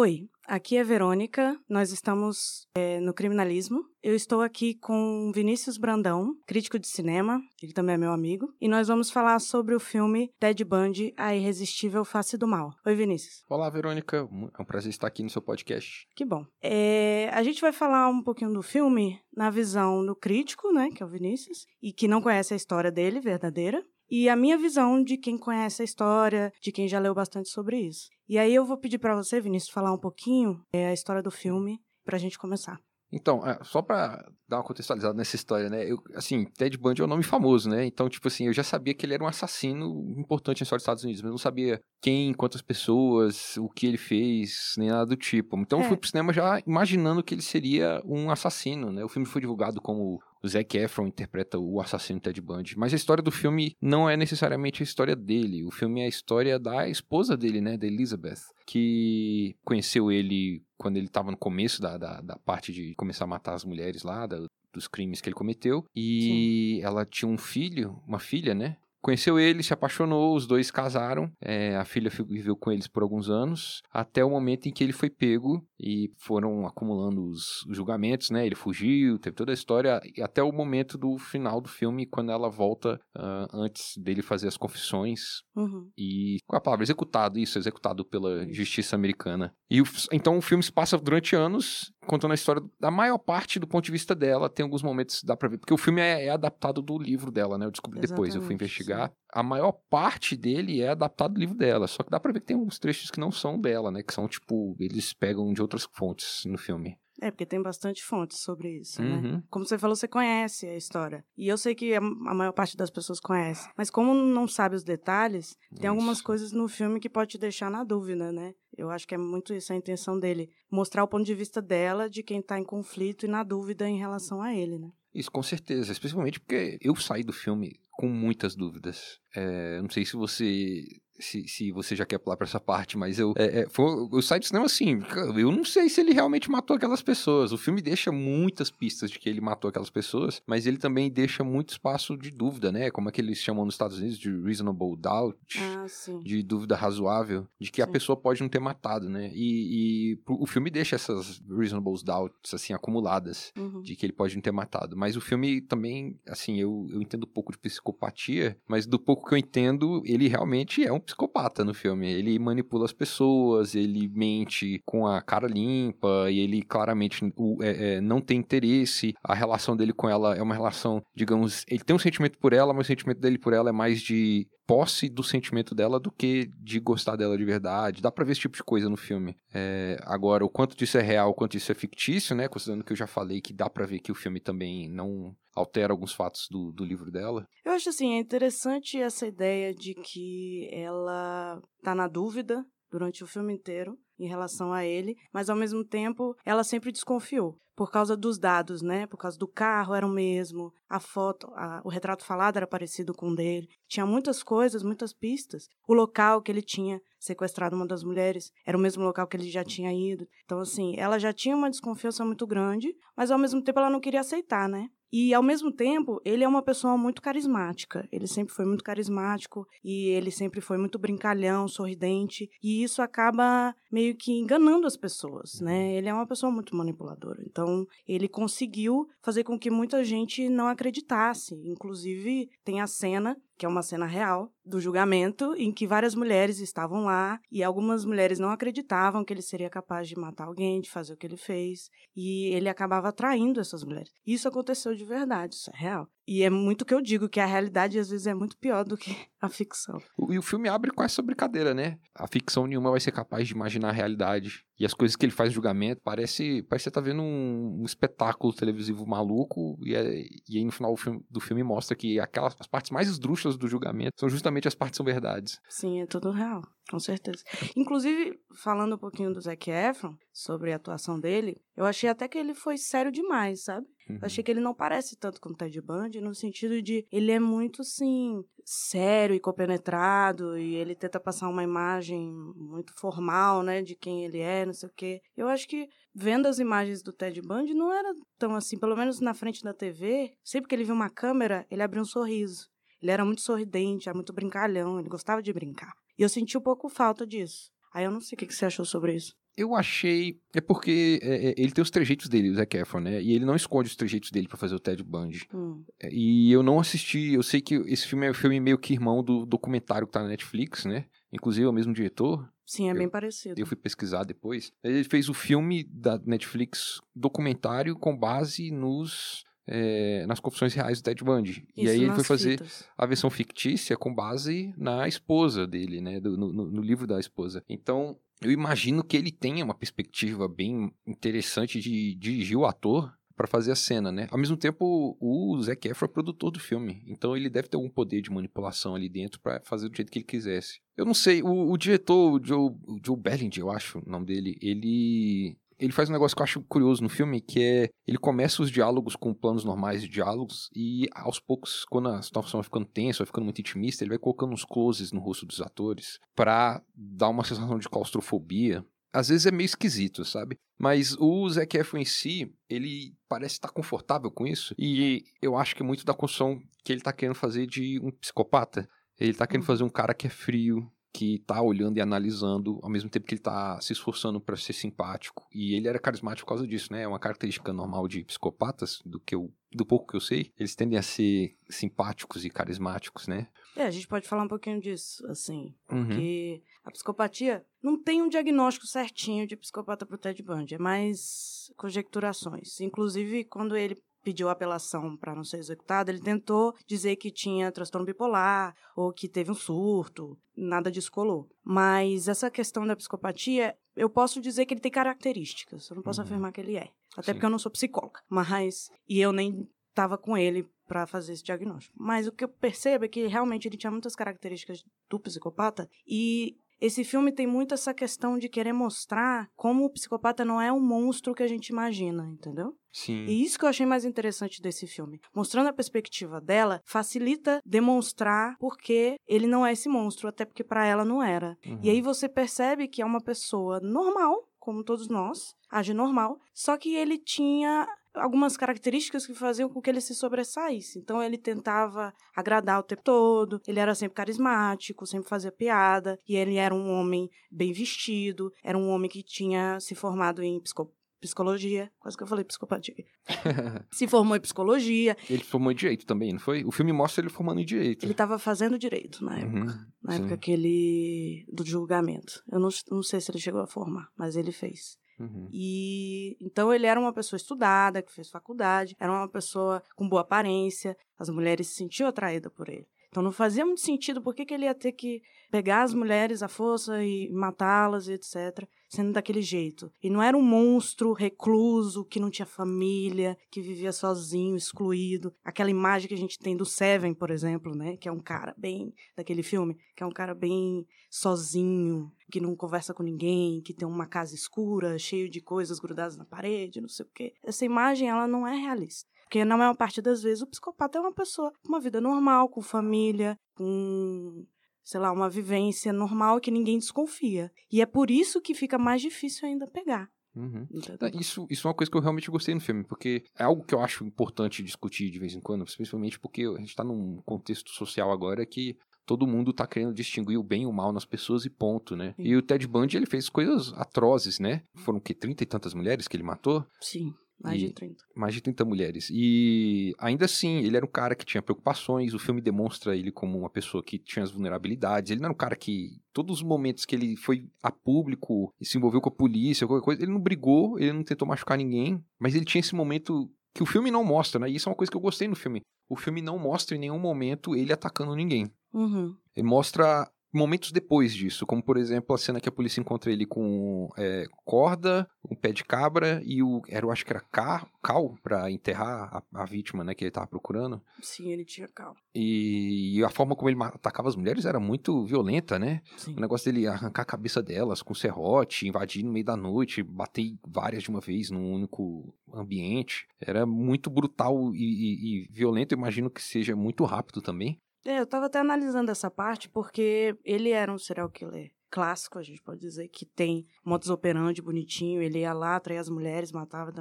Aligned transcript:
Oi, 0.00 0.30
aqui 0.48 0.78
é 0.78 0.82
Verônica. 0.82 1.60
Nós 1.68 1.92
estamos 1.92 2.66
é, 2.74 2.98
no 3.00 3.12
Criminalismo. 3.12 3.84
Eu 4.02 4.14
estou 4.14 4.40
aqui 4.40 4.74
com 4.74 5.30
Vinícius 5.30 5.76
Brandão, 5.76 6.34
crítico 6.46 6.78
de 6.78 6.88
cinema, 6.88 7.38
ele 7.62 7.74
também 7.74 7.96
é 7.96 7.98
meu 7.98 8.10
amigo, 8.10 8.50
e 8.58 8.66
nós 8.66 8.88
vamos 8.88 9.10
falar 9.10 9.38
sobre 9.40 9.74
o 9.74 9.78
filme 9.78 10.32
Ted 10.40 10.64
Bundy, 10.64 11.12
A 11.18 11.36
Irresistível 11.36 12.02
Face 12.02 12.38
do 12.38 12.48
Mal. 12.48 12.70
Oi, 12.86 12.94
Vinícius. 12.94 13.44
Olá, 13.46 13.68
Verônica. 13.68 14.26
É 14.58 14.62
um 14.62 14.64
prazer 14.64 14.88
estar 14.88 15.06
aqui 15.06 15.22
no 15.22 15.28
seu 15.28 15.42
podcast. 15.42 16.08
Que 16.16 16.24
bom. 16.24 16.46
É, 16.62 17.28
a 17.34 17.42
gente 17.42 17.60
vai 17.60 17.70
falar 17.70 18.08
um 18.08 18.22
pouquinho 18.22 18.54
do 18.54 18.62
filme 18.62 19.20
na 19.36 19.50
visão 19.50 20.02
do 20.02 20.16
crítico, 20.16 20.72
né, 20.72 20.88
que 20.96 21.02
é 21.02 21.06
o 21.06 21.10
Vinícius, 21.10 21.66
e 21.82 21.92
que 21.92 22.08
não 22.08 22.22
conhece 22.22 22.54
a 22.54 22.56
história 22.56 22.90
dele 22.90 23.20
verdadeira 23.20 23.84
e 24.10 24.28
a 24.28 24.36
minha 24.36 24.58
visão 24.58 25.02
de 25.02 25.16
quem 25.16 25.38
conhece 25.38 25.82
a 25.82 25.84
história, 25.84 26.52
de 26.60 26.72
quem 26.72 26.88
já 26.88 26.98
leu 26.98 27.14
bastante 27.14 27.48
sobre 27.48 27.78
isso. 27.78 28.08
E 28.28 28.38
aí 28.38 28.54
eu 28.54 28.64
vou 28.64 28.76
pedir 28.76 28.98
para 28.98 29.14
você, 29.14 29.40
Vinícius, 29.40 29.72
falar 29.72 29.92
um 29.92 29.98
pouquinho 29.98 30.60
é, 30.72 30.88
a 30.88 30.92
história 30.92 31.22
do 31.22 31.30
filme 31.30 31.78
para 32.04 32.16
a 32.16 32.20
gente 32.20 32.38
começar. 32.38 32.78
Então, 33.12 33.44
é, 33.44 33.58
só 33.64 33.82
para 33.82 34.24
dar 34.48 34.58
uma 34.58 34.64
contextualizada 34.64 35.14
nessa 35.14 35.34
história, 35.34 35.68
né? 35.68 35.84
Eu, 35.84 35.98
assim, 36.14 36.44
Ted 36.44 36.78
Bundy 36.78 37.02
é 37.02 37.04
um 37.04 37.08
nome 37.08 37.24
famoso, 37.24 37.68
né? 37.68 37.84
Então, 37.84 38.08
tipo 38.08 38.28
assim, 38.28 38.46
eu 38.46 38.52
já 38.52 38.62
sabia 38.62 38.94
que 38.94 39.04
ele 39.04 39.14
era 39.14 39.24
um 39.24 39.26
assassino 39.26 40.14
importante 40.16 40.60
na 40.60 40.64
história 40.64 40.78
dos 40.78 40.84
Estados 40.84 41.04
Unidos, 41.04 41.22
mas 41.22 41.26
eu 41.26 41.32
não 41.32 41.38
sabia 41.38 41.80
quem, 42.00 42.32
quantas 42.32 42.62
pessoas, 42.62 43.56
o 43.56 43.68
que 43.68 43.86
ele 43.86 43.96
fez, 43.96 44.74
nem 44.78 44.90
nada 44.90 45.06
do 45.06 45.16
tipo. 45.16 45.58
Então, 45.58 45.80
é. 45.80 45.84
eu 45.84 45.88
fui 45.88 45.96
pro 45.96 46.08
cinema 46.08 46.32
já 46.32 46.60
imaginando 46.64 47.22
que 47.22 47.34
ele 47.34 47.42
seria 47.42 48.00
um 48.04 48.30
assassino, 48.30 48.92
né? 48.92 49.04
O 49.04 49.08
filme 49.08 49.26
foi 49.26 49.40
divulgado 49.40 49.80
como 49.80 50.20
o 50.42 50.48
Zac 50.48 50.76
Efron 50.76 51.06
interpreta 51.06 51.58
o 51.58 51.80
assassino 51.80 52.20
Ted 52.20 52.40
Bundy. 52.40 52.78
Mas 52.78 52.92
a 52.92 52.96
história 52.96 53.22
do 53.22 53.30
filme 53.30 53.76
não 53.80 54.08
é 54.08 54.16
necessariamente 54.16 54.82
a 54.82 54.84
história 54.84 55.14
dele. 55.14 55.64
O 55.64 55.70
filme 55.70 56.00
é 56.00 56.04
a 56.04 56.08
história 56.08 56.58
da 56.58 56.88
esposa 56.88 57.36
dele, 57.36 57.60
né? 57.60 57.76
Da 57.76 57.86
Elizabeth. 57.86 58.40
Que 58.66 59.54
conheceu 59.64 60.10
ele 60.10 60.62
quando 60.78 60.96
ele 60.96 61.06
estava 61.06 61.30
no 61.30 61.36
começo 61.36 61.80
da, 61.82 61.98
da, 61.98 62.20
da, 62.20 62.36
parte 62.38 62.72
de 62.72 62.94
começar 62.94 63.24
a 63.24 63.28
matar 63.28 63.54
as 63.54 63.64
mulheres 63.64 64.02
lá, 64.02 64.26
da, 64.26 64.46
dos 64.72 64.88
crimes 64.88 65.20
que 65.20 65.28
ele 65.28 65.34
cometeu. 65.34 65.84
E 65.94 66.78
Sim. 66.80 66.86
ela 66.86 67.04
tinha 67.04 67.28
um 67.28 67.36
filho, 67.36 68.00
uma 68.06 68.18
filha, 68.18 68.54
né? 68.54 68.76
Conheceu 69.00 69.38
ele, 69.38 69.62
se 69.62 69.72
apaixonou, 69.72 70.34
os 70.34 70.46
dois 70.46 70.70
casaram. 70.70 71.30
É, 71.40 71.76
a 71.76 71.84
filha 71.84 72.10
viveu 72.10 72.56
com 72.56 72.70
eles 72.70 72.86
por 72.86 73.02
alguns 73.02 73.30
anos, 73.30 73.82
até 73.90 74.24
o 74.24 74.30
momento 74.30 74.66
em 74.66 74.72
que 74.72 74.84
ele 74.84 74.92
foi 74.92 75.08
pego 75.08 75.64
e 75.78 76.12
foram 76.18 76.66
acumulando 76.66 77.24
os, 77.24 77.64
julgamentos, 77.70 78.30
né? 78.30 78.44
Ele 78.44 78.54
fugiu, 78.54 79.18
teve 79.18 79.34
toda 79.34 79.52
a 79.52 79.54
história, 79.54 80.00
e 80.14 80.22
até 80.22 80.42
o 80.42 80.52
momento 80.52 80.98
do 80.98 81.16
final 81.16 81.60
do 81.60 81.68
filme, 81.68 82.06
quando 82.06 82.30
ela 82.30 82.50
volta 82.50 83.00
uh, 83.16 83.48
antes 83.52 83.96
dele 83.96 84.22
fazer 84.22 84.48
as 84.48 84.56
confissões. 84.56 85.42
Uhum. 85.56 85.90
E, 85.96 86.36
é 86.52 86.56
a 86.56 86.60
palavra? 86.60 86.84
Executado, 86.84 87.38
isso, 87.38 87.58
executado 87.58 88.04
pela 88.04 88.46
justiça 88.52 88.96
americana. 88.96 89.54
E 89.70 89.80
o, 89.80 89.84
então 90.12 90.36
o 90.36 90.42
filme 90.42 90.62
se 90.62 90.72
passa 90.72 90.98
durante 90.98 91.34
anos 91.34 91.92
contando 92.06 92.32
a 92.32 92.34
história 92.34 92.62
da 92.78 92.90
maior 92.90 93.18
parte 93.18 93.58
do 93.58 93.66
ponto 93.66 93.84
de 93.84 93.92
vista 93.92 94.14
dela. 94.14 94.48
Tem 94.48 94.64
alguns 94.64 94.82
momentos 94.82 95.22
dá 95.22 95.36
pra 95.36 95.48
ver, 95.48 95.58
porque 95.58 95.74
o 95.74 95.78
filme 95.78 96.00
é, 96.00 96.26
é 96.26 96.30
adaptado 96.30 96.82
do 96.82 96.98
livro 96.98 97.30
dela, 97.30 97.58
né? 97.58 97.66
Eu 97.66 97.70
descobri 97.70 97.98
Exatamente, 97.98 98.16
depois, 98.16 98.34
eu 98.34 98.42
fui 98.42 98.54
investigar. 98.54 99.08
Sim. 99.08 99.14
A 99.32 99.42
maior 99.42 99.72
parte 99.88 100.36
dele 100.36 100.80
é 100.80 100.88
adaptado 100.88 101.34
do 101.34 101.40
livro 101.40 101.56
dela, 101.56 101.86
só 101.86 102.02
que 102.02 102.10
dá 102.10 102.18
pra 102.18 102.32
ver 102.32 102.40
que 102.40 102.46
tem 102.46 102.56
alguns 102.56 102.78
trechos 102.78 103.10
que 103.10 103.20
não 103.20 103.30
são 103.30 103.60
dela, 103.60 103.90
né? 103.90 104.02
Que 104.02 104.12
são, 104.12 104.26
tipo, 104.26 104.76
eles 104.78 105.12
pegam 105.12 105.52
de 105.52 105.62
outras 105.62 105.86
fontes 105.92 106.44
no 106.46 106.58
filme. 106.58 106.98
É, 107.20 107.30
porque 107.30 107.44
tem 107.44 107.62
bastante 107.62 108.02
fontes 108.02 108.40
sobre 108.40 108.80
isso, 108.80 109.02
né? 109.02 109.16
uhum. 109.16 109.22
né? 109.22 109.42
Como 109.50 109.66
você 109.66 109.78
falou, 109.78 109.94
você 109.94 110.08
conhece 110.08 110.66
a 110.66 110.76
história. 110.76 111.24
E 111.36 111.48
eu 111.48 111.58
sei 111.58 111.74
que 111.74 111.94
a, 111.94 112.00
maior 112.00 112.52
parte 112.52 112.76
das 112.76 112.90
pessoas 112.90 113.20
conhece. 113.20 113.68
Mas 113.76 113.90
como 113.90 114.14
não 114.14 114.48
sabe 114.48 114.74
os 114.74 114.82
detalhes, 114.82 115.56
tem 115.78 115.88
algumas 115.88 116.22
coisas 116.22 116.52
no 116.52 116.66
filme 116.66 116.98
que 116.98 117.10
pode 117.10 117.32
te 117.32 117.38
deixar 117.38 117.70
na 117.70 117.84
dúvida, 117.84 118.32
né? 118.32 118.54
Eu 118.76 118.90
acho 118.90 119.06
que 119.06 119.14
é 119.14 119.18
muito 119.18 119.52
isso 119.52 119.72
a 119.72 119.76
intenção 119.76 120.18
dele. 120.18 120.50
Mostrar 120.70 121.04
o 121.04 121.08
ponto 121.08 121.24
de 121.24 121.34
vista 121.34 121.60
dela, 121.60 122.08
de 122.08 122.22
quem 122.22 122.40
tá 122.40 122.58
em 122.58 122.64
conflito 122.64 123.26
e 123.26 123.28
na 123.28 123.42
dúvida 123.42 123.86
em 123.86 123.98
relação 123.98 124.40
a 124.40 124.54
ele, 124.54 124.78
né? 124.78 124.90
Isso, 125.14 125.30
com 125.30 125.42
certeza. 125.42 125.92
Especialmente 125.92 126.40
porque 126.40 126.78
eu 126.80 126.96
saí 126.96 127.22
do 127.22 127.32
filme 127.32 127.80
com 127.92 128.08
muitas 128.08 128.54
dúvidas. 128.54 129.18
É, 129.34 129.82
não 129.82 129.90
sei 129.90 130.06
se 130.06 130.16
você 130.16 130.84
se, 131.20 131.46
se 131.46 131.70
você 131.72 131.94
já 131.94 132.04
quer 132.04 132.18
pular 132.18 132.36
pra 132.36 132.46
essa 132.46 132.60
parte, 132.60 132.96
mas 132.96 133.18
eu, 133.18 133.32
é, 133.36 133.60
é, 133.60 133.68
foi, 133.68 134.08
eu 134.12 134.22
saí 134.22 134.40
do 134.40 134.46
cinema 134.46 134.66
assim, 134.66 135.00
eu 135.36 135.52
não 135.52 135.64
sei 135.64 135.88
se 135.88 136.00
ele 136.00 136.12
realmente 136.12 136.50
matou 136.50 136.76
aquelas 136.76 137.02
pessoas. 137.02 137.52
O 137.52 137.58
filme 137.58 137.80
deixa 137.80 138.10
muitas 138.10 138.70
pistas 138.70 139.10
de 139.10 139.18
que 139.18 139.28
ele 139.28 139.40
matou 139.40 139.68
aquelas 139.68 139.90
pessoas, 139.90 140.42
mas 140.46 140.66
ele 140.66 140.76
também 140.76 141.10
deixa 141.10 141.44
muito 141.44 141.70
espaço 141.70 142.16
de 142.16 142.30
dúvida, 142.30 142.72
né? 142.72 142.90
Como 142.90 143.08
é 143.08 143.12
que 143.12 143.20
eles 143.20 143.38
chamam 143.38 143.64
nos 143.64 143.74
Estados 143.74 143.98
Unidos 143.98 144.18
de 144.18 144.30
reasonable 144.40 144.96
doubt, 144.96 145.38
ah, 145.58 145.86
de 146.22 146.42
dúvida 146.42 146.76
razoável, 146.76 147.46
de 147.60 147.70
que 147.70 147.82
sim. 147.82 147.82
a 147.82 147.86
pessoa 147.86 148.16
pode 148.16 148.40
não 148.40 148.48
ter 148.48 148.60
matado, 148.60 149.08
né? 149.08 149.30
E, 149.34 150.14
e, 150.14 150.18
o 150.26 150.46
filme 150.46 150.70
deixa 150.70 150.96
essas 150.96 151.40
reasonable 151.48 152.02
doubts, 152.02 152.54
assim, 152.54 152.72
acumuladas, 152.72 153.52
uhum. 153.56 153.82
de 153.82 153.94
que 153.96 154.06
ele 154.06 154.12
pode 154.12 154.34
não 154.34 154.42
ter 154.42 154.52
matado. 154.52 154.96
Mas 154.96 155.16
o 155.16 155.20
filme 155.20 155.60
também, 155.60 156.18
assim, 156.26 156.58
eu, 156.58 156.86
eu 156.90 157.02
entendo 157.02 157.24
um 157.24 157.32
pouco 157.32 157.52
de 157.52 157.58
psicopatia, 157.58 158.56
mas 158.68 158.86
do 158.86 158.98
pouco 158.98 159.28
que 159.28 159.34
eu 159.34 159.38
entendo, 159.38 160.02
ele 160.04 160.28
realmente 160.28 160.84
é 160.84 160.92
um 160.92 161.00
psicopata 161.10 161.64
no 161.64 161.74
filme. 161.74 162.10
Ele 162.10 162.38
manipula 162.38 162.84
as 162.84 162.92
pessoas, 162.92 163.74
ele 163.74 164.08
mente 164.08 164.80
com 164.84 165.06
a 165.06 165.20
cara 165.20 165.46
limpa 165.46 166.30
e 166.30 166.38
ele 166.38 166.62
claramente 166.62 167.24
é, 167.62 167.94
é, 167.96 168.00
não 168.00 168.20
tem 168.20 168.38
interesse. 168.38 169.14
A 169.22 169.34
relação 169.34 169.76
dele 169.76 169.92
com 169.92 170.08
ela 170.08 170.34
é 170.34 170.42
uma 170.42 170.54
relação, 170.54 171.02
digamos, 171.14 171.64
ele 171.68 171.84
tem 171.84 171.94
um 171.94 171.98
sentimento 171.98 172.38
por 172.38 172.52
ela, 172.52 172.72
mas 172.72 172.86
o 172.86 172.88
sentimento 172.88 173.20
dele 173.20 173.38
por 173.38 173.52
ela 173.52 173.70
é 173.70 173.72
mais 173.72 174.00
de 174.00 174.46
posse 174.70 175.08
do 175.08 175.24
sentimento 175.24 175.74
dela 175.74 175.98
do 175.98 176.12
que 176.12 176.48
de 176.56 176.78
gostar 176.78 177.16
dela 177.16 177.36
de 177.36 177.44
verdade. 177.44 178.00
Dá 178.00 178.12
pra 178.12 178.24
ver 178.24 178.32
esse 178.32 178.42
tipo 178.42 178.56
de 178.56 178.62
coisa 178.62 178.88
no 178.88 178.96
filme. 178.96 179.36
É, 179.52 179.98
agora, 180.02 180.44
o 180.44 180.48
quanto 180.48 180.76
disso 180.76 180.96
é 180.96 181.02
real, 181.02 181.30
o 181.30 181.34
quanto 181.34 181.56
isso 181.56 181.72
é 181.72 181.74
fictício, 181.74 182.36
né? 182.36 182.46
Considerando 182.46 182.84
que 182.84 182.92
eu 182.92 182.96
já 182.96 183.08
falei 183.08 183.40
que 183.40 183.52
dá 183.52 183.68
pra 183.68 183.84
ver 183.84 183.98
que 183.98 184.12
o 184.12 184.14
filme 184.14 184.38
também 184.38 184.88
não 184.88 185.34
altera 185.56 185.92
alguns 185.92 186.12
fatos 186.12 186.46
do, 186.48 186.70
do 186.70 186.84
livro 186.84 187.10
dela. 187.10 187.44
Eu 187.64 187.72
acho 187.72 187.88
assim, 187.88 188.14
é 188.14 188.18
interessante 188.20 188.96
essa 188.96 189.26
ideia 189.26 189.74
de 189.74 189.92
que 189.94 190.68
ela 190.72 191.60
tá 191.82 191.92
na 191.92 192.06
dúvida 192.06 192.64
durante 192.92 193.24
o 193.24 193.26
filme 193.26 193.52
inteiro 193.52 193.98
em 194.20 194.28
relação 194.28 194.72
a 194.72 194.84
ele, 194.84 195.16
mas 195.32 195.48
ao 195.48 195.56
mesmo 195.56 195.84
tempo 195.84 196.36
ela 196.44 196.62
sempre 196.62 196.92
desconfiou 196.92 197.58
por 197.80 197.90
causa 197.90 198.14
dos 198.14 198.38
dados, 198.38 198.82
né? 198.82 199.06
Por 199.06 199.16
causa 199.16 199.38
do 199.38 199.48
carro 199.48 199.94
era 199.94 200.06
o 200.06 200.10
mesmo, 200.10 200.70
a 200.86 201.00
foto, 201.00 201.50
a, 201.54 201.80
o 201.82 201.88
retrato 201.88 202.26
falado 202.26 202.58
era 202.58 202.66
parecido 202.66 203.14
com 203.14 203.30
o 203.30 203.34
dele. 203.34 203.66
Tinha 203.88 204.04
muitas 204.04 204.42
coisas, 204.42 204.82
muitas 204.82 205.14
pistas. 205.14 205.66
O 205.88 205.94
local 205.94 206.42
que 206.42 206.52
ele 206.52 206.60
tinha 206.60 207.00
sequestrado 207.18 207.74
uma 207.74 207.86
das 207.86 208.04
mulheres 208.04 208.52
era 208.66 208.76
o 208.76 208.80
mesmo 208.80 209.02
local 209.02 209.26
que 209.26 209.34
ele 209.34 209.48
já 209.48 209.64
tinha 209.64 209.90
ido. 209.94 210.28
Então 210.44 210.60
assim, 210.60 210.94
ela 210.98 211.18
já 211.18 211.32
tinha 211.32 211.56
uma 211.56 211.70
desconfiança 211.70 212.22
muito 212.22 212.46
grande, 212.46 212.94
mas 213.16 213.30
ao 213.30 213.38
mesmo 213.38 213.62
tempo 213.62 213.78
ela 213.78 213.88
não 213.88 213.98
queria 213.98 214.20
aceitar, 214.20 214.68
né? 214.68 214.90
E, 215.12 215.34
ao 215.34 215.42
mesmo 215.42 215.72
tempo, 215.72 216.20
ele 216.24 216.44
é 216.44 216.48
uma 216.48 216.62
pessoa 216.62 216.96
muito 216.96 217.20
carismática. 217.20 218.08
Ele 218.12 218.26
sempre 218.26 218.54
foi 218.54 218.64
muito 218.64 218.84
carismático 218.84 219.66
e 219.84 220.08
ele 220.08 220.30
sempre 220.30 220.60
foi 220.60 220.78
muito 220.78 220.98
brincalhão, 220.98 221.66
sorridente. 221.66 222.48
E 222.62 222.82
isso 222.82 223.02
acaba 223.02 223.74
meio 223.90 224.14
que 224.14 224.32
enganando 224.32 224.86
as 224.86 224.96
pessoas, 224.96 225.60
né? 225.60 225.88
Uhum. 225.88 225.90
Ele 225.92 226.08
é 226.08 226.14
uma 226.14 226.26
pessoa 226.26 226.52
muito 226.52 226.76
manipuladora. 226.76 227.42
Então, 227.44 227.86
ele 228.06 228.28
conseguiu 228.28 229.08
fazer 229.20 229.44
com 229.44 229.58
que 229.58 229.70
muita 229.70 230.04
gente 230.04 230.48
não 230.48 230.68
acreditasse. 230.68 231.54
Inclusive, 231.64 232.48
tem 232.64 232.80
a 232.80 232.86
cena 232.86 233.36
que 233.60 233.66
é 233.66 233.68
uma 233.68 233.82
cena 233.82 234.06
real 234.06 234.50
do 234.64 234.80
julgamento 234.80 235.54
em 235.54 235.70
que 235.70 235.86
várias 235.86 236.14
mulheres 236.14 236.60
estavam 236.60 237.04
lá 237.04 237.38
e 237.52 237.62
algumas 237.62 238.06
mulheres 238.06 238.38
não 238.38 238.48
acreditavam 238.48 239.22
que 239.22 239.34
ele 239.34 239.42
seria 239.42 239.68
capaz 239.68 240.08
de 240.08 240.18
matar 240.18 240.46
alguém, 240.46 240.80
de 240.80 240.90
fazer 240.90 241.12
o 241.12 241.16
que 241.18 241.26
ele 241.26 241.36
fez, 241.36 241.90
e 242.16 242.46
ele 242.54 242.70
acabava 242.70 243.10
atraindo 243.10 243.60
essas 243.60 243.84
mulheres. 243.84 244.10
Isso 244.26 244.48
aconteceu 244.48 244.94
de 244.94 245.04
verdade, 245.04 245.56
isso 245.56 245.70
é 245.74 245.76
real. 245.76 246.08
E 246.26 246.42
é 246.42 246.50
muito 246.50 246.84
que 246.84 246.94
eu 246.94 247.00
digo, 247.00 247.28
que 247.28 247.40
a 247.40 247.46
realidade 247.46 247.98
às 247.98 248.10
vezes 248.10 248.26
é 248.26 248.34
muito 248.34 248.56
pior 248.56 248.84
do 248.84 248.96
que 248.96 249.16
a 249.40 249.48
ficção. 249.48 249.98
E 250.28 250.38
o 250.38 250.42
filme 250.42 250.68
abre 250.68 250.90
com 250.90 251.02
essa 251.02 251.22
brincadeira, 251.22 251.74
né? 251.74 251.98
A 252.14 252.26
ficção 252.26 252.66
nenhuma 252.66 252.90
vai 252.90 253.00
ser 253.00 253.12
capaz 253.12 253.48
de 253.48 253.54
imaginar 253.54 253.88
a 253.88 253.92
realidade. 253.92 254.64
E 254.78 254.86
as 254.86 254.94
coisas 254.94 255.16
que 255.16 255.26
ele 255.26 255.32
faz 255.32 255.50
no 255.50 255.54
julgamento, 255.54 256.00
parece, 256.02 256.62
parece 256.62 256.84
que 256.84 256.90
você 256.90 256.90
tá 256.90 257.00
vendo 257.00 257.22
um, 257.22 257.80
um 257.80 257.84
espetáculo 257.84 258.52
televisivo 258.52 259.06
maluco, 259.06 259.78
e, 259.82 259.94
é, 259.94 260.24
e 260.48 260.58
aí 260.58 260.64
no 260.64 260.72
final 260.72 260.92
do 260.92 260.96
filme, 260.96 261.24
do 261.30 261.40
filme 261.40 261.62
mostra 261.62 261.96
que 261.96 262.18
aquelas 262.18 262.56
as 262.58 262.66
partes 262.66 262.90
mais 262.90 263.08
esdrúxulas 263.08 263.58
do 263.58 263.68
julgamento 263.68 264.18
são 264.18 264.28
justamente 264.28 264.68
as 264.68 264.74
partes 264.74 264.92
que 264.92 264.96
são 264.98 265.04
verdades. 265.04 265.58
Sim, 265.68 266.00
é 266.00 266.06
tudo 266.06 266.30
real, 266.30 266.62
com 266.90 266.98
certeza. 266.98 267.44
Inclusive, 267.76 268.38
falando 268.52 268.96
um 268.96 268.98
pouquinho 268.98 269.32
do 269.32 269.40
Zac 269.40 269.70
Efron, 269.70 270.16
sobre 270.32 270.72
a 270.72 270.76
atuação 270.76 271.20
dele, 271.20 271.60
eu 271.76 271.84
achei 271.84 272.10
até 272.10 272.26
que 272.26 272.36
ele 272.36 272.52
foi 272.52 272.76
sério 272.76 273.12
demais, 273.12 273.62
sabe? 273.62 273.86
Uhum. 274.08 274.16
Eu 274.16 274.26
achei 274.26 274.42
que 274.42 274.50
ele 274.50 274.60
não 274.60 274.74
parece 274.74 275.16
tanto 275.16 275.40
com 275.40 275.50
o 275.50 275.54
Ted 275.54 275.80
Bundy, 275.80 276.20
no 276.20 276.34
sentido 276.34 276.82
de 276.82 277.06
ele 277.12 277.30
é 277.30 277.38
muito, 277.38 277.82
assim, 277.82 278.42
sério 278.64 279.36
e 279.36 279.40
compenetrado, 279.40 280.58
e 280.58 280.74
ele 280.74 280.96
tenta 280.96 281.20
passar 281.20 281.48
uma 281.48 281.62
imagem 281.62 282.32
muito 282.56 282.92
formal, 282.98 283.62
né, 283.62 283.82
de 283.82 283.94
quem 283.94 284.24
ele 284.24 284.38
é, 284.38 284.66
não 284.66 284.72
sei 284.72 284.88
o 284.88 284.92
quê. 284.96 285.20
Eu 285.36 285.46
acho 285.46 285.68
que, 285.68 285.88
vendo 286.12 286.46
as 286.46 286.58
imagens 286.58 287.02
do 287.02 287.12
Ted 287.12 287.40
Bundy, 287.40 287.72
não 287.72 287.92
era 287.92 288.12
tão 288.36 288.54
assim, 288.56 288.78
pelo 288.78 288.96
menos 288.96 289.20
na 289.20 289.34
frente 289.34 289.62
da 289.62 289.72
TV, 289.72 290.32
sempre 290.42 290.68
que 290.68 290.74
ele 290.74 290.84
via 290.84 290.94
uma 290.94 291.10
câmera, 291.10 291.64
ele 291.70 291.82
abria 291.82 292.02
um 292.02 292.04
sorriso. 292.04 292.68
Ele 293.00 293.12
era 293.12 293.24
muito 293.24 293.40
sorridente, 293.40 294.08
era 294.08 294.16
muito 294.16 294.32
brincalhão, 294.32 294.98
ele 294.98 295.08
gostava 295.08 295.42
de 295.42 295.52
brincar. 295.52 295.92
E 296.20 296.22
eu 296.22 296.28
senti 296.28 296.58
um 296.58 296.60
pouco 296.60 296.90
falta 296.90 297.26
disso. 297.26 297.70
Aí 297.94 298.04
eu 298.04 298.10
não 298.10 298.20
sei 298.20 298.36
o 298.36 298.38
que 298.38 298.54
você 298.54 298.66
achou 298.66 298.84
sobre 298.84 299.14
isso. 299.14 299.34
Eu 299.56 299.74
achei. 299.74 300.38
É 300.54 300.60
porque 300.60 301.18
é, 301.22 301.48
é, 301.48 301.54
ele 301.56 301.72
tem 301.72 301.80
os 301.80 301.90
trejeitos 301.90 302.28
dele, 302.28 302.50
o 302.50 302.54
Zac 302.54 302.76
Efron, 302.76 303.00
né? 303.00 303.22
E 303.22 303.32
ele 303.32 303.46
não 303.46 303.56
esconde 303.56 303.88
os 303.88 303.96
trejeitos 303.96 304.30
dele 304.30 304.46
para 304.46 304.58
fazer 304.58 304.74
o 304.74 304.78
Ted 304.78 305.02
Bundy. 305.02 305.48
Hum. 305.52 305.82
É, 305.98 306.12
e 306.12 306.52
eu 306.52 306.62
não 306.62 306.78
assisti. 306.78 307.32
Eu 307.32 307.42
sei 307.42 307.62
que 307.62 307.74
esse 307.86 308.06
filme 308.06 308.26
é 308.26 308.30
um 308.30 308.34
filme 308.34 308.60
meio 308.60 308.78
que 308.78 308.92
irmão 308.92 309.24
do 309.24 309.46
documentário 309.46 310.06
que 310.06 310.12
tá 310.12 310.22
na 310.22 310.28
Netflix, 310.28 310.84
né? 310.84 311.06
Inclusive 311.32 311.66
é 311.66 311.68
o 311.70 311.72
mesmo 311.72 311.94
diretor. 311.94 312.46
Sim, 312.66 312.88
é 312.88 312.92
eu, 312.92 312.98
bem 312.98 313.08
parecido. 313.08 313.58
Eu 313.58 313.66
fui 313.66 313.76
pesquisar 313.76 314.24
depois. 314.24 314.72
Ele 314.84 315.02
fez 315.04 315.30
o 315.30 315.34
filme 315.34 315.84
da 315.84 316.18
Netflix 316.18 317.00
documentário 317.16 317.96
com 317.96 318.16
base 318.16 318.70
nos 318.70 319.42
é, 319.66 320.26
nas 320.26 320.40
confissões 320.40 320.74
reais 320.74 321.00
do 321.00 321.04
Ted 321.04 321.22
Bundy. 321.22 321.50
Isso, 321.50 321.86
e 321.86 321.88
aí 321.88 322.02
ele 322.02 322.14
foi 322.14 322.24
fazer 322.24 322.52
fitas. 322.52 322.84
a 322.96 323.06
versão 323.06 323.30
fictícia 323.30 323.96
com 323.96 324.14
base 324.14 324.74
na 324.76 325.06
esposa 325.06 325.66
dele, 325.66 326.00
né? 326.00 326.20
Do, 326.20 326.36
no, 326.36 326.52
no, 326.52 326.82
livro 326.82 327.06
da 327.06 327.20
esposa. 327.20 327.64
Então, 327.68 328.18
eu 328.42 328.50
imagino 328.50 329.04
que 329.04 329.16
ele 329.16 329.30
tenha 329.30 329.64
uma 329.64 329.74
perspectiva 329.74 330.48
bem 330.48 330.92
interessante 331.06 331.80
de 331.80 332.14
dirigir 332.14 332.56
o 332.56 332.66
ator 332.66 333.12
para 333.36 333.46
fazer 333.46 333.72
a 333.72 333.76
cena, 333.76 334.12
né? 334.12 334.28
Ao 334.30 334.36
mesmo 334.36 334.54
tempo, 334.54 335.16
o 335.18 335.58
Zac 335.62 335.88
Efron 335.88 336.04
é 336.04 336.08
produtor 336.08 336.50
do 336.50 336.60
filme, 336.60 337.02
então 337.06 337.34
ele 337.34 337.48
deve 337.48 337.68
ter 337.68 337.76
algum 337.76 337.88
poder 337.88 338.20
de 338.20 338.30
manipulação 338.30 338.94
ali 338.94 339.08
dentro 339.08 339.40
para 339.40 339.62
fazer 339.64 339.88
do 339.88 339.96
jeito 339.96 340.12
que 340.12 340.18
ele 340.18 340.26
quisesse. 340.26 340.78
Eu 340.94 341.06
não 341.06 341.14
sei, 341.14 341.42
o, 341.42 341.70
o 341.70 341.78
diretor, 341.78 342.34
o 342.34 342.44
Joe, 342.44 342.70
o 342.86 342.98
Joe 343.02 343.16
Bellinger, 343.16 343.60
eu 343.62 343.70
acho 343.70 343.98
o 343.98 344.10
nome 344.10 344.26
dele, 344.26 344.58
ele 344.60 345.56
ele 345.80 345.92
faz 345.92 346.10
um 346.10 346.12
negócio 346.12 346.36
que 346.36 346.42
eu 346.42 346.44
acho 346.44 346.62
curioso 346.62 347.02
no 347.02 347.08
filme, 347.08 347.40
que 347.40 347.60
é 347.60 347.88
ele 348.06 348.18
começa 348.18 348.62
os 348.62 348.70
diálogos 348.70 349.16
com 349.16 349.32
planos 349.32 349.64
normais 349.64 350.02
de 350.02 350.08
diálogos 350.08 350.68
e 350.74 351.08
aos 351.14 351.40
poucos, 351.40 351.86
quando 351.86 352.10
a 352.10 352.22
situação 352.22 352.60
vai 352.60 352.64
ficando 352.64 352.84
tensa, 352.84 353.18
vai 353.20 353.26
ficando 353.26 353.44
muito 353.44 353.60
intimista, 353.60 354.04
ele 354.04 354.10
vai 354.10 354.18
colocando 354.18 354.52
uns 354.52 354.64
closes 354.64 355.10
no 355.10 355.20
rosto 355.20 355.46
dos 355.46 355.60
atores 355.60 356.18
para 356.36 356.82
dar 356.94 357.30
uma 357.30 357.44
sensação 357.44 357.78
de 357.78 357.88
claustrofobia. 357.88 358.84
Às 359.12 359.28
vezes 359.28 359.46
é 359.46 359.50
meio 359.50 359.64
esquisito, 359.64 360.24
sabe? 360.24 360.56
Mas 360.78 361.16
o 361.18 361.48
Zac 361.48 361.76
Efron 361.76 361.98
em 361.98 362.04
si, 362.04 362.54
ele 362.68 363.14
parece 363.28 363.54
estar 363.54 363.70
confortável 363.70 364.30
com 364.30 364.46
isso. 364.46 364.74
E 364.78 365.24
eu 365.42 365.56
acho 365.56 365.74
que 365.74 365.82
é 365.82 365.86
muito 365.86 366.04
da 366.04 366.14
construção 366.14 366.62
que 366.84 366.92
ele 366.92 367.00
está 367.00 367.12
querendo 367.12 367.34
fazer 367.34 367.66
de 367.66 367.98
um 368.00 368.10
psicopata. 368.10 368.88
Ele 369.18 369.30
está 369.30 369.46
querendo 369.46 369.62
uhum. 369.62 369.66
fazer 369.66 369.82
um 369.82 369.90
cara 369.90 370.14
que 370.14 370.26
é 370.26 370.30
frio, 370.30 370.90
que 371.12 371.38
tá 371.46 371.60
olhando 371.60 371.96
e 371.98 372.00
analisando 372.00 372.78
ao 372.82 372.90
mesmo 372.90 373.10
tempo 373.10 373.26
que 373.26 373.34
ele 373.34 373.42
tá 373.42 373.80
se 373.80 373.92
esforçando 373.92 374.40
para 374.40 374.56
ser 374.56 374.72
simpático. 374.72 375.46
E 375.52 375.74
ele 375.74 375.88
era 375.88 375.98
carismático 375.98 376.46
por 376.46 376.54
causa 376.54 376.66
disso, 376.66 376.92
né? 376.92 377.02
É 377.02 377.08
uma 377.08 377.18
característica 377.18 377.72
normal 377.72 378.06
de 378.06 378.24
psicopatas, 378.24 379.02
do 379.04 379.18
que 379.18 379.34
eu 379.34 379.52
do 379.72 379.86
pouco 379.86 380.08
que 380.08 380.16
eu 380.16 380.20
sei, 380.20 380.52
eles 380.58 380.74
tendem 380.74 380.98
a 380.98 381.02
ser 381.02 381.56
simpáticos 381.68 382.44
e 382.44 382.50
carismáticos, 382.50 383.28
né? 383.28 383.46
É, 383.76 383.84
a 383.84 383.90
gente 383.90 384.08
pode 384.08 384.26
falar 384.26 384.42
um 384.42 384.48
pouquinho 384.48 384.80
disso, 384.80 385.24
assim, 385.28 385.74
uhum. 385.88 386.06
porque 386.06 386.62
a 386.84 386.90
psicopatia 386.90 387.64
não 387.80 387.96
tem 387.96 388.20
um 388.20 388.28
diagnóstico 388.28 388.86
certinho 388.86 389.46
de 389.46 389.56
psicopata 389.56 390.04
pro 390.04 390.18
Ted 390.18 390.42
Bundy, 390.42 390.74
é 390.74 390.78
mais 390.78 391.72
conjecturações. 391.76 392.80
Inclusive, 392.80 393.44
quando 393.44 393.76
ele 393.76 393.96
pediu 394.22 394.48
apelação 394.48 395.16
para 395.16 395.34
não 395.34 395.44
ser 395.44 395.58
executado, 395.58 396.10
ele 396.10 396.20
tentou 396.20 396.74
dizer 396.86 397.16
que 397.16 397.30
tinha 397.30 397.72
transtorno 397.72 398.06
bipolar 398.06 398.74
ou 398.96 399.12
que 399.12 399.28
teve 399.28 399.50
um 399.50 399.54
surto, 399.54 400.38
nada 400.56 400.90
disso 400.90 401.10
colou. 401.10 401.48
Mas 401.64 402.28
essa 402.28 402.50
questão 402.50 402.86
da 402.86 402.96
psicopatia, 402.96 403.76
eu 403.96 404.10
posso 404.10 404.40
dizer 404.40 404.66
que 404.66 404.74
ele 404.74 404.80
tem 404.80 404.92
características, 404.92 405.88
eu 405.88 405.96
não 405.96 406.02
posso 406.02 406.20
uhum. 406.20 406.26
afirmar 406.26 406.52
que 406.52 406.60
ele 406.60 406.76
é. 406.76 406.90
Até 407.16 407.26
Sim. 407.26 407.32
porque 407.34 407.46
eu 407.46 407.50
não 407.50 407.58
sou 407.58 407.72
psicóloga, 407.72 408.20
mas 408.28 408.90
e 409.08 409.20
eu 409.20 409.32
nem 409.32 409.68
estava 409.88 410.16
com 410.16 410.36
ele 410.36 410.68
para 410.86 411.06
fazer 411.06 411.32
esse 411.32 411.42
diagnóstico. 411.42 411.96
Mas 411.98 412.26
o 412.26 412.32
que 412.32 412.44
eu 412.44 412.48
percebo 412.48 413.04
é 413.04 413.08
que 413.08 413.26
realmente 413.26 413.68
ele 413.68 413.76
tinha 413.76 413.90
muitas 413.90 414.16
características 414.16 414.84
do 415.08 415.20
psicopata 415.20 415.88
e 416.06 416.56
esse 416.80 417.04
filme 417.04 417.32
tem 417.32 417.46
muito 417.46 417.74
essa 417.74 417.92
questão 417.92 418.38
de 418.38 418.48
querer 418.48 418.72
mostrar 418.72 419.48
como 419.56 419.84
o 419.84 419.90
psicopata 419.90 420.44
não 420.44 420.60
é 420.60 420.72
um 420.72 420.80
monstro 420.80 421.34
que 421.34 421.42
a 421.42 421.48
gente 421.48 421.68
imagina, 421.68 422.26
entendeu? 422.26 422.74
Sim. 422.92 423.24
E 423.26 423.44
isso 423.44 423.58
que 423.58 423.64
eu 423.64 423.68
achei 423.68 423.86
mais 423.86 424.04
interessante 424.04 424.60
desse 424.60 424.86
filme. 424.86 425.20
Mostrando 425.34 425.68
a 425.68 425.72
perspectiva 425.72 426.40
dela, 426.40 426.80
facilita 426.84 427.60
demonstrar 427.64 428.56
porque 428.58 429.16
ele 429.28 429.46
não 429.46 429.64
é 429.64 429.72
esse 429.72 429.88
monstro, 429.88 430.28
até 430.28 430.44
porque 430.44 430.64
para 430.64 430.86
ela 430.86 431.04
não 431.04 431.22
era. 431.22 431.56
Uhum. 431.64 431.80
E 431.82 431.90
aí 431.90 432.00
você 432.00 432.28
percebe 432.28 432.88
que 432.88 433.02
é 433.02 433.04
uma 433.04 433.20
pessoa 433.20 433.80
normal, 433.80 434.48
como 434.58 434.84
todos 434.84 435.08
nós, 435.08 435.54
age 435.70 435.94
normal, 435.94 436.38
só 436.52 436.76
que 436.76 436.94
ele 436.94 437.16
tinha 437.18 437.86
algumas 438.14 438.56
características 438.56 439.26
que 439.26 439.34
faziam 439.34 439.68
com 439.68 439.80
que 439.80 439.90
ele 439.90 440.00
se 440.00 440.14
sobressaísse. 440.14 440.98
Então 440.98 441.22
ele 441.22 441.38
tentava 441.38 442.12
agradar 442.34 442.80
o 442.80 442.82
tempo 442.82 443.02
todo, 443.02 443.60
ele 443.66 443.80
era 443.80 443.94
sempre 443.94 444.14
carismático, 444.14 445.06
sempre 445.06 445.28
fazia 445.28 445.52
piada, 445.52 446.18
e 446.28 446.36
ele 446.36 446.56
era 446.56 446.74
um 446.74 446.90
homem 446.90 447.28
bem 447.50 447.72
vestido, 447.72 448.52
era 448.62 448.76
um 448.76 448.88
homem 448.88 449.10
que 449.10 449.22
tinha 449.22 449.78
se 449.80 449.94
formado 449.94 450.42
em 450.42 450.60
psico 450.60 450.92
psicologia, 451.20 451.92
quase 451.98 452.16
que 452.16 452.22
eu 452.22 452.26
falei 452.26 452.44
psicopatia. 452.44 452.94
se 453.92 454.08
formou 454.08 454.36
em 454.36 454.40
psicologia. 454.40 455.16
Ele 455.28 455.44
formou 455.44 455.70
em 455.70 455.74
direito 455.74 456.06
também, 456.06 456.32
não 456.32 456.40
foi? 456.40 456.64
O 456.64 456.72
filme 456.72 456.92
mostra 456.92 457.22
ele 457.22 457.28
formando 457.28 457.60
em 457.60 457.64
direito. 457.64 458.04
Ele 458.04 458.12
estava 458.12 458.38
fazendo 458.38 458.78
direito 458.78 459.22
na 459.22 459.38
época. 459.38 459.58
Uhum, 459.58 459.86
na 460.02 460.12
sim. 460.12 460.18
época 460.20 460.38
que 460.38 460.50
ele. 460.50 461.44
do 461.52 461.64
julgamento. 461.64 462.42
Eu 462.50 462.58
não, 462.58 462.70
não 462.90 463.02
sei 463.02 463.20
se 463.20 463.30
ele 463.30 463.38
chegou 463.38 463.60
a 463.60 463.66
formar, 463.66 464.08
mas 464.16 464.34
ele 464.34 464.50
fez. 464.50 464.98
Uhum. 465.20 465.48
E 465.52 466.36
então 466.40 466.72
ele 466.72 466.86
era 466.86 466.98
uma 466.98 467.12
pessoa 467.12 467.36
estudada, 467.36 468.00
que 468.02 468.10
fez 468.10 468.30
faculdade, 468.30 468.96
era 468.98 469.12
uma 469.12 469.28
pessoa 469.28 469.82
com 469.94 470.08
boa 470.08 470.22
aparência, 470.22 470.96
as 471.18 471.28
mulheres 471.28 471.68
se 471.68 471.74
sentiam 471.74 472.08
atraídas 472.08 472.50
por 472.50 472.70
ele. 472.70 472.88
Então 473.10 473.22
não 473.22 473.32
fazia 473.32 473.66
muito 473.66 473.80
sentido 473.80 474.22
por 474.22 474.34
que, 474.34 474.46
que 474.46 474.54
ele 474.54 474.64
ia 474.64 474.74
ter 474.74 474.92
que 474.92 475.20
pegar 475.50 475.82
as 475.82 475.92
mulheres 475.92 476.44
à 476.44 476.48
força 476.48 477.04
e 477.04 477.28
matá-las 477.30 478.06
e 478.06 478.12
etc. 478.12 478.64
Sendo 478.88 479.12
daquele 479.12 479.42
jeito. 479.42 479.92
E 480.02 480.08
não 480.08 480.22
era 480.22 480.36
um 480.36 480.42
monstro 480.42 481.12
recluso, 481.12 482.04
que 482.04 482.20
não 482.20 482.30
tinha 482.30 482.46
família, 482.46 483.36
que 483.50 483.60
vivia 483.60 483.92
sozinho, 483.92 484.56
excluído. 484.56 485.34
Aquela 485.44 485.70
imagem 485.70 486.08
que 486.08 486.14
a 486.14 486.18
gente 486.18 486.38
tem 486.38 486.56
do 486.56 486.64
Seven, 486.64 487.14
por 487.14 487.30
exemplo, 487.30 487.74
né? 487.74 487.96
Que 487.96 488.08
é 488.08 488.12
um 488.12 488.20
cara 488.20 488.54
bem. 488.56 488.94
daquele 489.16 489.42
filme, 489.42 489.76
que 489.96 490.02
é 490.02 490.06
um 490.06 490.12
cara 490.12 490.34
bem 490.34 490.86
sozinho, 491.10 492.12
que 492.30 492.40
não 492.40 492.54
conversa 492.54 492.94
com 492.94 493.02
ninguém, 493.02 493.60
que 493.60 493.74
tem 493.74 493.86
uma 493.86 494.06
casa 494.06 494.34
escura, 494.34 494.98
cheio 494.98 495.28
de 495.28 495.40
coisas 495.40 495.80
grudadas 495.80 496.16
na 496.16 496.24
parede, 496.24 496.80
não 496.80 496.88
sei 496.88 497.04
o 497.04 497.08
quê. 497.12 497.34
Essa 497.42 497.64
imagem, 497.64 498.08
ela 498.08 498.28
não 498.28 498.46
é 498.46 498.56
realista. 498.56 499.08
Porque 499.30 499.44
na 499.44 499.56
maior 499.56 499.76
parte 499.76 500.02
das 500.02 500.24
vezes 500.24 500.42
o 500.42 500.46
psicopata 500.48 500.98
é 500.98 501.00
uma 501.00 501.14
pessoa 501.14 501.52
com 501.62 501.68
uma 501.68 501.78
vida 501.78 502.00
normal, 502.00 502.48
com 502.48 502.60
família, 502.60 503.36
com, 503.54 504.44
sei 504.82 504.98
lá, 504.98 505.12
uma 505.12 505.30
vivência 505.30 505.92
normal 505.92 506.40
que 506.40 506.50
ninguém 506.50 506.76
desconfia. 506.76 507.52
E 507.70 507.80
é 507.80 507.86
por 507.86 508.10
isso 508.10 508.40
que 508.40 508.54
fica 508.54 508.76
mais 508.76 509.00
difícil 509.00 509.46
ainda 509.46 509.68
pegar. 509.68 510.08
Uhum. 510.34 510.66
Isso, 511.14 511.46
isso 511.48 511.68
é 511.68 511.68
uma 511.68 511.76
coisa 511.76 511.88
que 511.88 511.96
eu 511.96 512.00
realmente 512.00 512.28
gostei 512.28 512.56
no 512.56 512.60
filme, 512.60 512.82
porque 512.82 513.22
é 513.38 513.44
algo 513.44 513.64
que 513.64 513.72
eu 513.72 513.80
acho 513.80 514.04
importante 514.04 514.64
discutir 514.64 515.10
de 515.10 515.20
vez 515.20 515.32
em 515.32 515.40
quando, 515.40 515.64
principalmente 515.64 516.18
porque 516.18 516.42
a 516.42 516.58
gente 516.58 516.70
está 516.70 516.82
num 516.82 517.22
contexto 517.24 517.70
social 517.70 518.10
agora 518.10 518.44
que 518.44 518.76
todo 519.06 519.28
mundo 519.28 519.52
tá 519.52 519.64
querendo 519.64 519.94
distinguir 519.94 520.38
o 520.38 520.42
bem 520.42 520.62
e 520.62 520.66
o 520.66 520.72
mal 520.72 520.92
nas 520.92 521.04
pessoas 521.04 521.44
e 521.44 521.50
ponto, 521.50 521.94
né? 521.94 522.14
Sim. 522.16 522.22
E 522.24 522.36
o 522.36 522.42
Ted 522.42 522.66
Bundy, 522.66 522.96
ele 522.96 523.06
fez 523.06 523.28
coisas 523.28 523.72
atrozes, 523.74 524.40
né? 524.40 524.64
Foram 524.78 524.98
que 524.98 525.14
trinta 525.14 525.44
e 525.44 525.46
tantas 525.46 525.72
mulheres 525.72 526.08
que 526.08 526.16
ele 526.16 526.24
matou? 526.24 526.66
Sim. 526.80 527.12
Mais 527.42 527.62
e, 527.62 527.66
de 527.66 527.72
30. 527.72 528.04
Mais 528.14 528.34
de 528.34 528.40
30 528.40 528.64
mulheres. 528.64 529.08
E 529.10 529.94
ainda 529.98 530.26
assim, 530.26 530.58
ele 530.58 530.76
era 530.76 530.84
um 530.84 530.90
cara 530.90 531.14
que 531.14 531.24
tinha 531.24 531.42
preocupações. 531.42 532.12
O 532.12 532.18
filme 532.18 532.40
demonstra 532.40 532.96
ele 532.96 533.10
como 533.10 533.38
uma 533.38 533.50
pessoa 533.50 533.82
que 533.82 533.98
tinha 533.98 534.22
as 534.22 534.30
vulnerabilidades. 534.30 535.10
Ele 535.10 535.20
não 535.20 535.26
era 535.26 535.32
um 535.32 535.36
cara 535.36 535.56
que. 535.56 536.00
Todos 536.12 536.38
os 536.38 536.42
momentos 536.42 536.84
que 536.84 536.94
ele 536.94 537.16
foi 537.16 537.48
a 537.62 537.70
público 537.70 538.52
e 538.60 538.66
se 538.66 538.76
envolveu 538.76 539.00
com 539.00 539.08
a 539.08 539.12
polícia, 539.12 539.66
qualquer 539.66 539.84
coisa, 539.84 540.02
ele 540.02 540.12
não 540.12 540.20
brigou, 540.20 540.78
ele 540.78 540.92
não 540.92 541.04
tentou 541.04 541.26
machucar 541.26 541.56
ninguém. 541.56 542.04
Mas 542.18 542.34
ele 542.34 542.44
tinha 542.44 542.60
esse 542.60 542.74
momento 542.74 543.30
que 543.54 543.62
o 543.62 543.66
filme 543.66 543.90
não 543.90 544.04
mostra, 544.04 544.40
né? 544.40 544.50
E 544.50 544.56
isso 544.56 544.68
é 544.68 544.70
uma 544.70 544.76
coisa 544.76 544.90
que 544.90 544.96
eu 544.96 545.00
gostei 545.00 545.28
no 545.28 545.36
filme. 545.36 545.62
O 545.88 545.96
filme 545.96 546.20
não 546.20 546.38
mostra 546.38 546.76
em 546.76 546.80
nenhum 546.80 546.98
momento 546.98 547.56
ele 547.56 547.72
atacando 547.72 548.14
ninguém. 548.14 548.50
Uhum. 548.72 549.16
Ele 549.34 549.46
mostra 549.46 550.10
momentos 550.32 550.72
depois 550.72 551.14
disso, 551.14 551.46
como 551.46 551.62
por 551.62 551.76
exemplo 551.76 552.14
a 552.14 552.18
cena 552.18 552.40
que 552.40 552.48
a 552.48 552.52
polícia 552.52 552.80
encontra 552.80 553.12
ele 553.12 553.26
com 553.26 553.88
é, 553.96 554.24
corda, 554.44 555.08
um 555.28 555.34
pé 555.34 555.52
de 555.52 555.64
cabra 555.64 556.22
e 556.24 556.42
o 556.42 556.62
era 556.68 556.86
eu 556.86 556.90
acho 556.90 557.04
que 557.04 557.12
era 557.12 557.20
cal, 557.20 557.68
cal 557.82 558.14
para 558.22 558.50
enterrar 558.50 559.22
a, 559.32 559.42
a, 559.42 559.44
vítima, 559.44 559.84
né, 559.84 559.94
que 559.94 560.04
ele 560.04 560.10
tava 560.10 560.26
procurando. 560.26 560.82
Sim, 561.00 561.30
ele 561.30 561.44
tinha 561.44 561.68
cal. 561.68 561.94
E, 562.14 562.98
e, 562.98 563.04
a 563.04 563.10
forma 563.10 563.34
como 563.34 563.48
ele 563.48 563.62
atacava 563.62 564.08
as 564.08 564.16
mulheres 564.16 564.44
era 564.44 564.58
muito 564.58 565.04
violenta, 565.04 565.58
né? 565.58 565.82
Sim. 565.96 566.14
O 566.16 566.20
negócio 566.20 566.50
dele 566.50 566.66
arrancar 566.66 567.02
a 567.02 567.06
cabeça 567.06 567.42
delas 567.42 567.82
com 567.82 567.94
serrote, 567.94 568.66
invadir 568.66 569.04
no 569.04 569.12
meio 569.12 569.24
da 569.24 569.36
noite, 569.36 569.82
bater 569.82 570.36
várias 570.46 570.82
de 570.82 570.90
uma 570.90 571.00
vez 571.00 571.30
num 571.30 571.52
único 571.52 572.12
ambiente, 572.32 573.06
era 573.20 573.44
muito 573.46 573.90
brutal 573.90 574.54
e, 574.54 574.64
e, 574.64 575.24
e 575.24 575.28
violento. 575.30 575.72
Eu 575.72 575.78
imagino 575.78 576.10
que 576.10 576.22
seja 576.22 576.54
muito 576.56 576.84
rápido 576.84 577.20
também. 577.20 577.60
É, 577.84 577.98
eu 577.98 578.06
tava 578.06 578.26
até 578.26 578.38
analisando 578.38 578.90
essa 578.90 579.10
parte 579.10 579.48
porque 579.48 580.16
ele 580.24 580.50
era 580.50 580.72
um 580.72 580.78
serial 580.78 581.08
killer 581.08 581.50
clássico, 581.70 582.18
a 582.18 582.22
gente 582.22 582.42
pode 582.42 582.60
dizer, 582.60 582.88
que 582.88 583.06
tem 583.06 583.46
modus 583.64 583.90
operandi 583.90 584.42
bonitinho, 584.42 585.00
ele 585.00 585.20
ia 585.20 585.32
lá, 585.32 585.54
atraía 585.54 585.80
as 585.80 585.88
mulheres, 585.88 586.32
matava, 586.32 586.72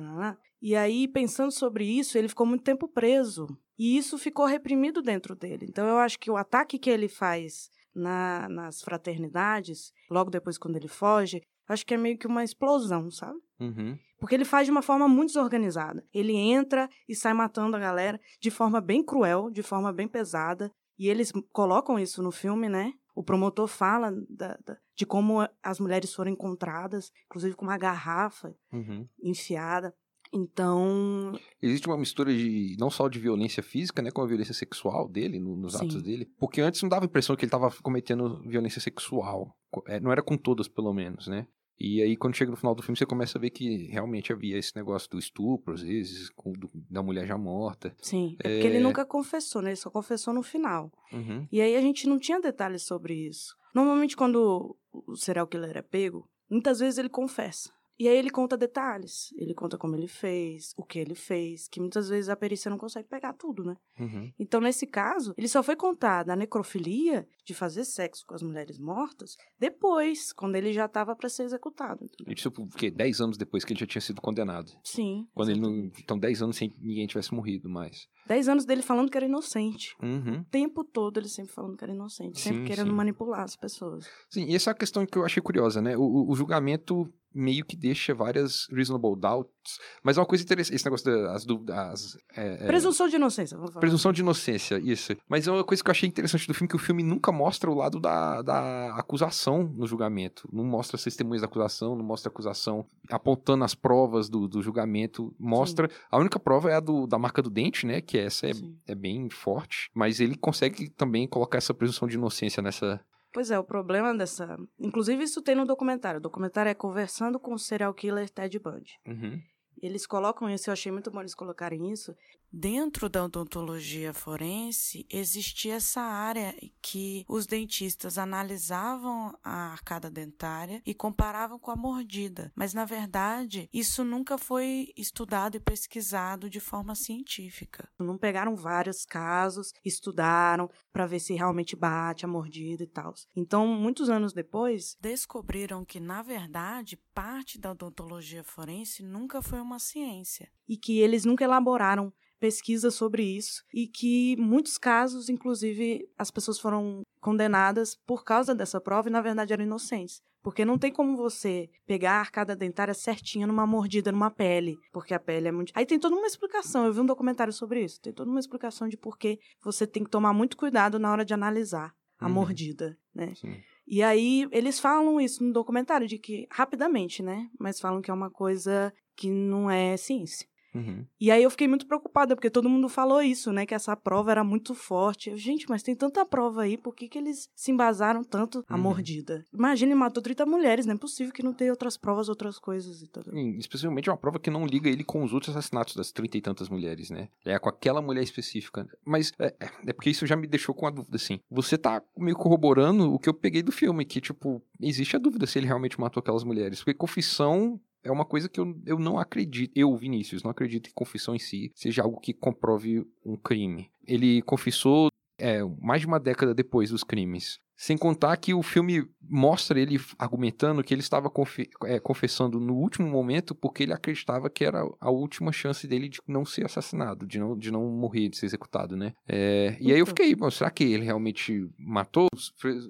e 0.61 0.75
aí, 0.75 1.07
pensando 1.07 1.51
sobre 1.51 1.85
isso, 1.85 2.17
ele 2.17 2.27
ficou 2.27 2.45
muito 2.45 2.63
tempo 2.63 2.87
preso, 2.87 3.47
e 3.77 3.97
isso 3.97 4.17
ficou 4.17 4.45
reprimido 4.45 5.01
dentro 5.01 5.35
dele. 5.35 5.65
Então, 5.69 5.87
eu 5.87 5.97
acho 5.99 6.19
que 6.19 6.29
o 6.29 6.35
ataque 6.35 6.79
que 6.79 6.89
ele 6.89 7.07
faz 7.07 7.69
na, 7.95 8.49
nas 8.49 8.81
fraternidades, 8.81 9.93
logo 10.09 10.29
depois 10.29 10.57
quando 10.57 10.75
ele 10.75 10.87
foge, 10.87 11.41
acho 11.67 11.85
que 11.85 11.93
é 11.93 11.97
meio 11.97 12.17
que 12.17 12.27
uma 12.27 12.43
explosão, 12.43 13.09
sabe? 13.09 13.39
Uhum. 13.59 13.97
Porque 14.19 14.35
ele 14.35 14.43
faz 14.43 14.65
de 14.65 14.71
uma 14.71 14.81
forma 14.81 15.07
muito 15.07 15.29
desorganizada. 15.29 16.03
Ele 16.13 16.35
entra 16.35 16.89
e 17.07 17.15
sai 17.15 17.33
matando 17.33 17.77
a 17.77 17.79
galera 17.79 18.19
de 18.41 18.51
forma 18.51 18.81
bem 18.81 19.03
cruel, 19.03 19.49
de 19.49 19.63
forma 19.63 19.93
bem 19.93 20.07
pesada. 20.07 20.71
E 20.99 21.07
eles 21.07 21.31
colocam 21.53 21.97
isso 21.97 22.21
no 22.21 22.31
filme, 22.31 22.67
né? 22.67 22.93
O 23.15 23.23
promotor 23.23 23.67
fala 23.67 24.11
da, 24.29 24.57
da, 24.65 24.77
de 24.95 25.05
como 25.05 25.47
as 25.63 25.79
mulheres 25.79 26.13
foram 26.13 26.29
encontradas, 26.31 27.11
inclusive 27.25 27.55
com 27.55 27.63
uma 27.65 27.77
garrafa 27.77 28.53
Uhum. 28.71 29.07
enfiada. 29.23 29.93
Então, 30.31 31.31
Existe 31.61 31.87
uma 31.87 31.97
mistura 31.97 32.31
de 32.35 32.75
não 32.79 32.89
só 32.89 33.07
de 33.07 33.19
violência 33.19 33.63
física, 33.63 34.01
né, 34.01 34.11
com 34.11 34.21
a 34.21 34.27
violência 34.27 34.53
sexual 34.53 35.07
dele, 35.07 35.39
no- 35.39 35.55
nos 35.55 35.73
Sim. 35.73 35.85
atos 35.85 36.03
dele. 36.03 36.25
Porque 36.37 36.61
antes 36.61 36.81
não 36.81 36.89
dava 36.89 37.05
a 37.05 37.07
impressão 37.07 37.35
que 37.35 37.43
ele 37.43 37.47
estava 37.47 37.71
cometendo 37.81 38.41
violência 38.47 38.81
sexual. 38.81 39.57
É, 39.87 39.99
Não 39.99 40.11
era 40.11 40.21
com 40.21 40.37
todas, 40.37 40.67
pelo 40.67 40.93
menos, 40.93 41.27
né? 41.27 41.47
E 41.79 42.01
aí, 42.01 42.17
quando 42.17 42.35
chega 42.35 42.51
no 42.51 42.57
final 42.57 42.75
do 42.75 42.83
filme, 42.83 42.97
você 42.97 43.05
começa 43.05 43.37
a 43.37 43.41
ver 43.41 43.51
que 43.51 43.87
realmente 43.87 44.33
havia 44.33 44.57
esse 44.57 44.75
negócio 44.75 45.09
do 45.09 45.17
estupro, 45.17 45.73
às 45.73 45.81
vezes, 45.81 46.29
com- 46.31 46.51
do- 46.51 46.69
da 46.89 47.01
mulher 47.01 47.25
já 47.25 47.37
morta. 47.37 47.95
sim. 48.01 48.35
É 48.39 48.49
porque 48.49 48.67
É. 48.67 48.69
ele 48.69 48.79
nunca 48.79 49.05
confessou, 49.05 49.61
né? 49.61 49.69
Ele 49.69 49.75
só 49.77 49.89
confessou 49.89 50.33
no 50.33 50.43
final. 50.43 50.91
Uhum. 51.13 51.47
E 51.51 51.61
aí 51.61 51.75
a 51.77 51.81
gente 51.81 52.07
não 52.07 52.19
tinha 52.19 52.39
detalhes 52.41 52.83
sobre 52.83 53.13
isso. 53.13 53.55
Normalmente, 53.73 54.17
quando 54.17 54.75
o 54.91 55.15
serial 55.15 55.47
killer 55.47 55.77
é 55.77 55.81
pego, 55.81 56.27
muitas 56.49 56.79
vezes 56.79 56.97
ele 56.97 57.09
confessa. 57.09 57.71
E 57.99 58.07
aí 58.07 58.17
ele 58.17 58.29
conta 58.29 58.55
detalhes. 58.57 59.33
Ele 59.37 59.53
conta 59.53 59.77
como 59.77 59.95
ele 59.95 60.07
fez, 60.07 60.73
o 60.77 60.83
que 60.83 60.97
ele 60.97 61.15
fez, 61.15 61.67
que 61.67 61.81
muitas 61.81 62.07
vezes 62.07 62.29
a 62.29 62.35
perícia 62.35 62.69
não 62.71 62.77
consegue 62.77 63.07
pegar 63.09 63.33
tudo, 63.33 63.63
né? 63.65 63.75
Uhum. 63.99 64.31
Então, 64.39 64.61
nesse 64.61 64.87
caso, 64.87 65.33
ele 65.37 65.47
só 65.49 65.61
foi 65.61 65.75
contar 65.75 66.23
da 66.23 66.35
necrofilia, 66.35 67.27
de 67.45 67.53
fazer 67.53 67.83
sexo 67.83 68.23
com 68.25 68.35
as 68.35 68.41
mulheres 68.41 68.79
mortas, 68.79 69.35
depois, 69.59 70.31
quando 70.31 70.55
ele 70.55 70.71
já 70.71 70.85
estava 70.85 71.15
para 71.15 71.27
ser 71.29 71.43
executado. 71.43 72.05
entendeu? 72.05 72.33
Isso, 72.33 72.49
o 72.57 72.67
quê? 72.69 72.89
Dez 72.89 73.19
anos 73.19 73.37
depois 73.37 73.65
que 73.65 73.73
ele 73.73 73.79
já 73.79 73.85
tinha 73.85 74.01
sido 74.01 74.21
condenado. 74.21 74.71
Sim. 74.83 75.27
Quando 75.33 75.49
ele 75.49 75.59
não. 75.59 75.91
Então, 75.99 76.17
dez 76.17 76.41
anos 76.41 76.55
sem 76.57 76.73
ninguém 76.79 77.05
tivesse 77.07 77.33
morrido 77.33 77.69
mais. 77.69 78.07
Dez 78.27 78.47
anos 78.47 78.65
dele 78.65 78.81
falando 78.81 79.09
que 79.11 79.17
era 79.17 79.25
inocente. 79.25 79.95
Uhum. 80.01 80.39
O 80.41 80.45
tempo 80.45 80.83
todo 80.83 81.19
ele 81.19 81.27
sempre 81.27 81.51
falando 81.51 81.75
que 81.75 81.83
era 81.83 81.93
inocente, 81.93 82.39
sempre 82.39 82.59
Sim, 82.61 82.65
querendo 82.65 82.89
sim. 82.91 82.95
manipular 82.95 83.41
as 83.41 83.55
pessoas. 83.55 84.05
Sim, 84.29 84.45
e 84.45 84.55
essa 84.55 84.69
é 84.69 84.73
a 84.73 84.75
questão 84.75 85.05
que 85.05 85.17
eu 85.17 85.25
achei 85.25 85.41
curiosa, 85.41 85.81
né? 85.81 85.97
O- 85.97 86.29
o 86.29 86.35
julgamento 86.35 87.11
meio 87.33 87.65
que 87.65 87.75
deixa 87.75 88.13
várias 88.13 88.67
reasonable 88.71 89.19
doubts, 89.19 89.77
mas 90.03 90.17
é 90.17 90.19
uma 90.19 90.25
coisa 90.25 90.43
interessante, 90.43 90.75
esse 90.75 90.85
negócio 90.85 91.05
das 91.05 91.45
dúvidas... 91.45 92.17
É, 92.35 92.63
é, 92.63 92.67
Presunção 92.67 93.07
de 93.07 93.15
inocência, 93.15 93.55
vamos 93.55 93.71
falar. 93.71 93.81
Presunção 93.81 94.11
de 94.11 94.21
inocência, 94.21 94.79
isso. 94.79 95.15
Mas 95.27 95.47
é 95.47 95.51
uma 95.51 95.63
coisa 95.63 95.83
que 95.83 95.89
eu 95.89 95.91
achei 95.91 96.09
interessante 96.09 96.47
do 96.47 96.53
filme, 96.53 96.67
que 96.67 96.75
o 96.75 96.79
filme 96.79 97.03
nunca 97.03 97.31
mostra 97.31 97.69
o 97.69 97.75
lado 97.75 97.99
da, 97.99 98.41
da 98.41 98.95
acusação 98.95 99.63
no 99.63 99.85
julgamento. 99.85 100.49
Não 100.51 100.63
mostra 100.63 100.95
as 100.95 101.03
testemunhas 101.03 101.41
da 101.41 101.47
acusação, 101.47 101.95
não 101.95 102.03
mostra 102.03 102.29
a 102.29 102.31
acusação 102.31 102.85
apontando 103.09 103.63
as 103.63 103.75
provas 103.75 104.29
do, 104.29 104.47
do 104.47 104.61
julgamento. 104.61 105.33
Mostra... 105.39 105.89
A 106.09 106.17
única 106.17 106.39
prova 106.39 106.69
é 106.71 106.75
a 106.75 106.79
do, 106.79 107.05
da 107.05 107.19
marca 107.19 107.41
do 107.41 107.49
dente, 107.49 107.85
né? 107.85 108.01
Que 108.01 108.17
essa 108.17 108.47
é, 108.47 108.53
Sim. 108.53 108.75
é 108.87 108.95
bem 108.95 109.29
forte. 109.29 109.89
Mas 109.93 110.19
ele 110.19 110.35
consegue 110.35 110.89
também 110.89 111.27
colocar 111.27 111.57
essa 111.57 111.73
presunção 111.73 112.07
de 112.07 112.15
inocência 112.15 112.61
nessa... 112.61 112.99
Pois 113.31 113.51
é, 113.51 113.59
o 113.59 113.63
problema 113.63 114.15
dessa. 114.15 114.57
Inclusive, 114.79 115.23
isso 115.23 115.41
tem 115.41 115.55
no 115.55 115.65
documentário. 115.65 116.19
O 116.19 116.23
documentário 116.23 116.69
é 116.69 116.73
Conversando 116.73 117.39
com 117.39 117.53
o 117.53 117.59
Serial 117.59 117.93
Killer 117.93 118.29
Ted 118.29 118.57
Bundy. 118.59 118.99
Uhum. 119.07 119.39
Eles 119.81 120.05
colocam 120.05 120.49
isso, 120.49 120.69
eu 120.69 120.73
achei 120.73 120.91
muito 120.91 121.09
bom 121.09 121.21
eles 121.21 121.35
colocarem 121.35 121.89
isso. 121.91 122.13
Dentro 122.51 123.07
da 123.07 123.23
odontologia 123.23 124.11
forense, 124.11 125.05
existia 125.07 125.75
essa 125.75 126.01
área 126.01 126.55
que 126.81 127.23
os 127.27 127.45
dentistas 127.45 128.17
analisavam 128.17 129.37
a 129.43 129.71
arcada 129.71 130.09
dentária 130.09 130.81
e 130.83 130.95
comparavam 130.95 131.59
com 131.59 131.69
a 131.69 131.75
mordida. 131.75 132.51
Mas, 132.55 132.73
na 132.73 132.85
verdade, 132.85 133.69
isso 133.71 134.03
nunca 134.03 134.35
foi 134.35 134.91
estudado 134.97 135.57
e 135.57 135.59
pesquisado 135.59 136.49
de 136.49 136.59
forma 136.59 136.95
científica. 136.95 137.87
Não 137.99 138.17
pegaram 138.17 138.55
vários 138.55 139.05
casos, 139.05 139.71
estudaram 139.85 140.69
para 140.91 141.05
ver 141.05 141.19
se 141.19 141.35
realmente 141.35 141.75
bate 141.75 142.25
a 142.25 142.27
mordida 142.27 142.83
e 142.83 142.87
tal. 142.87 143.13
Então, 143.35 143.67
muitos 143.67 144.09
anos 144.09 144.33
depois, 144.33 144.97
descobriram 144.99 145.85
que, 145.85 145.99
na 145.99 146.23
verdade, 146.23 146.97
parte 147.13 147.59
da 147.59 147.71
odontologia 147.71 148.43
forense 148.43 149.03
nunca 149.03 149.39
foi 149.39 149.61
uma 149.61 149.77
ciência 149.77 150.51
e 150.67 150.75
que 150.75 150.99
eles 150.99 151.25
nunca 151.25 151.43
elaboraram 151.43 152.11
pesquisa 152.39 152.89
sobre 152.89 153.23
isso 153.23 153.63
e 153.73 153.87
que 153.87 154.35
muitos 154.37 154.77
casos, 154.77 155.29
inclusive, 155.29 156.07
as 156.17 156.31
pessoas 156.31 156.59
foram 156.59 157.01
condenadas 157.19 157.95
por 158.05 158.23
causa 158.23 158.55
dessa 158.55 158.79
prova 158.79 159.09
e 159.09 159.11
na 159.11 159.21
verdade 159.21 159.53
eram 159.53 159.63
inocentes. 159.63 160.21
Porque 160.41 160.63
não 160.63 160.77
tem 160.77 160.89
como 160.91 161.17
você 161.17 161.69
pegar 161.85 162.13
a 162.13 162.19
arcada 162.19 162.55
dentária 162.55 162.93
certinha 162.93 163.45
numa 163.45 163.67
mordida 163.67 164.09
numa 164.09 164.31
pele, 164.31 164.77
porque 164.91 165.13
a 165.13 165.19
pele 165.19 165.49
é 165.49 165.51
muito. 165.51 165.73
Aí 165.75 165.85
tem 165.85 165.99
toda 165.99 166.15
uma 166.15 166.25
explicação. 166.27 166.85
Eu 166.85 166.93
vi 166.93 167.01
um 167.01 167.05
documentário 167.05 167.51
sobre 167.51 167.83
isso. 167.83 167.99
Tem 167.99 168.13
toda 168.13 168.31
uma 168.31 168.39
explicação 168.39 168.87
de 168.87 168.95
por 168.95 169.17
que 169.17 169.37
você 169.61 169.85
tem 169.85 170.01
que 170.03 170.09
tomar 170.09 170.31
muito 170.31 170.55
cuidado 170.55 170.97
na 170.97 171.11
hora 171.11 171.25
de 171.25 171.33
analisar 171.33 171.93
a 172.17 172.25
Uhum. 172.27 172.31
mordida, 172.33 172.97
né? 173.13 173.33
Sim. 173.35 173.57
E 173.85 174.01
aí 174.01 174.47
eles 174.51 174.79
falam 174.79 175.19
isso 175.19 175.43
no 175.43 175.51
documentário 175.51 176.07
de 176.07 176.17
que 176.17 176.47
rapidamente, 176.51 177.21
né? 177.21 177.49
Mas 177.59 177.79
falam 177.81 178.01
que 178.01 178.09
é 178.09 178.13
uma 178.13 178.29
coisa 178.29 178.93
que 179.17 179.29
não 179.29 179.69
é 179.69 179.97
ciência. 179.97 180.47
Uhum. 180.73 181.05
E 181.19 181.31
aí 181.31 181.41
eu 181.43 181.49
fiquei 181.49 181.67
muito 181.67 181.85
preocupada, 181.87 182.35
porque 182.35 182.49
todo 182.49 182.69
mundo 182.69 182.87
falou 182.89 183.21
isso, 183.21 183.51
né? 183.51 183.65
Que 183.65 183.73
essa 183.73 183.95
prova 183.95 184.31
era 184.31 184.43
muito 184.43 184.73
forte. 184.75 185.29
Eu, 185.29 185.37
Gente, 185.37 185.67
mas 185.69 185.81
tem 185.83 185.95
tanta 185.95 186.25
prova 186.25 186.61
aí, 186.63 186.77
por 186.77 186.95
que, 186.95 187.07
que 187.09 187.17
eles 187.17 187.49
se 187.55 187.71
embasaram 187.71 188.23
tanto 188.23 188.63
a 188.67 188.75
Uhum. 188.75 188.81
mordida? 188.81 189.43
Imagina, 189.53 189.91
ele 189.91 189.99
matou 189.99 190.21
30 190.21 190.45
mulheres, 190.45 190.85
não 190.85 190.93
é 190.93 190.97
possível 190.97 191.33
que 191.33 191.41
não 191.43 191.53
tenha 191.53 191.71
outras 191.71 191.97
provas, 191.97 192.29
outras 192.29 192.59
coisas 192.59 193.01
e 193.01 193.07
tudo. 193.07 193.31
Sim, 193.31 193.57
Especialmente 193.57 194.09
uma 194.09 194.17
prova 194.17 194.39
que 194.39 194.49
não 194.49 194.65
liga 194.65 194.89
ele 194.89 195.03
com 195.03 195.23
os 195.23 195.33
outros 195.33 195.55
assassinatos 195.55 195.95
das 195.95 196.11
trinta 196.11 196.37
e 196.37 196.41
tantas 196.41 196.69
mulheres, 196.69 197.09
né? 197.09 197.29
É 197.45 197.57
com 197.57 197.69
aquela 197.69 198.01
mulher 198.01 198.21
específica. 198.23 198.87
Mas 199.05 199.31
é, 199.39 199.47
é- 199.59 199.69
é 199.87 199.93
porque 199.93 200.09
isso 200.09 200.25
já 200.27 200.35
me 200.35 200.47
deixou 200.47 200.75
com 200.75 200.85
a 200.85 200.89
dúvida, 200.91 201.15
assim. 201.15 201.39
Você 201.49 201.77
tá 201.77 202.01
meio 202.17 202.35
corroborando 202.37 203.13
o 203.13 203.17
que 203.19 203.27
eu 203.29 203.33
peguei 203.33 203.61
do 203.63 203.71
filme, 203.71 204.05
que, 204.05 204.21
tipo, 204.21 204.61
existe 204.81 205.15
a 205.15 205.19
dúvida 205.19 205.45
se 205.47 205.57
ele 205.57 205.67
realmente 205.67 205.99
matou 205.99 206.21
aquelas 206.21 206.43
mulheres. 206.43 206.79
Porque 206.79 206.93
confissão 206.93 207.79
é 208.09 208.13
uma 208.13 208.25
coisa 208.25 208.49
que 208.49 208.59
eu, 208.59 208.75
eu 208.85 208.99
não 208.99 209.17
acredito. 209.19 209.71
Eu, 209.75 209.95
Vinícius, 209.95 210.43
não 210.43 210.51
acredito 210.51 210.87
que 210.87 210.93
confissão 210.93 211.35
em 211.35 211.39
si 211.39 211.71
seja 211.75 212.03
algo 212.03 212.19
que 212.19 212.33
comprove 212.33 213.05
um 213.25 213.35
crime. 213.37 213.89
Ele 214.05 214.41
confessou 214.41 215.09
é, 215.39 215.61
mais 215.81 216.01
de 216.01 216.07
uma 216.07 216.19
década 216.19 216.53
depois 216.53 216.89
dos 216.89 217.03
crimes. 217.03 217.59
Sem 217.81 217.97
contar 217.97 218.35
que 218.35 218.53
o 218.53 218.61
filme 218.61 219.07
mostra 219.21 219.79
ele 219.79 219.97
argumentando 220.17 220.83
que 220.83 220.93
ele 220.93 220.99
estava 220.99 221.29
confe- 221.29 221.69
é, 221.85 221.97
confessando 221.97 222.59
no 222.59 222.73
último 222.75 223.07
momento 223.07 223.55
porque 223.55 223.83
ele 223.83 223.93
acreditava 223.93 224.49
que 224.49 224.65
era 224.65 224.81
a 224.99 225.09
última 225.09 225.53
chance 225.53 225.87
dele 225.87 226.09
de 226.09 226.19
não 226.27 226.43
ser 226.43 226.65
assassinado, 226.65 227.25
de 227.25 227.39
não, 227.39 227.57
de 227.57 227.71
não 227.71 227.85
morrer, 227.89 228.27
de 228.27 228.35
ser 228.37 228.47
executado, 228.47 228.97
né? 228.97 229.13
É, 229.25 229.77
e 229.79 229.93
aí 229.93 229.99
eu 229.99 230.03
Então. 230.03 230.07
fiquei, 230.07 230.35
será 230.51 230.69
que 230.69 230.83
ele 230.83 231.05
realmente 231.05 231.69
matou? 231.77 232.27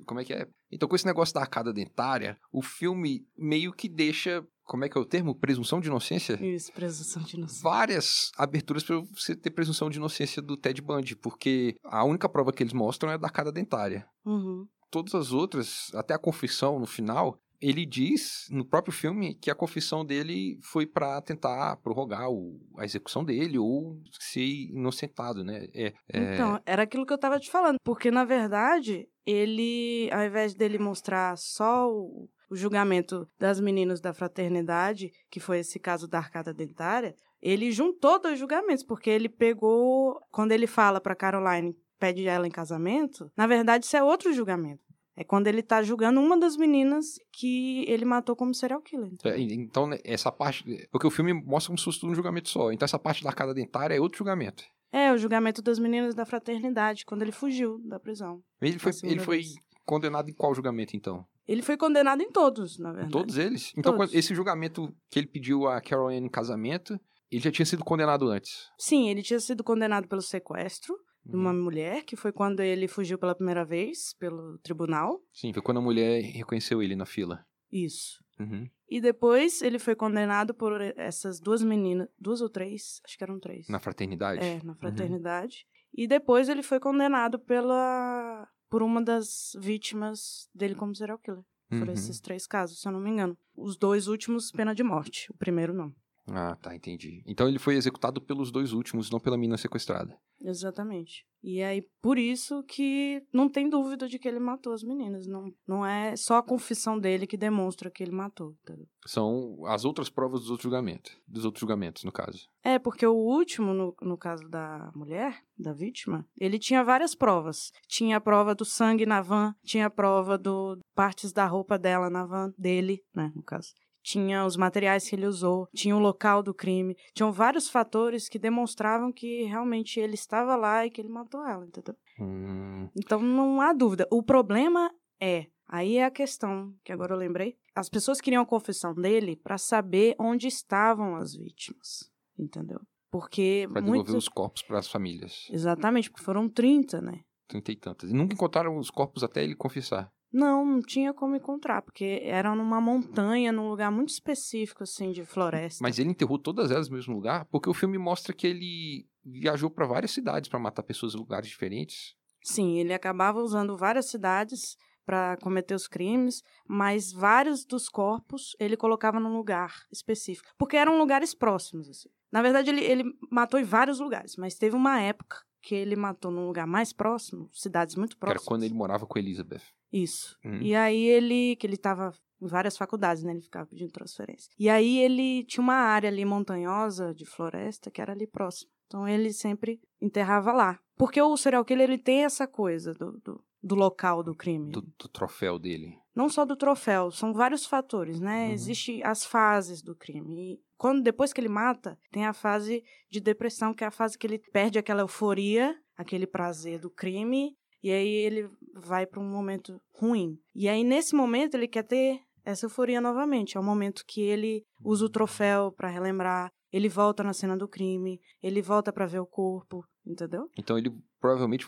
Como 0.07 0.21
é 0.21 0.25
que 0.25 0.33
é? 0.33 0.47
Então, 0.71 0.89
com 0.89 0.95
esse 0.95 1.05
negócio 1.05 1.35
da 1.35 1.41
arcada 1.41 1.71
dentária, 1.71 2.35
o 2.51 2.61
filme 2.63 3.27
meio 3.37 3.71
que 3.71 3.87
deixa, 3.87 4.43
como 4.69 4.85
é 4.85 4.89
que 4.89 4.97
é 4.97 5.01
o 5.01 5.05
termo? 5.05 5.33
Presunção 5.33 5.81
de 5.81 5.87
inocência? 5.87 6.33
Isso, 6.45 6.71
presunção 6.71 7.23
de 7.23 7.35
inocência. 7.35 7.63
várias 7.63 8.31
aberturas 8.37 8.83
para 8.83 8.99
você 9.13 9.35
ter 9.35 9.49
presunção 9.49 9.89
de 9.89 9.97
inocência 9.97 10.41
do 10.41 10.55
Ted 10.55 10.79
Bundy, 10.81 11.15
porque 11.15 11.75
a 11.83 12.03
única 12.05 12.29
prova 12.29 12.53
que 12.53 12.61
eles 12.61 12.73
mostram 12.73 13.11
é 13.11 13.17
da 13.17 13.27
arcada 13.27 13.51
dentária. 13.51 14.05
Uhum. 14.23 14.67
Todas 14.91 15.15
as 15.15 15.31
outras, 15.31 15.91
até 15.95 16.13
a 16.13 16.19
confissão 16.19 16.79
no 16.79 16.85
final, 16.85 17.39
ele 17.61 17.85
diz 17.85 18.47
no 18.49 18.63
próprio 18.63 18.93
filme 18.93 19.35
que 19.35 19.51
a 19.51 19.55
confissão 19.55 20.05
dele 20.05 20.57
foi 20.61 20.85
para 20.87 21.21
tentar 21.21 21.75
prorrogar 21.77 22.29
o- 22.29 22.59
a 22.77 22.85
execução 22.85 23.23
dele 23.25 23.57
ou 23.57 23.99
ser 24.19 24.45
inocentado, 24.45 25.43
né? 25.43 25.67
É, 25.73 25.93
é- 26.13 26.33
Então, 26.35 26.59
era 26.65 26.83
aquilo 26.83 27.05
que 27.05 27.11
eu 27.13 27.17
tava 27.17 27.39
te 27.39 27.51
falando. 27.51 27.75
Porque, 27.83 28.09
na 28.09 28.23
verdade, 28.23 29.07
ele, 29.25 30.09
ao 30.11 30.23
invés 30.23 30.53
dele 30.55 30.77
mostrar 30.79 31.37
só 31.37 31.87
o, 31.91 32.29
o 32.49 32.55
julgamento 32.55 33.27
das 33.37 33.59
meninas 33.59 34.01
da 34.01 34.13
fraternidade, 34.13 35.11
que 35.29 35.39
foi 35.39 35.59
esse 35.59 35.79
caso 35.79 36.07
da 36.07 36.17
arcada 36.17 36.53
dentária, 36.53 37.15
ele 37.41 37.71
juntou 37.71 38.19
dois 38.19 38.37
julgamentos, 38.37 38.83
porque 38.83 39.09
ele 39.09 39.29
pegou. 39.29 40.19
Quando 40.31 40.51
ele 40.51 40.67
fala 40.67 40.99
pra 40.99 41.15
Caroline, 41.15 41.75
pede 41.97 42.27
ela 42.27 42.47
em 42.47 42.51
casamento, 42.51 43.31
na 43.35 43.47
verdade, 43.47 43.85
isso 43.85 43.95
é 43.95 44.03
outro 44.03 44.33
julgamento. 44.33 44.89
É 45.15 45.23
quando 45.23 45.47
ele 45.47 45.61
tá 45.61 45.83
julgando 45.83 46.21
uma 46.21 46.39
das 46.39 46.55
meninas 46.55 47.19
que 47.33 47.83
ele 47.89 48.05
matou 48.05 48.37
como 48.37 48.53
serial 48.53 48.81
killer. 48.81 49.11
É, 49.25 49.37
Então, 49.37 49.85
né, 49.85 49.97
essa 50.05 50.31
parte. 50.31 50.87
Porque 50.89 51.05
o 51.05 51.11
filme 51.11 51.33
mostra 51.33 51.67
como 51.67 51.77
se 51.77 51.83
fosse 51.83 51.99
tudo 51.99 52.11
um 52.11 52.15
julgamento 52.15 52.47
só. 52.47 52.71
Então, 52.71 52.85
essa 52.85 52.97
parte 52.97 53.21
da 53.21 53.29
arcada 53.29 53.53
dentária 53.53 53.93
é 53.93 53.99
outro 53.99 54.19
julgamento. 54.19 54.63
É, 54.93 55.11
o 55.11 55.17
julgamento 55.17 55.61
das 55.61 55.77
meninas 55.77 56.15
da 56.15 56.25
fraternidade, 56.25 57.05
quando 57.05 57.21
ele 57.21 57.33
fugiu 57.33 57.79
da 57.83 57.99
prisão. 57.99 58.41
Ele 58.61 58.79
foi, 58.79 58.93
ele 59.03 59.19
foi 59.19 59.43
condenado 59.85 60.29
em 60.29 60.33
qual 60.33 60.55
julgamento, 60.55 60.95
então? 60.95 61.25
Ele 61.49 61.63
foi 61.63 61.75
condenado 61.75 62.21
em 62.21 62.31
todos, 62.31 62.77
na 62.77 62.91
verdade. 62.91 63.11
Todos 63.11 63.35
eles? 63.37 63.73
Então, 63.75 63.97
Todos. 63.97 64.13
esse 64.13 64.35
julgamento 64.35 64.95
que 65.09 65.17
ele 65.17 65.25
pediu 65.27 65.67
a 65.67 65.81
Carol 65.81 66.09
Ann 66.09 66.25
em 66.25 66.29
casamento, 66.29 66.93
ele 67.31 67.41
já 67.41 67.51
tinha 67.51 67.65
sido 67.65 67.83
condenado 67.83 68.29
antes. 68.29 68.67
Sim, 68.77 69.09
ele 69.09 69.23
tinha 69.23 69.39
sido 69.39 69.63
condenado 69.63 70.07
pelo 70.07 70.21
sequestro 70.21 70.95
de 71.25 71.35
Uhum. 71.35 71.41
uma 71.41 71.51
mulher, 71.53 72.03
que 72.05 72.15
foi 72.15 72.31
quando 72.31 72.59
ele 72.61 72.87
fugiu 72.87 73.17
pela 73.17 73.33
primeira 73.33 73.65
vez 73.65 74.13
pelo 74.19 74.59
tribunal. 74.59 75.19
Sim, 75.33 75.51
foi 75.51 75.61
quando 75.63 75.79
a 75.79 75.81
mulher 75.81 76.21
reconheceu 76.21 76.83
ele 76.83 76.95
na 76.95 77.05
fila. 77.07 77.43
Isso. 77.71 78.23
Uhum. 78.39 78.69
E 78.87 79.01
depois 79.01 79.61
ele 79.63 79.79
foi 79.79 79.95
condenado 79.95 80.53
por 80.53 80.79
essas 80.81 81.39
duas 81.39 81.63
meninas, 81.63 82.07
duas 82.19 82.41
ou 82.41 82.49
três, 82.49 83.01
acho 83.03 83.17
que 83.17 83.23
eram 83.23 83.39
três. 83.39 83.67
Na 83.67 83.79
fraternidade? 83.79 84.39
É, 84.39 84.61
na 84.63 84.75
fraternidade. 84.75 85.65
Uhum. 85.65 86.03
E 86.03 86.07
depois 86.07 86.47
ele 86.47 86.61
foi 86.61 86.79
condenado 86.79 87.39
pela 87.39 88.47
por 88.69 88.81
uma 88.83 89.01
das 89.01 89.55
vítimas 89.59 90.47
dele 90.53 90.75
como 90.75 90.95
serial 90.95 91.17
killer. 91.19 91.43
Foram 91.69 91.87
Uhum. 91.87 91.93
esses 91.93 92.19
três 92.19 92.47
casos, 92.47 92.81
se 92.81 92.87
eu 92.87 92.91
não 92.91 92.99
me 92.99 93.09
engano. 93.11 93.37
Os 93.55 93.77
dois 93.77 94.07
últimos, 94.07 94.51
pena 94.51 94.73
de 94.73 94.83
morte. 94.83 95.31
O 95.31 95.35
primeiro, 95.37 95.73
não. 95.73 95.93
Ah, 96.31 96.55
tá, 96.55 96.75
entendi. 96.75 97.23
Então 97.25 97.47
ele 97.47 97.59
foi 97.59 97.75
executado 97.75 98.21
pelos 98.21 98.51
dois 98.51 98.73
últimos, 98.73 99.09
não 99.09 99.19
pela 99.19 99.37
mina 99.37 99.57
sequestrada. 99.57 100.17
Exatamente. 100.41 101.25
E 101.41 101.61
aí, 101.61 101.81
por 102.01 102.17
isso 102.17 102.63
que 102.63 103.21
não 103.33 103.47
tem 103.49 103.69
dúvida 103.69 104.07
de 104.07 104.19
que 104.19 104.27
ele 104.27 104.39
matou 104.39 104.73
as 104.73 104.83
meninas. 104.83 105.25
Não, 105.25 105.53
não 105.67 105.85
é 105.85 106.15
só 106.15 106.37
a 106.37 106.43
confissão 106.43 106.99
dele 106.99 107.25
que 107.25 107.37
demonstra 107.37 107.89
que 107.89 108.03
ele 108.03 108.11
matou. 108.11 108.55
entendeu? 108.63 108.87
São 109.05 109.65
as 109.65 109.85
outras 109.85 110.09
provas 110.09 110.41
dos 110.41 110.49
outros 110.49 110.63
julgamentos. 110.63 111.17
Dos 111.27 111.45
outros 111.45 111.61
julgamentos, 111.61 112.03
no 112.03 112.11
caso. 112.11 112.47
É, 112.63 112.77
porque 112.77 113.05
o 113.05 113.15
último, 113.15 113.73
no, 113.73 113.95
no 114.01 114.17
caso 114.17 114.47
da 114.49 114.91
mulher, 114.93 115.41
da 115.57 115.73
vítima, 115.73 116.25
ele 116.37 116.59
tinha 116.59 116.83
várias 116.83 117.15
provas. 117.15 117.71
Tinha 117.87 118.17
a 118.17 118.21
prova 118.21 118.53
do 118.53 118.65
sangue 118.65 119.05
na 119.05 119.21
van, 119.21 119.55
tinha 119.63 119.85
a 119.85 119.89
prova 119.89 120.37
do 120.37 120.77
partes 120.93 121.31
da 121.31 121.45
roupa 121.45 121.77
dela 121.77 122.09
na 122.09 122.25
van, 122.25 122.53
dele, 122.57 123.01
né, 123.15 123.31
no 123.33 123.43
caso. 123.43 123.73
Tinha 124.01 124.45
os 124.45 124.55
materiais 124.55 125.07
que 125.07 125.15
ele 125.15 125.25
usou, 125.27 125.67
tinha 125.75 125.95
o 125.95 125.99
local 125.99 126.41
do 126.41 126.53
crime, 126.53 126.95
tinham 127.13 127.31
vários 127.31 127.69
fatores 127.69 128.29
que 128.29 128.39
demonstravam 128.39 129.11
que 129.11 129.43
realmente 129.43 129.99
ele 129.99 130.13
estava 130.15 130.55
lá 130.55 130.85
e 130.85 130.89
que 130.89 131.01
ele 131.01 131.09
matou 131.09 131.45
ela, 131.45 131.65
entendeu? 131.65 131.95
Hum, 132.19 132.89
Então 132.97 133.21
não 133.21 133.59
há 133.61 133.73
dúvida. 133.73 134.07
O 134.11 134.23
problema 134.23 134.89
é, 135.21 135.47
aí 135.67 135.97
é 135.97 136.05
a 136.05 136.11
questão 136.11 136.73
que 136.83 136.91
agora 136.91 137.13
eu 137.13 137.17
lembrei. 137.17 137.57
As 137.75 137.89
pessoas 137.89 138.19
queriam 138.21 138.43
a 138.43 138.45
confissão 138.45 138.93
dele 138.93 139.35
para 139.35 139.57
saber 139.57 140.15
onde 140.19 140.47
estavam 140.47 141.15
as 141.15 141.35
vítimas, 141.35 142.09
entendeu? 142.37 142.79
Porque 143.11 143.67
pra 143.71 143.81
devolver 143.81 144.15
os 144.15 144.29
corpos 144.29 144.61
para 144.61 144.79
as 144.79 144.87
famílias. 144.87 145.47
Exatamente, 145.51 146.09
porque 146.09 146.23
foram 146.23 146.47
30, 146.47 147.01
né? 147.01 147.21
Trinta 147.47 147.71
e 147.71 147.75
tantas. 147.75 148.11
E 148.11 148.13
nunca 148.13 148.33
encontraram 148.35 148.77
os 148.77 148.91
corpos 148.91 149.23
até 149.23 149.43
ele 149.43 149.55
confessar. 149.55 150.11
Não, 150.31 150.65
não 150.65 150.81
tinha 150.81 151.13
como 151.13 151.35
encontrar, 151.35 151.81
porque 151.81 152.21
era 152.23 152.53
numa 152.55 152.79
montanha, 152.79 153.51
num 153.51 153.67
lugar 153.69 153.91
muito 153.91 154.09
específico, 154.09 154.83
assim, 154.83 155.11
de 155.11 155.25
floresta. 155.25 155.83
Mas 155.83 155.97
ele 155.97 156.09
enterrou 156.09 156.37
todas 156.37 156.69
elas 156.71 156.87
no 156.89 156.95
mesmo 156.95 157.15
lugar, 157.15 157.45
porque 157.45 157.69
o 157.69 157.73
filme 157.73 157.97
mostra 157.97 158.33
que 158.33 158.45
ele 158.45 159.07
viajou 159.25 159.69
para 159.69 159.87
várias 159.87 160.11
cidades 160.11 160.49
para 160.49 160.59
matar 160.59 160.83
pessoas 160.83 161.13
em 161.15 161.17
lugares 161.17 161.47
diferentes. 161.49 162.15
Sim, 162.43 162.77
ele 162.77 162.93
acabava 162.93 163.39
usando 163.41 163.75
várias 163.75 164.05
cidades 164.05 164.77
para 165.05 165.37
cometer 165.37 165.73
os 165.73 165.87
crimes, 165.87 166.43
mas 166.67 167.11
vários 167.11 167.65
dos 167.65 167.89
corpos 167.89 168.55
ele 168.59 168.77
colocava 168.77 169.19
num 169.19 169.35
lugar 169.35 169.73
específico, 169.91 170.49
porque 170.57 170.77
eram 170.77 170.99
lugares 170.99 171.33
próximos. 171.33 171.89
Assim. 171.89 172.09
Na 172.31 172.43
verdade, 172.43 172.69
ele, 172.69 172.81
ele 172.83 173.03
matou 173.31 173.59
em 173.59 173.63
vários 173.63 173.99
lugares, 173.99 174.35
mas 174.37 174.53
teve 174.53 174.75
uma 174.75 175.01
época 175.01 175.37
que 175.61 175.73
ele 175.73 175.95
matou 175.95 176.29
num 176.31 176.45
lugar 176.45 176.67
mais 176.67 176.93
próximo, 176.93 177.49
cidades 177.51 177.95
muito 177.95 178.15
Que 178.15 178.23
era 178.23 178.33
próximas. 178.33 178.47
quando 178.47 178.63
ele 178.63 178.73
morava 178.75 179.07
com 179.07 179.17
Elizabeth. 179.17 179.63
Isso. 179.91 180.37
Hum. 180.45 180.59
E 180.61 180.75
aí 180.75 181.03
ele, 181.03 181.55
que 181.55 181.65
ele 181.65 181.77
tava 181.77 182.13
em 182.41 182.47
várias 182.47 182.77
faculdades, 182.77 183.23
né? 183.23 183.31
Ele 183.31 183.41
ficava 183.41 183.65
pedindo 183.65 183.91
transferência. 183.91 184.51
E 184.57 184.69
aí 184.69 184.99
ele 184.99 185.43
tinha 185.43 185.61
uma 185.61 185.75
área 185.75 186.09
ali 186.09 186.23
montanhosa 186.23 187.13
de 187.13 187.25
floresta 187.25 187.91
que 187.91 188.01
era 188.01 188.13
ali 188.13 188.25
próximo. 188.25 188.71
Então 188.87 189.07
ele 189.07 189.31
sempre 189.31 189.79
enterrava 190.01 190.51
lá. 190.51 190.79
Porque 190.97 191.21
o 191.21 191.37
serial 191.37 191.63
killer 191.63 191.89
ele 191.89 191.97
tem 191.97 192.25
essa 192.25 192.47
coisa 192.47 192.93
do, 192.93 193.19
do, 193.23 193.43
do 193.61 193.75
local 193.75 194.23
do 194.23 194.35
crime. 194.35 194.71
Do, 194.71 194.81
do 194.81 195.07
troféu 195.07 195.59
dele. 195.59 195.97
Não 196.15 196.27
só 196.27 196.43
do 196.43 196.55
troféu, 196.55 197.11
são 197.11 197.33
vários 197.33 197.65
fatores, 197.65 198.19
né? 198.19 198.47
Uhum. 198.47 198.53
Existem 198.53 199.03
as 199.03 199.23
fases 199.23 199.81
do 199.81 199.95
crime. 199.95 200.53
E 200.53 200.59
quando 200.77 201.03
depois 201.03 201.31
que 201.31 201.39
ele 201.39 201.47
mata, 201.47 201.97
tem 202.11 202.25
a 202.25 202.33
fase 202.33 202.83
de 203.09 203.19
depressão, 203.19 203.73
que 203.73 203.83
é 203.83 203.87
a 203.87 203.91
fase 203.91 204.17
que 204.17 204.25
ele 204.25 204.39
perde 204.51 204.79
aquela 204.79 205.01
euforia, 205.01 205.77
aquele 205.95 206.25
prazer 206.25 206.79
do 206.79 206.89
crime, 206.89 207.55
e 207.83 207.91
aí 207.91 208.07
ele 208.07 208.49
vai 208.73 209.05
para 209.05 209.19
um 209.19 209.29
momento 209.29 209.81
ruim. 209.93 210.37
E 210.55 210.67
aí 210.67 210.83
nesse 210.83 211.15
momento 211.15 211.55
ele 211.55 211.67
quer 211.67 211.83
ter 211.83 212.21
essa 212.43 212.65
euforia 212.65 212.99
novamente. 212.99 213.57
É 213.57 213.59
o 213.59 213.63
momento 213.63 214.03
que 214.05 214.21
ele 214.21 214.63
usa 214.83 215.05
o 215.05 215.09
troféu 215.09 215.71
para 215.71 215.89
relembrar, 215.89 216.51
ele 216.71 216.89
volta 216.89 217.23
na 217.23 217.33
cena 217.33 217.57
do 217.57 217.67
crime, 217.67 218.19
ele 218.41 218.61
volta 218.61 218.91
para 218.93 219.05
ver 219.05 219.19
o 219.19 219.25
corpo, 219.25 219.83
entendeu? 220.05 220.49
Então 220.57 220.77
ele 220.77 220.91
provavelmente 221.19 221.65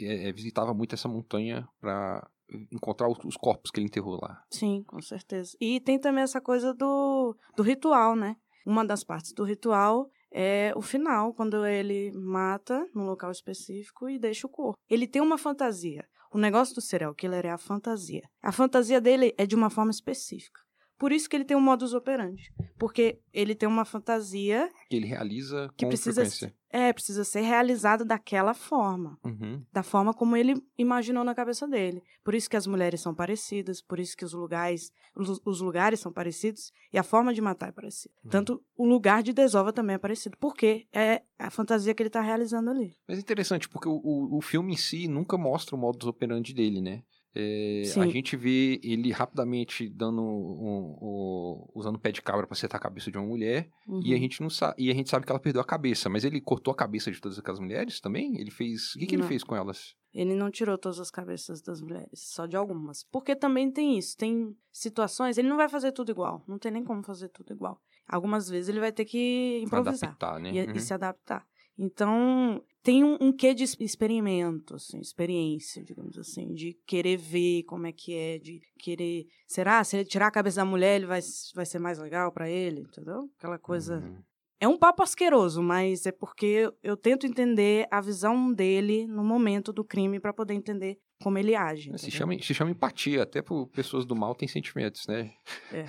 é, 0.00 0.28
é, 0.28 0.32
visitava 0.32 0.72
muito 0.72 0.94
essa 0.94 1.08
montanha 1.08 1.68
para 1.80 2.28
encontrar 2.72 3.08
os, 3.08 3.18
os 3.24 3.36
corpos 3.36 3.70
que 3.70 3.78
ele 3.78 3.86
enterrou 3.86 4.18
lá. 4.20 4.42
Sim, 4.50 4.82
com 4.86 5.00
certeza. 5.00 5.56
E 5.60 5.80
tem 5.80 5.98
também 5.98 6.22
essa 6.22 6.40
coisa 6.40 6.74
do, 6.74 7.36
do 7.56 7.62
ritual, 7.62 8.16
né? 8.16 8.36
Uma 8.66 8.84
das 8.84 9.02
partes 9.02 9.32
do 9.32 9.44
ritual 9.44 10.10
é 10.32 10.72
o 10.76 10.82
final, 10.82 11.34
quando 11.34 11.64
ele 11.66 12.12
mata 12.12 12.86
num 12.94 13.04
local 13.04 13.30
específico 13.30 14.08
e 14.08 14.18
deixa 14.18 14.46
o 14.46 14.50
corpo. 14.50 14.78
Ele 14.88 15.06
tem 15.06 15.20
uma 15.20 15.38
fantasia. 15.38 16.06
O 16.32 16.38
negócio 16.38 16.74
do 16.74 16.80
serial 16.80 17.14
killer 17.14 17.46
é 17.46 17.50
a 17.50 17.58
fantasia. 17.58 18.22
A 18.40 18.52
fantasia 18.52 19.00
dele 19.00 19.34
é 19.36 19.44
de 19.44 19.56
uma 19.56 19.68
forma 19.68 19.90
específica. 19.90 20.60
Por 21.00 21.10
isso 21.12 21.28
que 21.30 21.34
ele 21.34 21.44
tem 21.46 21.56
um 21.56 21.60
modus 21.62 21.94
operandi. 21.94 22.52
Porque 22.78 23.18
ele 23.32 23.54
tem 23.54 23.66
uma 23.68 23.84
fantasia 23.86 24.68
Que 24.88 24.96
ele 24.96 25.06
realiza 25.06 25.68
que 25.76 25.86
precisa, 25.86 26.20
frequência. 26.20 26.54
é, 26.70 26.92
precisa 26.92 27.24
ser 27.24 27.40
realizada 27.40 28.04
daquela 28.04 28.52
forma 28.52 29.18
Uhum. 29.24 29.64
da 29.72 29.82
forma 29.82 30.12
como 30.12 30.36
ele 30.36 30.54
imaginou 30.76 31.24
na 31.24 31.34
cabeça 31.34 31.66
dele. 31.66 32.02
Por 32.22 32.34
isso 32.34 32.50
que 32.50 32.56
as 32.56 32.66
mulheres 32.66 33.00
são 33.00 33.14
parecidas, 33.14 33.80
por 33.80 33.98
isso 33.98 34.14
que 34.14 34.24
os 34.26 34.34
lugares, 34.34 34.92
os, 35.16 35.40
os 35.44 35.60
lugares 35.62 36.00
são 36.00 36.12
parecidos 36.12 36.70
e 36.92 36.98
a 36.98 37.02
forma 37.02 37.32
de 37.32 37.40
matar 37.40 37.70
é 37.70 37.72
parecida. 37.72 38.14
Uhum. 38.22 38.30
Tanto 38.30 38.62
o 38.76 38.86
lugar 38.86 39.22
de 39.22 39.32
desova 39.32 39.72
também 39.72 39.94
é 39.94 39.98
parecido, 39.98 40.36
porque 40.38 40.86
é 40.92 41.22
a 41.38 41.50
fantasia 41.50 41.94
que 41.94 42.02
ele 42.02 42.08
está 42.10 42.20
realizando 42.20 42.68
ali. 42.68 42.94
Mas 43.08 43.16
é 43.16 43.20
interessante, 43.22 43.68
porque 43.70 43.88
o, 43.88 43.94
o, 44.04 44.36
o 44.36 44.40
filme 44.42 44.74
em 44.74 44.76
si 44.76 45.08
nunca 45.08 45.38
mostra 45.38 45.74
o 45.74 45.78
modus 45.78 46.06
operandi 46.06 46.52
dele, 46.52 46.82
né? 46.82 47.02
É, 47.34 47.82
a 47.96 48.06
gente 48.06 48.36
vê 48.36 48.80
ele 48.82 49.12
rapidamente 49.12 49.88
dando 49.88 50.20
um- 50.20 50.96
um- 51.00 51.68
usando 51.74 51.98
pé 51.98 52.10
de 52.10 52.20
cabra 52.22 52.46
pra 52.46 52.54
acertar 52.54 52.78
a 52.78 52.82
cabeça 52.82 53.10
de 53.10 53.18
uma 53.18 53.26
mulher 53.26 53.68
e 53.86 53.90
a 54.12 54.16
Uhum. 54.16 54.20
gente 54.22 54.40
não 54.40 54.50
sabe 54.50 54.74
e 54.82 54.90
a 54.90 54.94
gente 54.94 55.08
sabe 55.08 55.24
que 55.24 55.30
ela 55.32 55.38
perdeu 55.40 55.60
a 55.62 55.64
cabeça, 55.64 56.08
mas 56.08 56.24
ele 56.24 56.40
cortou 56.40 56.72
a 56.72 56.76
cabeça 56.76 57.10
de 57.10 57.20
todas 57.20 57.38
aquelas 57.38 57.60
mulheres 57.60 58.00
também? 58.00 58.36
Ele 58.40 58.50
fez 58.50 58.94
o 58.94 58.98
que, 58.98 59.06
que 59.06 59.14
ele 59.14 59.22
fez 59.22 59.44
com 59.44 59.54
elas? 59.54 59.94
Ele 60.12 60.34
não 60.34 60.50
tirou 60.50 60.76
todas 60.76 60.98
as 60.98 61.08
cabeças 61.10 61.62
das 61.62 61.80
mulheres, 61.80 62.08
só 62.34 62.44
de 62.46 62.56
algumas. 62.56 63.04
Porque 63.12 63.36
também 63.36 63.70
tem 63.70 63.96
isso, 63.96 64.16
tem 64.16 64.56
situações, 64.72 65.38
ele 65.38 65.48
não 65.48 65.56
vai 65.56 65.68
fazer 65.68 65.92
tudo 65.92 66.10
igual, 66.10 66.42
não 66.48 66.58
tem 66.58 66.72
nem 66.72 66.82
como 66.82 67.00
fazer 67.04 67.28
tudo 67.28 67.52
igual. 67.52 67.80
Algumas 68.08 68.48
vezes 68.48 68.68
ele 68.68 68.80
vai 68.80 68.90
ter 68.90 69.04
que 69.04 69.60
improvisar. 69.62 70.10
Adaptar, 70.10 70.40
né? 70.40 70.50
e, 70.52 70.60
Uhum. 70.66 70.72
e 70.74 70.80
se 70.80 70.92
adaptar. 70.92 71.46
Então, 71.82 72.62
tem 72.82 73.02
um, 73.02 73.16
um 73.18 73.32
quê 73.32 73.54
de 73.54 73.64
experimento, 73.64 74.74
assim, 74.74 75.00
experiência, 75.00 75.82
digamos 75.82 76.18
assim, 76.18 76.52
de 76.52 76.74
querer 76.86 77.16
ver 77.16 77.62
como 77.62 77.86
é 77.86 77.92
que 77.92 78.14
é, 78.14 78.38
de 78.38 78.60
querer. 78.78 79.24
Será? 79.46 79.82
Se 79.82 79.96
ele 79.96 80.04
tirar 80.04 80.26
a 80.26 80.30
cabeça 80.30 80.60
da 80.60 80.64
mulher, 80.66 80.96
ele 80.96 81.06
vai, 81.06 81.20
vai 81.54 81.64
ser 81.64 81.78
mais 81.78 81.98
legal 81.98 82.30
pra 82.32 82.50
ele, 82.50 82.82
entendeu? 82.82 83.30
Aquela 83.38 83.58
coisa. 83.58 83.96
Uhum. 83.96 84.22
É 84.60 84.68
um 84.68 84.76
papo 84.76 85.02
asqueroso, 85.02 85.62
mas 85.62 86.04
é 86.04 86.12
porque 86.12 86.70
eu, 86.82 86.98
tento 86.98 87.26
entender 87.26 87.88
a 87.90 87.98
visão 87.98 88.52
dele 88.52 89.06
no 89.06 89.24
momento 89.24 89.72
do 89.72 89.82
crime 89.82 90.20
pra 90.20 90.34
poder 90.34 90.52
entender 90.52 90.98
como 91.22 91.38
ele 91.38 91.54
age. 91.54 91.84
Se 91.98 92.06
entendeu? 92.06 92.10
chama, 92.10 92.42
se 92.42 92.54
chama 92.54 92.70
empatia, 92.70 93.22
até 93.22 93.42
por 93.42 93.66
pessoas 93.68 94.04
do 94.06 94.16
mal 94.16 94.34
têm 94.34 94.48
sentimentos, 94.48 95.06
né? 95.06 95.32
É, 95.72 95.84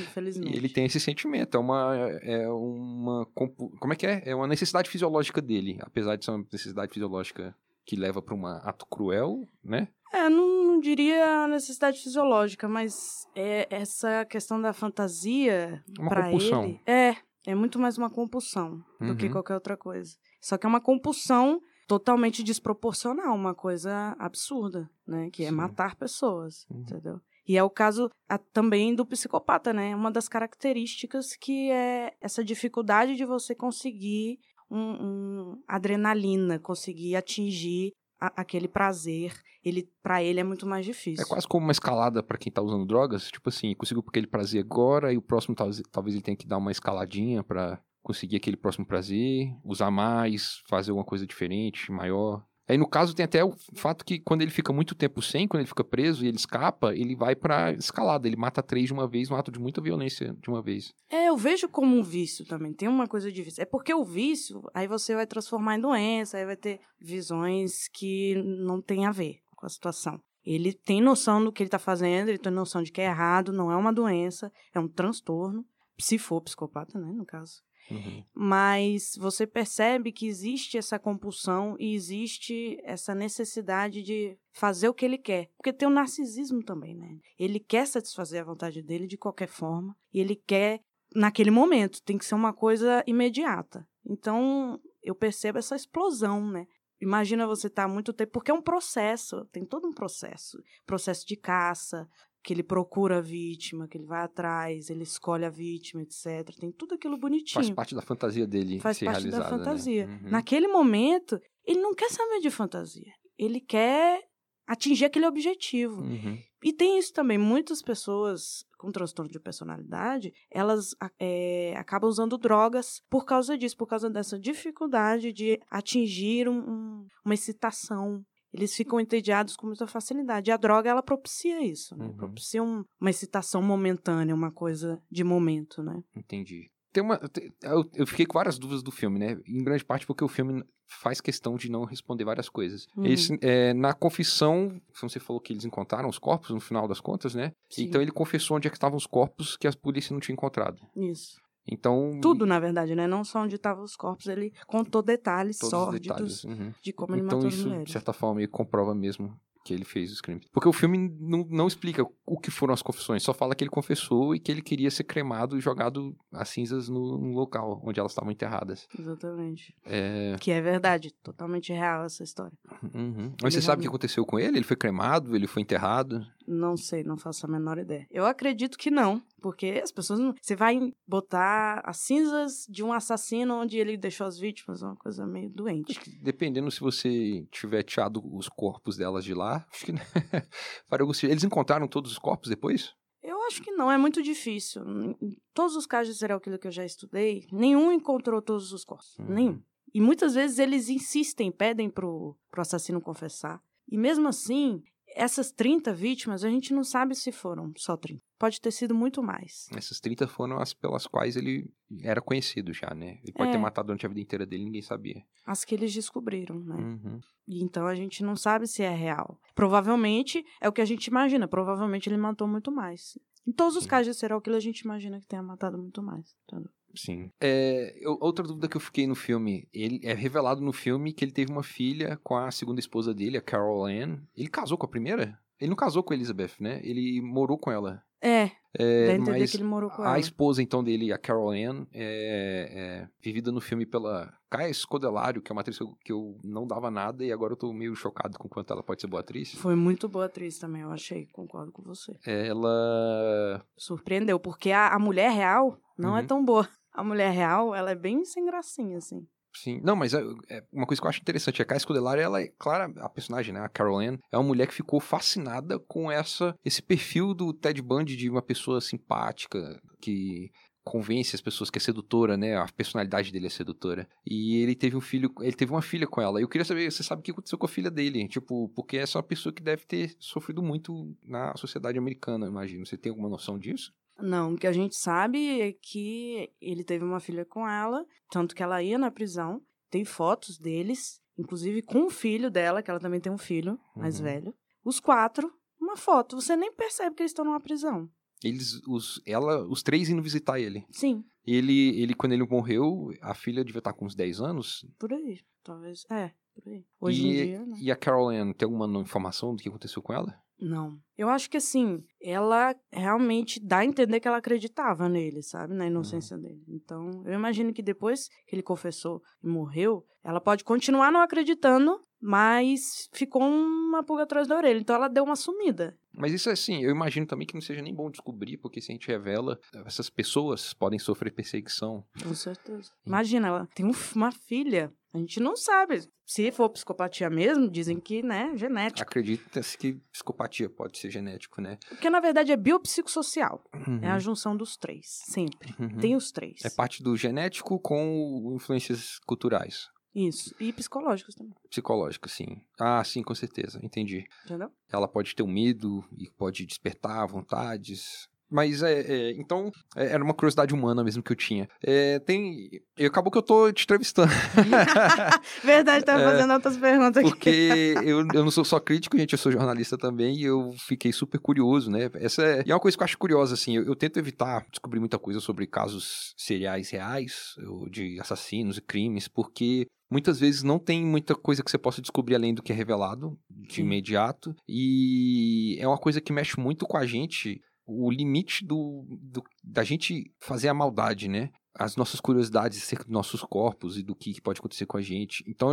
infelizmente. 0.00 0.52
E 0.54 0.56
ele 0.56 0.68
tem 0.68 0.84
esse 0.84 1.00
sentimento, 1.00 1.56
é 1.56 1.60
uma, 1.60 1.94
é 2.22 2.48
uma, 2.48 3.26
como 3.34 3.92
é 3.92 3.96
que 3.96 4.06
é? 4.06 4.22
É 4.26 4.34
uma 4.34 4.46
necessidade 4.46 4.88
fisiológica 4.90 5.40
dele, 5.40 5.78
apesar 5.80 6.16
de 6.16 6.24
ser 6.24 6.30
uma 6.30 6.44
necessidade 6.52 6.92
fisiológica 6.92 7.54
que 7.86 7.96
leva 7.96 8.22
para 8.22 8.34
um 8.34 8.46
ato 8.46 8.86
cruel, 8.86 9.46
né? 9.62 9.88
É, 10.12 10.28
não, 10.28 10.64
não 10.64 10.80
diria 10.80 11.46
necessidade 11.48 12.00
fisiológica, 12.02 12.68
mas 12.68 13.26
é 13.34 13.66
essa 13.68 14.24
questão 14.24 14.60
da 14.60 14.72
fantasia 14.72 15.82
compulsão. 15.96 16.64
ele. 16.64 16.80
É, 16.86 17.16
é 17.46 17.54
muito 17.54 17.78
mais 17.78 17.98
uma 17.98 18.08
compulsão 18.08 18.82
do 19.00 19.16
que 19.16 19.26
Uhum. 19.26 19.32
qualquer 19.32 19.54
outra 19.54 19.76
coisa. 19.76 20.16
Só 20.40 20.56
que 20.56 20.66
é 20.66 20.68
uma 20.68 20.80
compulsão 20.80 21.60
totalmente 21.86 22.42
desproporcional, 22.42 23.34
uma 23.34 23.54
coisa 23.54 24.16
absurda, 24.18 24.88
né? 25.06 25.28
Que 25.30 25.44
é 25.44 25.48
Sim. 25.48 25.54
matar 25.54 25.96
pessoas, 25.96 26.66
Uhum. 26.70 26.80
entendeu? 26.80 27.20
E 27.46 27.58
é 27.58 27.62
o 27.62 27.68
caso 27.68 28.10
ah, 28.28 28.38
também 28.38 28.94
do 28.94 29.04
psicopata, 29.04 29.72
né? 29.72 29.94
Uma 29.94 30.10
das 30.10 30.28
características 30.28 31.36
que 31.36 31.70
é 31.70 32.14
essa 32.20 32.42
dificuldade 32.42 33.16
de 33.16 33.24
você 33.24 33.54
conseguir 33.54 34.38
um, 34.70 34.78
um 34.78 35.62
adrenalina, 35.68 36.58
conseguir 36.58 37.16
atingir 37.16 37.92
a- 38.18 38.32
aquele 38.40 38.66
prazer. 38.66 39.34
Ele, 39.62 39.86
para 40.02 40.22
ele 40.22 40.40
é 40.40 40.44
muito 40.44 40.66
mais 40.66 40.86
difícil. 40.86 41.24
É 41.24 41.28
quase 41.28 41.46
como 41.46 41.66
uma 41.66 41.72
escalada 41.72 42.22
para 42.22 42.38
quem 42.38 42.50
tá 42.50 42.62
usando 42.62 42.86
drogas, 42.86 43.30
tipo 43.30 43.48
assim, 43.50 43.74
conseguiu 43.74 44.02
aquele 44.06 44.26
prazer 44.26 44.62
agora 44.64 45.12
e 45.12 45.16
o 45.18 45.22
próximo 45.22 45.54
talvez, 45.54 45.82
talvez 45.92 46.14
ele 46.14 46.24
tenha 46.24 46.36
que 46.36 46.46
dar 46.46 46.56
uma 46.56 46.70
escaladinha 46.72 47.42
para 47.42 47.78
conseguir 48.04 48.36
aquele 48.36 48.56
próximo 48.56 48.86
prazer, 48.86 49.48
usar 49.64 49.90
mais, 49.90 50.62
fazer 50.68 50.90
alguma 50.90 51.06
coisa 51.06 51.26
diferente, 51.26 51.90
maior. 51.90 52.44
Aí 52.68 52.78
no 52.78 52.88
caso 52.88 53.14
tem 53.14 53.24
até 53.24 53.44
o 53.44 53.54
fato 53.74 54.04
que 54.04 54.18
quando 54.18 54.42
ele 54.42 54.50
fica 54.50 54.72
muito 54.72 54.94
tempo 54.94 55.20
sem, 55.20 55.46
quando 55.46 55.60
ele 55.60 55.68
fica 55.68 55.84
preso 55.84 56.24
e 56.24 56.28
ele 56.28 56.36
escapa, 56.36 56.94
ele 56.94 57.14
vai 57.14 57.34
pra 57.34 57.72
escalada, 57.72 58.26
ele 58.26 58.36
mata 58.36 58.62
três 58.62 58.86
de 58.86 58.92
uma 58.92 59.06
vez, 59.06 59.30
um 59.30 59.36
ato 59.36 59.50
de 59.50 59.58
muita 59.58 59.82
violência 59.82 60.34
de 60.40 60.48
uma 60.48 60.62
vez. 60.62 60.92
É, 61.10 61.28
eu 61.28 61.36
vejo 61.36 61.68
como 61.68 61.94
um 61.94 62.02
vício 62.02 62.46
também. 62.46 62.72
Tem 62.72 62.88
uma 62.88 63.06
coisa 63.06 63.30
de 63.30 63.42
vício. 63.42 63.62
É 63.62 63.66
porque 63.66 63.92
o 63.92 64.04
vício, 64.04 64.62
aí 64.72 64.86
você 64.86 65.14
vai 65.14 65.26
transformar 65.26 65.76
em 65.76 65.80
doença, 65.80 66.38
aí 66.38 66.46
vai 66.46 66.56
ter 66.56 66.80
visões 66.98 67.88
que 67.88 68.34
não 68.42 68.80
tem 68.80 69.04
a 69.04 69.12
ver 69.12 69.40
com 69.56 69.66
a 69.66 69.68
situação. 69.68 70.18
Ele 70.42 70.72
tem 70.72 71.02
noção 71.02 71.42
do 71.44 71.52
que 71.52 71.62
ele 71.62 71.70
tá 71.70 71.78
fazendo, 71.78 72.28
ele 72.28 72.38
tem 72.38 72.52
noção 72.52 72.82
de 72.82 72.92
que 72.92 73.00
é 73.00 73.06
errado, 73.06 73.52
não 73.52 73.70
é 73.70 73.76
uma 73.76 73.92
doença, 73.92 74.50
é 74.74 74.80
um 74.80 74.88
transtorno. 74.88 75.64
Se 75.98 76.18
for 76.18 76.40
psicopata, 76.40 76.98
né, 76.98 77.12
no 77.12 77.24
caso. 77.24 77.62
Uhum. 77.90 78.24
Mas 78.34 79.14
você 79.16 79.46
percebe 79.46 80.12
que 80.12 80.26
existe 80.26 80.78
essa 80.78 80.98
compulsão 80.98 81.76
e 81.78 81.94
existe 81.94 82.78
essa 82.82 83.14
necessidade 83.14 84.02
de 84.02 84.38
fazer 84.52 84.88
o 84.88 84.94
que 84.94 85.04
ele 85.04 85.18
quer. 85.18 85.50
Porque 85.56 85.72
tem 85.72 85.86
o 85.86 85.90
narcisismo 85.90 86.62
também, 86.64 86.94
né? 86.94 87.18
Ele 87.38 87.60
quer 87.60 87.86
satisfazer 87.86 88.40
a 88.40 88.44
vontade 88.44 88.82
dele 88.82 89.06
de 89.06 89.18
qualquer 89.18 89.48
forma 89.48 89.96
e 90.12 90.20
ele 90.20 90.36
quer 90.36 90.80
naquele 91.14 91.50
momento, 91.50 92.02
tem 92.02 92.18
que 92.18 92.24
ser 92.24 92.34
uma 92.34 92.52
coisa 92.52 93.04
imediata. 93.06 93.86
Então, 94.04 94.80
eu 95.02 95.14
percebo 95.14 95.58
essa 95.58 95.76
explosão, 95.76 96.50
né? 96.50 96.66
Imagina 97.00 97.46
você 97.46 97.66
estar 97.66 97.82
tá 97.82 97.88
muito 97.88 98.12
tempo, 98.12 98.32
porque 98.32 98.50
é 98.50 98.54
um 98.54 98.62
processo, 98.62 99.44
tem 99.46 99.64
todo 99.64 99.86
um 99.86 99.92
processo, 99.92 100.58
processo 100.86 101.26
de 101.26 101.36
caça, 101.36 102.08
que 102.44 102.52
ele 102.52 102.62
procura 102.62 103.18
a 103.18 103.20
vítima, 103.22 103.88
que 103.88 103.96
ele 103.96 104.04
vai 104.04 104.22
atrás, 104.22 104.90
ele 104.90 105.02
escolhe 105.02 105.46
a 105.46 105.50
vítima, 105.50 106.02
etc. 106.02 106.54
Tem 106.60 106.70
tudo 106.70 106.94
aquilo 106.94 107.16
bonitinho. 107.16 107.54
Faz 107.64 107.70
parte 107.70 107.94
da 107.94 108.02
fantasia 108.02 108.46
dele 108.46 108.78
Faz 108.80 108.98
ser 108.98 109.06
parte 109.06 109.30
da 109.30 109.38
né? 109.38 109.44
fantasia. 109.48 110.06
Uhum. 110.06 110.30
Naquele 110.30 110.68
momento, 110.68 111.40
ele 111.64 111.80
não 111.80 111.94
quer 111.94 112.10
saber 112.10 112.40
de 112.40 112.50
fantasia. 112.50 113.12
Ele 113.38 113.60
quer 113.60 114.20
atingir 114.66 115.06
aquele 115.06 115.26
objetivo. 115.26 116.02
Uhum. 116.02 116.38
E 116.62 116.72
tem 116.72 116.98
isso 116.98 117.12
também. 117.12 117.36
Muitas 117.38 117.80
pessoas 117.82 118.64
com 118.78 118.90
transtorno 118.92 119.30
de 119.30 119.40
personalidade, 119.40 120.30
elas 120.50 120.94
é, 121.18 121.74
acabam 121.76 122.08
usando 122.10 122.36
drogas 122.36 123.00
por 123.08 123.24
causa 123.24 123.56
disso, 123.56 123.76
por 123.76 123.86
causa 123.86 124.10
dessa 124.10 124.38
dificuldade 124.38 125.32
de 125.32 125.58
atingir 125.70 126.46
um- 126.48 126.58
um- 126.60 127.06
uma 127.24 127.34
excitação. 127.34 128.22
Eles 128.54 128.74
ficam 128.74 129.00
entediados 129.00 129.56
com 129.56 129.66
muita 129.66 129.86
facilidade. 129.86 130.48
E 130.48 130.52
a 130.52 130.56
droga, 130.56 130.88
ela 130.88 131.02
propicia 131.02 131.60
isso, 131.62 131.96
né? 131.96 132.06
Uhum. 132.06 132.16
Propicia 132.16 132.62
um- 132.62 132.84
uma 133.00 133.10
excitação 133.10 133.60
momentânea, 133.60 134.34
uma 134.34 134.52
coisa 134.52 135.02
de 135.10 135.24
momento, 135.24 135.82
né? 135.82 136.00
Entendi. 136.16 136.70
Tem 136.92 137.02
uma, 137.02 137.20
eu, 137.64 137.84
eu 137.94 138.06
fiquei 138.06 138.24
com 138.24 138.38
várias 138.38 138.56
dúvidas 138.56 138.80
do 138.80 138.92
filme, 138.92 139.18
né? 139.18 139.36
Em 139.48 139.64
grande 139.64 139.84
parte 139.84 140.06
porque 140.06 140.22
o 140.22 140.28
filme 140.28 140.62
faz 140.86 141.20
questão 141.20 141.56
de 141.56 141.68
não 141.68 141.82
responder 141.84 142.24
várias 142.24 142.48
coisas. 142.48 142.86
Uhum. 142.96 143.04
Esse, 143.06 143.36
é, 143.42 143.74
na 143.74 143.92
confissão, 143.92 144.80
você 145.02 145.18
falou 145.18 145.40
que 145.40 145.52
eles 145.52 145.64
encontraram 145.64 146.08
os 146.08 146.20
corpos 146.20 146.50
no 146.50 146.60
final 146.60 146.86
das 146.86 147.00
contas, 147.00 147.34
né? 147.34 147.52
Sim. 147.68 147.84
Então 147.86 148.00
ele 148.00 148.12
confessou 148.12 148.56
onde 148.56 148.68
é 148.68 148.70
que 148.70 148.76
estavam 148.76 148.96
os 148.96 149.06
corpos 149.06 149.56
que 149.56 149.66
a 149.66 149.72
polícia 149.72 150.12
não 150.12 150.20
tinha 150.20 150.34
encontrado. 150.34 150.80
Isso. 150.94 151.42
Então. 151.66 152.18
Tudo, 152.20 152.44
na 152.46 152.58
verdade, 152.60 152.94
né? 152.94 153.06
Não 153.06 153.24
só 153.24 153.42
onde 153.42 153.56
estavam 153.56 153.84
os 153.84 153.96
corpos, 153.96 154.26
ele 154.26 154.52
contou 154.66 155.02
detalhes 155.02 155.58
sórdidos 155.58 156.08
detalhes. 156.08 156.44
Uhum. 156.44 156.72
de 156.82 156.92
como 156.92 157.14
ele 157.14 157.22
Então 157.22 157.38
matou 157.38 157.48
as 157.48 157.54
isso, 157.54 157.62
de 157.64 157.68
mulheres. 157.70 157.92
certa 157.92 158.12
forma, 158.12 158.40
que 158.40 158.48
comprova 158.48 158.94
mesmo 158.94 159.34
que 159.64 159.72
ele 159.72 159.82
fez 159.86 160.12
os 160.12 160.20
crimes. 160.20 160.46
Porque 160.52 160.68
o 160.68 160.74
filme 160.74 160.98
não, 161.18 161.46
não 161.48 161.66
explica 161.66 162.06
o 162.26 162.38
que 162.38 162.50
foram 162.50 162.74
as 162.74 162.82
confissões, 162.82 163.22
só 163.22 163.32
fala 163.32 163.54
que 163.54 163.64
ele 163.64 163.70
confessou 163.70 164.34
e 164.34 164.38
que 164.38 164.52
ele 164.52 164.60
queria 164.60 164.90
ser 164.90 165.04
cremado 165.04 165.56
e 165.56 165.60
jogado 165.62 166.14
as 166.30 166.50
cinzas 166.50 166.86
no, 166.90 167.16
no 167.16 167.32
local 167.32 167.80
onde 167.82 167.98
elas 167.98 168.12
estavam 168.12 168.30
enterradas. 168.30 168.86
Exatamente. 168.98 169.74
É, 169.86 170.36
Que 170.38 170.50
é 170.50 170.60
verdade, 170.60 171.14
totalmente 171.22 171.72
real 171.72 172.04
essa 172.04 172.22
história. 172.22 172.52
uhum. 172.94 173.32
Mas 173.42 173.54
você 173.54 173.60
Ele 173.60 173.64
sabe 173.64 173.78
o 173.78 173.80
que 173.80 173.84
realmente- 173.84 173.88
aconteceu 173.88 174.26
com 174.26 174.38
ele? 174.38 174.58
Ele 174.58 174.64
foi 174.66 174.76
cremado, 174.76 175.34
ele 175.34 175.46
foi 175.46 175.62
enterrado? 175.62 176.26
Não 176.46 176.76
sei, 176.76 177.02
não 177.02 177.16
faço 177.16 177.46
a 177.46 177.48
menor 177.48 177.78
ideia. 177.78 178.06
Eu 178.10 178.26
acredito 178.26 178.78
que 178.78 178.90
não, 178.90 179.22
porque 179.40 179.80
as 179.82 179.90
pessoas 179.90 180.18
não. 180.18 180.34
Você 180.40 180.54
vai 180.54 180.92
botar 181.06 181.80
as 181.84 181.98
cinzas 181.98 182.66
de 182.68 182.82
um 182.82 182.92
assassino 182.92 183.54
onde 183.54 183.78
ele 183.78 183.96
deixou 183.96 184.26
as 184.26 184.38
vítimas, 184.38 184.82
é 184.82 184.86
uma 184.86 184.96
coisa 184.96 185.26
meio 185.26 185.50
doente. 185.50 185.92
Acho 185.92 186.00
que 186.00 186.10
dependendo 186.22 186.70
se 186.70 186.80
você 186.80 187.46
tiver 187.50 187.82
tirado 187.82 188.22
os 188.34 188.48
corpos 188.48 188.96
delas 188.96 189.24
de 189.24 189.34
lá, 189.34 189.66
acho 189.72 189.86
que 189.86 189.92
sentido. 191.14 191.32
Eles 191.32 191.44
encontraram 191.44 191.88
todos 191.88 192.12
os 192.12 192.18
corpos 192.18 192.48
depois? 192.48 192.94
Eu 193.22 193.42
acho 193.44 193.62
que 193.62 193.70
não, 193.70 193.90
é 193.90 193.96
muito 193.96 194.22
difícil. 194.22 194.82
Em 195.20 195.36
todos 195.54 195.76
os 195.76 195.86
casos 195.86 196.12
de 196.12 196.18
serial 196.18 196.40
killer 196.40 196.58
que 196.58 196.66
eu 196.66 196.72
já 196.72 196.84
estudei, 196.84 197.46
nenhum 197.50 197.90
encontrou 197.90 198.42
todos 198.42 198.72
os 198.72 198.84
corpos. 198.84 199.18
Uhum. 199.18 199.26
Nenhum. 199.28 199.62
E 199.94 200.00
muitas 200.00 200.34
vezes 200.34 200.58
eles 200.58 200.88
insistem, 200.88 201.50
pedem 201.50 201.88
pro, 201.88 202.36
pro 202.50 202.60
assassino 202.60 203.00
confessar. 203.00 203.62
E 203.88 203.96
mesmo 203.96 204.28
assim, 204.28 204.82
essas 205.14 205.50
30 205.52 205.92
vítimas, 205.94 206.44
a 206.44 206.50
gente 206.50 206.74
não 206.74 206.82
sabe 206.84 207.14
se 207.14 207.30
foram 207.32 207.72
só 207.76 207.96
30. 207.96 208.20
Pode 208.38 208.60
ter 208.60 208.70
sido 208.70 208.94
muito 208.94 209.22
mais. 209.22 209.66
Essas 209.74 210.00
30 210.00 210.26
foram 210.26 210.58
as 210.58 210.74
pelas 210.74 211.06
quais 211.06 211.36
ele 211.36 211.70
era 212.02 212.20
conhecido 212.20 212.72
já, 212.72 212.92
né? 212.94 213.18
Ele 213.22 213.32
pode 213.32 213.50
É. 213.50 213.52
ter 213.52 213.58
matado 213.58 213.86
durante 213.86 214.04
a 214.04 214.08
vida 214.08 214.20
inteira 214.20 214.44
dele, 214.44 214.64
ninguém 214.64 214.82
sabia. 214.82 215.22
As 215.46 215.64
que 215.64 215.74
eles 215.74 215.94
descobriram, 215.94 216.58
né? 216.60 216.74
Uhum. 216.76 217.20
E 217.46 217.62
então 217.62 217.86
a 217.86 217.94
gente 217.94 218.22
não 218.24 218.36
sabe 218.36 218.66
se 218.66 218.82
é 218.82 218.90
real. 218.94 219.38
Provavelmente 219.54 220.44
é 220.60 220.68
o 220.68 220.72
que 220.72 220.80
a 220.80 220.84
gente 220.84 221.06
imagina. 221.06 221.46
Provavelmente 221.48 222.08
ele 222.08 222.16
matou 222.16 222.46
muito 222.48 222.70
mais. 222.72 223.18
Em 223.46 223.52
todos 223.52 223.76
os 223.76 223.84
Sim. 223.84 223.90
casos 223.90 224.14
de 224.14 224.18
serial 224.18 224.40
killer, 224.40 224.56
a 224.56 224.60
gente 224.60 224.80
imagina 224.80 225.20
que 225.20 225.26
tenha 225.26 225.42
matado 225.42 225.76
muito 225.78 226.02
mais. 226.02 226.34
entendeu? 226.48 226.70
Sim. 226.96 227.28
É, 227.40 227.94
eu- 228.00 228.18
outra 228.20 228.46
dúvida 228.46 228.68
que 228.68 228.76
eu 228.76 228.80
fiquei 228.80 229.06
no 229.06 229.14
filme, 229.14 229.68
ele 229.72 230.00
é 230.02 230.12
revelado 230.14 230.60
no 230.60 230.72
filme 230.72 231.12
que 231.12 231.24
ele 231.24 231.32
teve 231.32 231.50
uma 231.52 231.62
filha 231.62 232.18
com 232.22 232.36
a 232.36 232.50
segunda 232.50 232.80
esposa 232.80 233.12
dele, 233.14 233.36
a 233.36 233.42
Carol 233.42 233.86
Ann. 233.86 234.18
Ele 234.36 234.48
casou 234.48 234.78
com 234.78 234.86
a 234.86 234.90
primeira? 234.90 235.38
Ele 235.60 235.70
não 235.70 235.76
casou 235.76 236.02
com 236.02 236.12
a 236.12 236.16
Elizabeth, 236.16 236.52
né? 236.60 236.80
Ele 236.82 237.20
morou 237.22 237.56
com 237.58 237.70
ela. 237.70 238.02
É, 238.20 238.50
É, 238.76 239.06
dá 239.06 239.12
a 239.12 239.16
entender 239.16 239.38
mas 239.40 239.50
que 239.50 239.56
ele 239.58 239.64
morou 239.64 239.88
com 239.90 240.02
a 240.02 240.06
ela. 240.06 240.18
esposa, 240.18 240.62
então, 240.62 240.82
dele, 240.82 241.12
a 241.12 241.18
Carol 241.18 241.50
Ann, 241.50 241.84
é, 241.92 243.04
é 243.04 243.08
vivida 243.22 243.52
no 243.52 243.60
filme 243.60 243.84
pela 243.86 244.32
Caia 244.50 244.72
Scodelário, 244.72 245.42
que 245.42 245.52
é 245.52 245.54
uma 245.54 245.60
atriz 245.60 245.76
que 245.76 245.84
eu, 245.84 245.94
que 246.04 246.12
eu 246.12 246.38
não 246.42 246.66
dava 246.66 246.90
nada 246.90 247.22
e 247.24 247.30
agora 247.30 247.52
eu 247.52 247.56
tô 247.56 247.72
meio 247.72 247.94
chocado 247.94 248.36
com 248.38 248.48
quanto 248.48 248.72
ela 248.72 248.82
pode 248.82 249.00
ser 249.02 249.06
boa 249.06 249.20
atriz. 249.20 249.52
Foi 249.54 249.76
muito 249.76 250.08
boa 250.08 250.24
atriz 250.24 250.58
também, 250.58 250.82
eu 250.82 250.90
achei. 250.90 251.26
Concordo 251.32 251.70
com 251.70 251.82
você. 251.82 252.18
Ela... 252.26 253.64
Surpreendeu, 253.76 254.40
porque 254.40 254.70
a, 254.70 254.88
a 254.88 254.98
mulher 254.98 255.30
real 255.30 255.78
não 255.98 256.16
é 256.16 256.20
Uhum. 256.22 256.26
tão 256.26 256.44
boa. 256.44 256.68
A 256.94 257.02
mulher 257.02 257.32
real, 257.32 257.74
ela 257.74 257.90
é 257.90 257.94
bem 257.94 258.24
sem 258.24 258.46
gracinha, 258.46 258.98
assim. 258.98 259.26
Sim, 259.56 259.80
não, 259.84 259.94
mas 259.94 260.14
é, 260.14 260.20
é 260.48 260.64
uma 260.72 260.86
coisa 260.86 261.00
que 261.00 261.06
eu 261.06 261.10
acho 261.10 261.20
interessante, 261.20 261.62
a 261.62 261.64
Kai 261.64 261.78
Scodelario, 261.78 262.22
ela 262.22 262.40
é, 262.40 262.48
clara, 262.58 262.92
a 262.96 263.08
personagem, 263.08 263.52
né, 263.52 263.60
a 263.60 263.68
Carol 263.68 263.98
Ann, 263.98 264.18
é 264.32 264.36
uma 264.36 264.42
mulher 264.46 264.66
que 264.66 264.74
ficou 264.74 264.98
fascinada 264.98 265.78
com 265.78 266.10
essa, 266.10 266.56
esse 266.64 266.82
perfil 266.82 267.32
do 267.34 267.52
Ted 267.52 267.80
Bundy 267.80 268.16
de 268.16 268.28
uma 268.28 268.42
pessoa 268.42 268.80
simpática, 268.80 269.80
que 270.00 270.50
convence 270.82 271.34
as 271.34 271.40
pessoas 271.40 271.70
que 271.70 271.78
é 271.78 271.80
sedutora, 271.80 272.36
né, 272.36 272.56
a 272.56 272.66
personalidade 272.66 273.32
dele 273.32 273.46
é 273.46 273.50
sedutora. 273.50 274.08
E 274.26 274.56
ele 274.62 274.74
teve 274.74 274.96
um 274.96 275.00
filho, 275.00 275.32
ele 275.40 275.56
teve 275.56 275.72
uma 275.72 275.80
filha 275.80 276.06
com 276.06 276.20
ela. 276.20 276.40
Eu 276.40 276.48
queria 276.48 276.64
saber, 276.64 276.90
você 276.90 277.02
sabe 277.02 277.20
o 277.20 277.22
que 277.22 277.30
aconteceu 277.30 277.56
com 277.56 277.66
a 277.66 277.68
filha 277.68 277.90
dele? 277.90 278.28
Tipo, 278.28 278.68
porque 278.70 278.98
essa 278.98 279.16
é 279.16 279.20
uma 279.20 279.26
pessoa 279.26 279.52
que 279.52 279.62
deve 279.62 279.86
ter 279.86 280.14
sofrido 280.18 280.62
muito 280.62 281.16
na 281.22 281.56
sociedade 281.56 281.96
americana, 281.96 282.46
imagino. 282.46 282.84
Você 282.84 282.98
tem 282.98 283.10
alguma 283.10 283.30
noção 283.30 283.58
disso? 283.58 283.92
Não, 284.20 284.54
o 284.54 284.56
que 284.56 284.66
a 284.66 284.72
gente 284.72 284.94
sabe 284.96 285.60
é 285.60 285.72
que 285.72 286.50
ele 286.60 286.84
teve 286.84 287.04
uma 287.04 287.20
filha 287.20 287.44
com 287.44 287.68
ela, 287.68 288.06
tanto 288.30 288.54
que 288.54 288.62
ela 288.62 288.82
ia 288.82 288.96
na 288.98 289.10
prisão. 289.10 289.60
Tem 289.90 290.04
fotos 290.04 290.58
deles, 290.58 291.20
inclusive 291.38 291.82
com 291.82 292.06
o 292.06 292.10
filho 292.10 292.50
dela, 292.50 292.82
que 292.82 292.90
ela 292.90 293.00
também 293.00 293.20
tem 293.20 293.32
um 293.32 293.38
filho 293.38 293.78
mais 293.96 294.18
Uhum. 294.18 294.24
velho. 294.24 294.54
Os 294.84 295.00
quatro, 295.00 295.52
uma 295.80 295.96
foto. 295.96 296.40
Você 296.40 296.56
nem 296.56 296.72
percebe 296.72 297.14
que 297.16 297.22
eles 297.22 297.30
estão 297.30 297.44
numa 297.44 297.60
prisão. 297.60 298.08
Eles, 298.42 298.74
os, 298.86 299.22
ela, 299.26 299.66
os 299.66 299.82
três 299.82 300.08
indo 300.10 300.22
visitar 300.22 300.60
ele. 300.60 300.84
Sim, 300.90 301.24
Ele, 301.46 302.00
ele, 302.00 302.14
quando 302.14 302.32
ele 302.32 302.44
morreu, 302.46 303.10
a 303.22 303.34
filha 303.34 303.64
devia 303.64 303.78
estar 303.78 303.92
com 303.92 304.04
uns 304.06 304.14
10 304.14 304.40
anos. 304.40 304.86
por 304.98 305.12
aí. 305.12 305.40
Talvez. 305.62 306.04
É, 306.10 306.30
por 306.54 306.70
aí. 306.70 306.84
Hoje 307.00 307.22
e, 307.22 307.26
em 307.26 307.32
dia, 307.46 307.66
né? 307.66 307.78
E 307.80 307.90
a 307.90 307.96
Carol 307.96 308.28
Ann, 308.28 308.52
tem 308.52 308.66
alguma 308.66 309.00
informação 309.00 309.54
do 309.54 309.62
que 309.62 309.68
aconteceu 309.68 310.02
com 310.02 310.12
ela? 310.12 310.38
Não. 310.60 310.98
Eu 311.16 311.28
acho 311.28 311.48
que 311.50 311.56
assim, 311.56 312.02
ela 312.20 312.74
realmente 312.92 313.60
dá 313.60 313.78
a 313.78 313.84
entender 313.84 314.20
que 314.20 314.28
ela 314.28 314.38
acreditava 314.38 315.08
nele, 315.08 315.42
sabe? 315.42 315.74
Na 315.74 315.86
inocência 315.86 316.36
dele. 316.36 316.62
Então, 316.68 317.22
eu 317.24 317.32
imagino 317.32 317.72
que 317.72 317.82
depois 317.82 318.28
que 318.46 318.54
ele 318.54 318.62
confessou 318.62 319.22
e 319.42 319.48
morreu, 319.48 320.04
ela 320.22 320.40
pode 320.40 320.64
continuar 320.64 321.12
não 321.12 321.20
acreditando, 321.20 322.00
mas 322.20 323.08
ficou 323.12 323.42
uma 323.42 324.02
pulga 324.02 324.22
atrás 324.22 324.48
da 324.48 324.56
orelha. 324.56 324.78
Então, 324.78 324.96
ela 324.96 325.08
deu 325.08 325.24
uma 325.24 325.36
sumida. 325.36 325.96
Mas 326.12 326.32
isso 326.32 326.48
assim, 326.48 326.82
eu 326.82 326.90
imagino 326.90 327.26
também 327.26 327.46
que 327.46 327.54
não 327.54 327.60
seja 327.60 327.82
nem 327.82 327.94
bom 327.94 328.10
descobrir, 328.10 328.56
porque 328.56 328.80
se 328.80 328.90
a 328.90 328.94
gente 328.94 329.08
revela, 329.08 329.58
essas 329.84 330.08
pessoas 330.08 330.72
podem 330.72 330.98
sofrer 330.98 331.32
perseguição. 331.32 332.04
Com 332.22 332.34
certeza. 332.34 332.90
Imagina, 333.04 333.48
ela 333.48 333.68
tem 333.74 333.84
um 333.84 333.92
uma 334.14 334.32
filha. 334.32 334.92
A 335.14 335.18
gente 335.18 335.38
não 335.38 335.56
sabe. 335.56 336.02
Se 336.26 336.50
for 336.50 336.68
psicopatia 336.70 337.30
mesmo, 337.30 337.70
dizem 337.70 338.00
que, 338.00 338.20
né, 338.20 338.56
genético. 338.56 339.02
Acredita-se 339.02 339.78
que 339.78 339.92
psicopatia 340.10 340.68
pode 340.68 340.98
ser 340.98 341.08
genético, 341.08 341.60
né? 341.60 341.78
Porque, 341.88 342.10
na 342.10 342.18
verdade, 342.18 342.50
é 342.50 342.56
biopsicossocial. 342.56 343.62
Uhum. 343.72 344.00
É 344.02 344.10
a 344.10 344.18
junção 344.18 344.56
dos 344.56 344.76
três, 344.76 345.06
sempre. 345.26 345.72
Uhum. 345.78 345.98
Tem 345.98 346.16
os 346.16 346.32
três. 346.32 346.64
É 346.64 346.70
parte 346.70 347.00
do 347.02 347.16
genético 347.16 347.78
com 347.78 348.52
influências 348.56 349.20
culturais. 349.20 349.88
Isso. 350.12 350.54
E 350.60 350.72
psicológicos 350.72 351.34
também. 351.34 351.54
Psicológicos, 351.68 352.32
sim. 352.32 352.62
Ah, 352.78 353.02
sim, 353.04 353.22
com 353.22 353.34
certeza. 353.34 353.80
Entendi. 353.82 354.24
Entendeu? 354.44 354.70
Ela 354.92 355.08
pode 355.08 355.34
ter 355.34 355.42
um 355.42 355.48
medo 355.48 356.04
e 356.16 356.30
pode 356.30 356.66
despertar 356.66 357.26
vontades. 357.26 358.28
Mas 358.50 358.82
é, 358.82 359.00
é 359.00 359.30
então 359.32 359.70
é, 359.96 360.06
era 360.06 360.22
uma 360.22 360.34
curiosidade 360.34 360.74
humana 360.74 361.02
mesmo 361.02 361.22
que 361.22 361.32
eu 361.32 361.36
tinha. 361.36 361.68
É, 361.82 362.18
tem, 362.18 362.70
e 362.98 363.04
acabou 363.04 363.30
que 363.30 363.38
eu 363.38 363.42
tô 363.42 363.72
te 363.72 363.84
entrevistando. 363.84 364.32
Verdade, 365.64 366.04
tava 366.04 366.22
fazendo 366.24 366.52
outras 366.52 366.76
perguntas 366.76 367.24
aqui. 367.24 367.30
Porque 367.30 367.94
eu, 368.04 368.26
eu 368.32 368.44
não 368.44 368.50
sou 368.50 368.64
só 368.64 368.78
crítico, 368.78 369.18
gente, 369.18 369.32
eu 369.32 369.38
sou 369.38 369.52
jornalista 369.52 369.96
também 369.96 370.36
e 370.36 370.44
eu 370.44 370.72
fiquei 370.86 371.12
super 371.12 371.38
curioso, 371.38 371.90
né? 371.90 372.10
Essa 372.14 372.42
é, 372.42 372.64
e 372.66 372.70
é 372.70 372.74
uma 372.74 372.80
coisa 372.80 372.96
que 372.96 373.02
eu 373.02 373.06
acho 373.06 373.18
curiosa, 373.18 373.54
assim, 373.54 373.76
eu, 373.76 373.84
eu 373.84 373.96
tento 373.96 374.18
evitar 374.18 374.66
descobrir 374.70 375.00
muita 375.00 375.18
coisa 375.18 375.40
sobre 375.40 375.66
casos 375.66 376.34
seriais 376.36 376.90
reais, 376.90 377.54
de 377.90 378.18
assassinos 378.20 378.78
e 378.78 378.80
crimes, 378.82 379.28
porque 379.28 379.86
muitas 380.10 380.38
vezes 380.38 380.62
não 380.62 380.78
tem 380.78 381.04
muita 381.04 381.34
coisa 381.34 381.62
que 381.62 381.70
você 381.70 381.78
possa 381.78 382.00
descobrir 382.00 382.34
além 382.34 382.54
do 382.54 382.62
que 382.62 382.72
é 382.72 382.74
revelado 382.74 383.36
de 383.50 383.74
Sim. 383.74 383.82
imediato. 383.82 384.54
E 384.68 385.76
é 385.80 385.88
uma 385.88 385.98
coisa 385.98 386.20
que 386.20 386.32
mexe 386.32 386.58
muito 386.58 386.86
com 386.86 386.96
a 386.96 387.06
gente 387.06 387.60
o 387.86 388.10
limite 388.10 388.64
do, 388.64 389.04
do, 389.20 389.42
da 389.62 389.84
gente 389.84 390.32
fazer 390.40 390.68
a 390.68 390.74
maldade, 390.74 391.28
né? 391.28 391.50
As 391.76 391.96
nossas 391.96 392.20
curiosidades 392.20 392.80
acerca 392.80 393.02
dos 393.02 393.12
nossos 393.12 393.42
corpos 393.42 393.98
e 393.98 394.02
do 394.02 394.14
que 394.14 394.40
pode 394.40 394.60
acontecer 394.60 394.86
com 394.86 394.96
a 394.96 395.02
gente. 395.02 395.42
Então, 395.44 395.70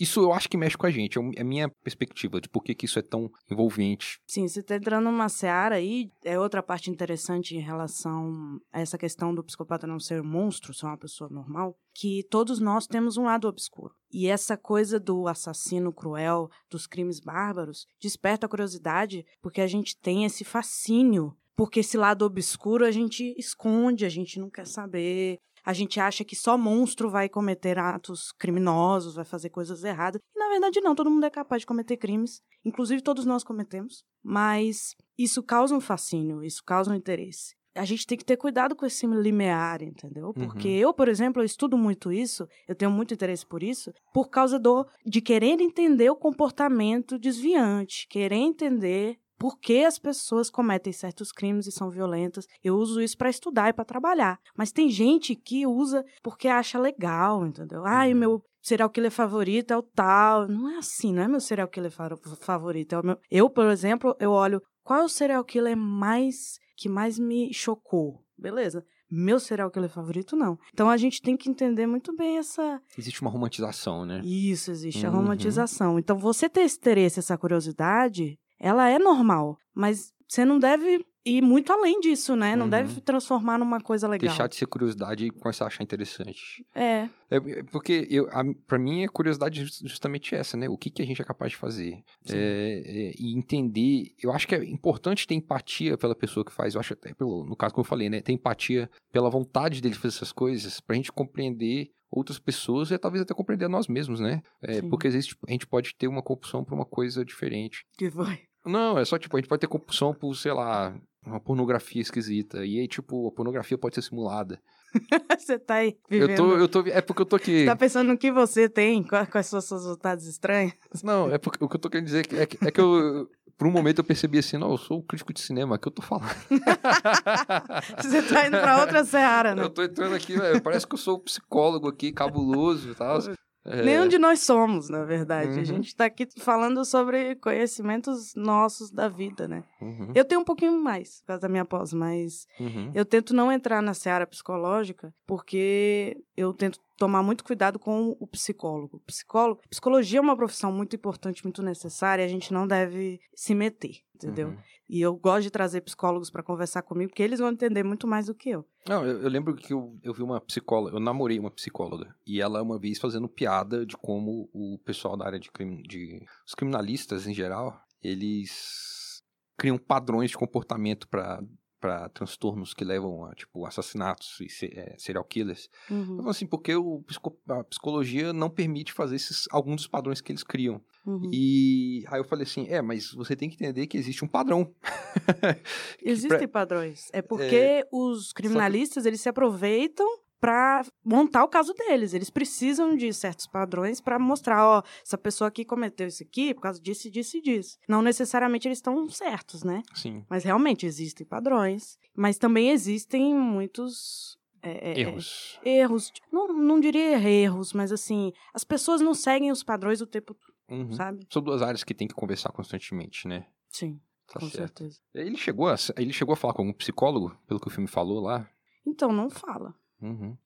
isso 0.00 0.20
eu 0.20 0.32
acho 0.32 0.48
que 0.48 0.56
mexe 0.56 0.78
com 0.78 0.86
a 0.86 0.90
gente. 0.90 1.18
É, 1.18 1.22
é 1.36 1.42
a 1.42 1.44
minha 1.44 1.68
perspectiva 1.68 2.40
de 2.40 2.48
por 2.48 2.64
que, 2.64 2.74
que 2.74 2.86
isso 2.86 2.98
é 2.98 3.02
tão 3.02 3.30
envolvente. 3.50 4.18
Sim, 4.26 4.48
você 4.48 4.60
está 4.60 4.76
entrando 4.76 5.04
numa 5.04 5.28
seara 5.28 5.74
aí. 5.74 6.10
É 6.24 6.38
outra 6.38 6.62
parte 6.62 6.90
interessante 6.90 7.54
em 7.54 7.60
relação 7.60 8.58
a 8.72 8.80
essa 8.80 8.96
questão 8.96 9.34
do 9.34 9.44
psicopata 9.44 9.86
não 9.86 10.00
ser 10.00 10.22
um 10.22 10.26
monstro, 10.26 10.72
ser 10.72 10.86
uma 10.86 10.96
pessoa 10.96 11.28
normal. 11.28 11.76
Que 11.94 12.26
todos 12.30 12.58
nós 12.58 12.86
temos 12.86 13.18
um 13.18 13.24
lado 13.24 13.46
obscuro. 13.46 13.94
E 14.10 14.28
essa 14.28 14.56
coisa 14.56 14.98
do 14.98 15.28
assassino 15.28 15.92
cruel, 15.92 16.48
dos 16.70 16.86
crimes 16.86 17.20
bárbaros, 17.20 17.86
desperta 18.00 18.46
a 18.46 18.48
curiosidade 18.48 19.26
porque 19.42 19.60
a 19.60 19.66
gente 19.66 19.98
tem 19.98 20.24
esse 20.24 20.44
fascínio 20.44 21.36
porque 21.56 21.80
esse 21.80 21.96
lado 21.96 22.24
obscuro 22.24 22.84
a 22.84 22.90
gente 22.90 23.34
esconde, 23.38 24.04
a 24.04 24.08
gente 24.08 24.38
não 24.38 24.50
quer 24.50 24.66
saber. 24.66 25.38
A 25.64 25.72
gente 25.72 26.00
acha 26.00 26.24
que 26.24 26.34
só 26.34 26.58
monstro 26.58 27.08
vai 27.08 27.28
cometer 27.28 27.78
atos 27.78 28.32
criminosos, 28.32 29.14
vai 29.14 29.24
fazer 29.24 29.48
coisas 29.48 29.84
erradas. 29.84 30.20
E 30.34 30.38
na 30.38 30.48
verdade 30.48 30.80
não, 30.80 30.94
todo 30.94 31.10
mundo 31.10 31.24
é 31.24 31.30
capaz 31.30 31.62
de 31.62 31.66
cometer 31.66 31.96
crimes. 31.96 32.40
Inclusive 32.64 33.00
todos 33.00 33.24
nós 33.24 33.44
cometemos. 33.44 34.02
Mas 34.22 34.96
isso 35.16 35.42
causa 35.42 35.74
um 35.74 35.80
fascínio, 35.80 36.42
isso 36.42 36.62
causa 36.64 36.90
um 36.90 36.94
interesse. 36.94 37.54
A 37.74 37.84
gente 37.86 38.06
tem 38.06 38.18
que 38.18 38.24
ter 38.24 38.36
cuidado 38.36 38.76
com 38.76 38.84
esse 38.84 39.06
limiar, 39.06 39.82
entendeu? 39.82 40.32
Porque 40.34 40.68
uhum. 40.68 40.74
eu, 40.74 40.92
por 40.92 41.08
exemplo, 41.08 41.40
eu 41.40 41.46
estudo 41.46 41.78
muito 41.78 42.12
isso, 42.12 42.46
eu 42.68 42.74
tenho 42.74 42.90
muito 42.90 43.14
interesse 43.14 43.46
por 43.46 43.62
isso, 43.62 43.90
por 44.12 44.28
causa 44.28 44.58
do 44.58 44.86
de 45.06 45.22
querer 45.22 45.58
entender 45.58 46.10
o 46.10 46.16
comportamento 46.16 47.18
desviante, 47.18 48.06
querer 48.10 48.36
entender 48.36 49.18
por 49.42 49.58
que 49.58 49.84
as 49.84 49.98
pessoas 49.98 50.48
cometem 50.48 50.92
certos 50.92 51.32
crimes 51.32 51.66
e 51.66 51.72
são 51.72 51.90
violentas. 51.90 52.46
Eu 52.62 52.76
uso 52.76 53.02
isso 53.02 53.18
para 53.18 53.28
estudar 53.28 53.70
e 53.70 53.72
para 53.72 53.84
trabalhar. 53.84 54.38
Mas 54.56 54.70
tem 54.70 54.88
gente 54.88 55.34
que 55.34 55.66
usa 55.66 56.04
porque 56.22 56.46
acha 56.46 56.78
legal, 56.78 57.44
entendeu? 57.44 57.84
Ai, 57.84 58.12
uhum. 58.12 58.20
meu 58.20 58.42
serial 58.62 58.88
killer 58.88 59.10
favorito 59.10 59.72
é 59.72 59.76
o 59.76 59.82
tal. 59.82 60.46
Não 60.46 60.70
é 60.70 60.76
assim, 60.76 61.12
não 61.12 61.24
é 61.24 61.26
meu 61.26 61.40
serial 61.40 61.66
killer 61.66 61.90
favorito. 61.90 62.92
É 62.92 63.00
o 63.00 63.04
meu... 63.04 63.18
Eu, 63.28 63.50
por 63.50 63.66
exemplo, 63.66 64.14
eu 64.20 64.30
olho 64.30 64.62
qual 64.84 65.00
é 65.00 65.04
o 65.04 65.08
serial 65.08 65.44
killer 65.44 65.76
mais 65.76 66.60
que 66.76 66.88
mais 66.88 67.18
me 67.18 67.52
chocou. 67.52 68.24
Beleza. 68.38 68.84
Meu 69.10 69.40
serial 69.40 69.72
killer 69.72 69.90
favorito, 69.90 70.36
não. 70.36 70.56
Então 70.72 70.88
a 70.88 70.96
gente 70.96 71.20
tem 71.20 71.36
que 71.36 71.50
entender 71.50 71.86
muito 71.86 72.14
bem 72.14 72.38
essa. 72.38 72.80
Existe 72.96 73.20
uma 73.20 73.30
romantização, 73.30 74.06
né? 74.06 74.22
Isso, 74.24 74.70
existe 74.70 75.04
uhum. 75.04 75.12
a 75.12 75.16
romantização. 75.16 75.98
Então 75.98 76.16
você 76.16 76.48
ter 76.48 76.60
esse 76.60 76.78
interesse, 76.78 77.18
essa 77.18 77.36
curiosidade, 77.36 78.38
ela 78.62 78.88
é 78.88 78.98
normal, 78.98 79.58
mas 79.74 80.14
você 80.26 80.44
não 80.44 80.58
deve 80.58 81.04
ir 81.24 81.42
muito 81.42 81.72
além 81.72 82.00
disso, 82.00 82.34
né? 82.34 82.56
Não 82.56 82.64
uhum. 82.64 82.70
deve 82.70 83.00
transformar 83.00 83.58
numa 83.58 83.80
coisa 83.80 84.08
legal. 84.08 84.28
Deixar 84.28 84.46
de 84.48 84.56
ser 84.56 84.66
curiosidade 84.66 85.26
e 85.26 85.30
começar 85.30 85.64
a 85.64 85.66
achar 85.68 85.82
interessante. 85.82 86.64
É. 86.74 87.08
é 87.30 87.62
porque 87.70 88.06
eu, 88.10 88.28
a, 88.30 88.42
pra 88.66 88.78
mim 88.78 89.04
a 89.04 89.08
curiosidade 89.08 89.62
é 89.62 89.64
justamente 89.88 90.34
essa, 90.34 90.56
né? 90.56 90.68
O 90.68 90.76
que, 90.76 90.90
que 90.90 91.02
a 91.02 91.04
gente 91.04 91.20
é 91.20 91.24
capaz 91.24 91.52
de 91.52 91.58
fazer. 91.58 92.02
É, 92.28 92.34
é, 92.34 93.12
e 93.18 93.36
entender. 93.36 94.14
Eu 94.22 94.32
acho 94.32 94.46
que 94.46 94.54
é 94.54 94.64
importante 94.64 95.26
ter 95.26 95.34
empatia 95.34 95.98
pela 95.98 96.14
pessoa 96.14 96.44
que 96.44 96.52
faz. 96.52 96.74
Eu 96.74 96.80
acho 96.80 96.92
até, 96.94 97.14
pelo, 97.14 97.44
no 97.44 97.56
caso 97.56 97.74
que 97.74 97.80
eu 97.80 97.84
falei, 97.84 98.08
né? 98.08 98.20
Ter 98.20 98.32
empatia 98.32 98.90
pela 99.12 99.30
vontade 99.30 99.80
dele 99.80 99.94
fazer 99.94 100.16
essas 100.16 100.32
coisas, 100.32 100.80
pra 100.80 100.96
gente 100.96 101.12
compreender 101.12 101.90
outras 102.10 102.38
pessoas 102.38 102.90
e 102.90 102.98
talvez 102.98 103.22
até 103.22 103.32
compreender 103.32 103.68
nós 103.68 103.88
mesmos, 103.88 104.20
né? 104.20 104.42
É, 104.60 104.82
porque 104.82 105.08
às 105.08 105.14
vezes 105.14 105.34
a 105.48 105.50
gente 105.50 105.66
pode 105.66 105.94
ter 105.94 106.08
uma 106.08 106.22
compulsão 106.22 106.62
por 106.62 106.74
uma 106.74 106.84
coisa 106.84 107.24
diferente. 107.24 107.86
Que 107.96 108.10
vai. 108.10 108.40
Não, 108.64 108.98
é 108.98 109.04
só 109.04 109.18
tipo, 109.18 109.36
a 109.36 109.40
gente 109.40 109.48
pode 109.48 109.60
ter 109.60 109.66
compulsão 109.66 110.14
por, 110.14 110.34
sei 110.34 110.52
lá, 110.52 110.94
uma 111.24 111.40
pornografia 111.40 112.02
esquisita. 112.02 112.64
E 112.64 112.80
aí, 112.80 112.88
tipo, 112.88 113.28
a 113.28 113.32
pornografia 113.32 113.78
pode 113.78 113.94
ser 113.94 114.02
simulada. 114.02 114.60
você 115.38 115.58
tá 115.58 115.76
aí 115.76 115.96
vivendo... 116.08 116.30
Eu 116.30 116.68
tô, 116.68 116.80
eu 116.80 116.84
tô, 116.84 116.90
é 116.90 117.00
porque 117.00 117.22
eu 117.22 117.26
tô 117.26 117.36
aqui... 117.36 117.64
Tá 117.64 117.76
pensando 117.76 118.08
no 118.08 118.18
que 118.18 118.30
você 118.30 118.68
tem, 118.68 119.02
quais 119.02 119.46
são 119.46 119.58
as 119.58 119.64
suas 119.64 119.84
vontades 119.84 120.26
estranhas? 120.26 120.74
Não, 121.02 121.30
é 121.30 121.38
porque 121.38 121.64
o 121.64 121.68
que 121.68 121.76
eu 121.76 121.80
tô 121.80 121.88
querendo 121.88 122.06
dizer 122.06 122.26
é 122.34 122.46
que, 122.46 122.58
é 122.64 122.70
que 122.70 122.80
eu, 122.80 123.28
por 123.56 123.66
um 123.66 123.70
momento 123.70 123.98
eu 123.98 124.04
percebi 124.04 124.38
assim, 124.38 124.58
não, 124.58 124.72
eu 124.72 124.76
sou 124.78 124.98
o 124.98 125.02
crítico 125.02 125.32
de 125.32 125.40
cinema, 125.40 125.78
que 125.78 125.86
eu 125.86 125.92
tô 125.92 126.02
falando. 126.02 126.34
você 128.02 128.22
tá 128.22 128.46
indo 128.46 128.58
pra 128.58 128.80
outra 128.80 129.04
seara, 129.04 129.54
né? 129.54 129.62
Eu 129.62 129.70
tô 129.70 129.82
entrando 129.82 130.14
aqui, 130.14 130.36
velho, 130.36 130.60
parece 130.60 130.86
que 130.86 130.94
eu 130.94 130.98
sou 130.98 131.18
psicólogo 131.18 131.88
aqui, 131.88 132.12
cabuloso 132.12 132.90
e 132.90 132.94
tal. 132.94 133.18
É... 133.64 133.82
Nenhum 133.82 134.08
de 134.08 134.18
nós 134.18 134.40
somos, 134.40 134.88
na 134.88 135.04
verdade. 135.04 135.52
Uhum. 135.52 135.60
A 135.60 135.64
gente 135.64 135.86
está 135.86 136.04
aqui 136.06 136.26
falando 136.38 136.84
sobre 136.84 137.36
conhecimentos 137.36 138.34
nossos 138.34 138.90
da 138.90 139.08
vida, 139.08 139.46
né? 139.46 139.62
Uhum. 139.80 140.10
Eu 140.14 140.24
tenho 140.24 140.40
um 140.40 140.44
pouquinho 140.44 140.76
mais, 140.82 141.20
por 141.20 141.28
causa 141.28 141.42
da 141.42 141.48
minha 141.48 141.64
pós, 141.64 141.92
mas 141.92 142.46
uhum. 142.58 142.90
eu 142.94 143.04
tento 143.04 143.34
não 143.34 143.52
entrar 143.52 143.80
na 143.80 143.94
seara 143.94 144.26
psicológica, 144.26 145.14
porque 145.26 146.20
eu 146.36 146.52
tento 146.52 146.80
tomar 146.96 147.22
muito 147.22 147.44
cuidado 147.44 147.78
com 147.78 148.16
o 148.18 148.26
psicólogo. 148.26 149.00
Psicólogo, 149.06 149.62
psicologia 149.68 150.18
é 150.18 150.22
uma 150.22 150.36
profissão 150.36 150.72
muito 150.72 150.96
importante, 150.96 151.44
muito 151.44 151.62
necessária, 151.62 152.24
a 152.24 152.28
gente 152.28 152.52
não 152.52 152.66
deve 152.66 153.20
se 153.34 153.54
meter, 153.54 153.96
entendeu? 154.14 154.56
E 154.92 155.00
eu 155.00 155.16
gosto 155.16 155.44
de 155.44 155.50
trazer 155.50 155.80
psicólogos 155.80 156.28
para 156.28 156.42
conversar 156.42 156.82
comigo, 156.82 157.08
porque 157.08 157.22
eles 157.22 157.38
vão 157.38 157.48
entender 157.48 157.82
muito 157.82 158.06
mais 158.06 158.26
do 158.26 158.34
que 158.34 158.50
eu. 158.50 158.62
Não, 158.86 159.06
eu, 159.06 159.22
eu 159.22 159.28
lembro 159.30 159.56
que 159.56 159.72
eu, 159.72 159.98
eu 160.02 160.12
vi 160.12 160.22
uma 160.22 160.38
psicóloga, 160.38 160.94
eu 160.94 161.00
namorei 161.00 161.38
uma 161.38 161.50
psicóloga, 161.50 162.14
e 162.26 162.42
ela 162.42 162.60
uma 162.60 162.78
vez 162.78 162.98
fazendo 162.98 163.26
piada 163.26 163.86
de 163.86 163.96
como 163.96 164.50
o 164.52 164.78
pessoal 164.84 165.16
da 165.16 165.24
área 165.24 165.40
de 165.40 165.50
crime, 165.50 165.82
de 165.82 166.22
os 166.46 166.54
criminalistas 166.54 167.26
em 167.26 167.32
geral, 167.32 167.80
eles 168.02 169.22
criam 169.56 169.78
padrões 169.78 170.30
de 170.30 170.36
comportamento 170.36 171.08
para 171.08 171.42
para 171.82 172.08
transtornos 172.10 172.72
que 172.72 172.84
levam 172.84 173.24
a, 173.24 173.34
tipo, 173.34 173.66
assassinatos 173.66 174.38
e 174.40 174.66
é, 174.66 174.94
serial 174.96 175.24
killers. 175.24 175.68
Uhum. 175.90 176.14
Então, 176.14 176.28
assim, 176.28 176.46
porque 176.46 176.76
o, 176.76 177.04
a 177.48 177.64
psicologia 177.64 178.32
não 178.32 178.48
permite 178.48 178.92
fazer 178.92 179.16
esses, 179.16 179.48
alguns 179.50 179.76
dos 179.76 179.88
padrões 179.88 180.20
que 180.20 180.30
eles 180.30 180.44
criam. 180.44 180.80
Uhum. 181.04 181.28
E 181.32 182.04
aí 182.06 182.20
eu 182.20 182.24
falei 182.24 182.44
assim, 182.44 182.68
é, 182.68 182.80
mas 182.80 183.10
você 183.12 183.34
tem 183.34 183.50
que 183.50 183.56
entender 183.56 183.88
que 183.88 183.98
existe 183.98 184.24
um 184.24 184.28
padrão. 184.28 184.72
Existem 186.00 186.38
pra... 186.38 186.60
padrões. 186.60 187.08
É 187.12 187.20
porque 187.20 187.56
é... 187.56 187.88
os 187.90 188.32
criminalistas, 188.32 189.02
que... 189.02 189.08
eles 189.08 189.20
se 189.20 189.28
aproveitam 189.28 190.06
para 190.42 190.84
montar 191.04 191.44
o 191.44 191.48
caso 191.48 191.72
deles. 191.72 192.12
Eles 192.12 192.28
precisam 192.28 192.96
de 192.96 193.12
certos 193.12 193.46
padrões 193.46 194.00
para 194.00 194.18
mostrar, 194.18 194.66
ó, 194.66 194.82
essa 195.00 195.16
pessoa 195.16 195.46
aqui 195.46 195.64
cometeu 195.64 196.08
isso 196.08 196.20
aqui 196.20 196.52
por 196.52 196.62
causa 196.62 196.80
disso, 196.80 197.08
disso 197.08 197.36
e 197.36 197.40
disso. 197.40 197.78
Não 197.88 198.02
necessariamente 198.02 198.66
eles 198.66 198.78
estão 198.78 199.08
certos, 199.08 199.62
né? 199.62 199.84
Sim. 199.94 200.26
Mas 200.28 200.42
realmente 200.42 200.84
existem 200.84 201.24
padrões. 201.24 201.96
Mas 202.12 202.38
também 202.38 202.70
existem 202.70 203.32
muitos 203.32 204.36
é, 204.60 204.90
é, 204.90 205.00
erros. 205.02 205.60
É, 205.64 205.78
erros. 205.78 206.12
Não, 206.32 206.48
não 206.48 206.80
diria 206.80 207.20
erros, 207.20 207.72
mas 207.72 207.92
assim, 207.92 208.32
as 208.52 208.64
pessoas 208.64 209.00
não 209.00 209.14
seguem 209.14 209.52
os 209.52 209.62
padrões 209.62 210.00
o 210.00 210.06
tempo 210.08 210.34
todo, 210.34 210.76
uhum. 210.76 210.92
sabe? 210.92 211.24
São 211.30 211.40
duas 211.40 211.62
áreas 211.62 211.84
que 211.84 211.94
tem 211.94 212.08
que 212.08 212.14
conversar 212.14 212.50
constantemente, 212.50 213.28
né? 213.28 213.46
Sim, 213.68 214.00
tá 214.26 214.40
com 214.40 214.50
certo. 214.50 214.80
certeza. 214.80 215.00
Ele 215.14 215.36
chegou, 215.36 215.68
a, 215.68 215.76
ele 215.96 216.12
chegou 216.12 216.32
a 216.32 216.36
falar 216.36 216.54
com 216.54 216.62
algum 216.62 216.72
psicólogo, 216.72 217.38
pelo 217.46 217.60
que 217.60 217.68
o 217.68 217.70
filme 217.70 217.86
falou 217.86 218.20
lá? 218.20 218.50
Então, 218.84 219.12
não 219.12 219.30
fala. 219.30 219.72
Uhum. 220.02 220.36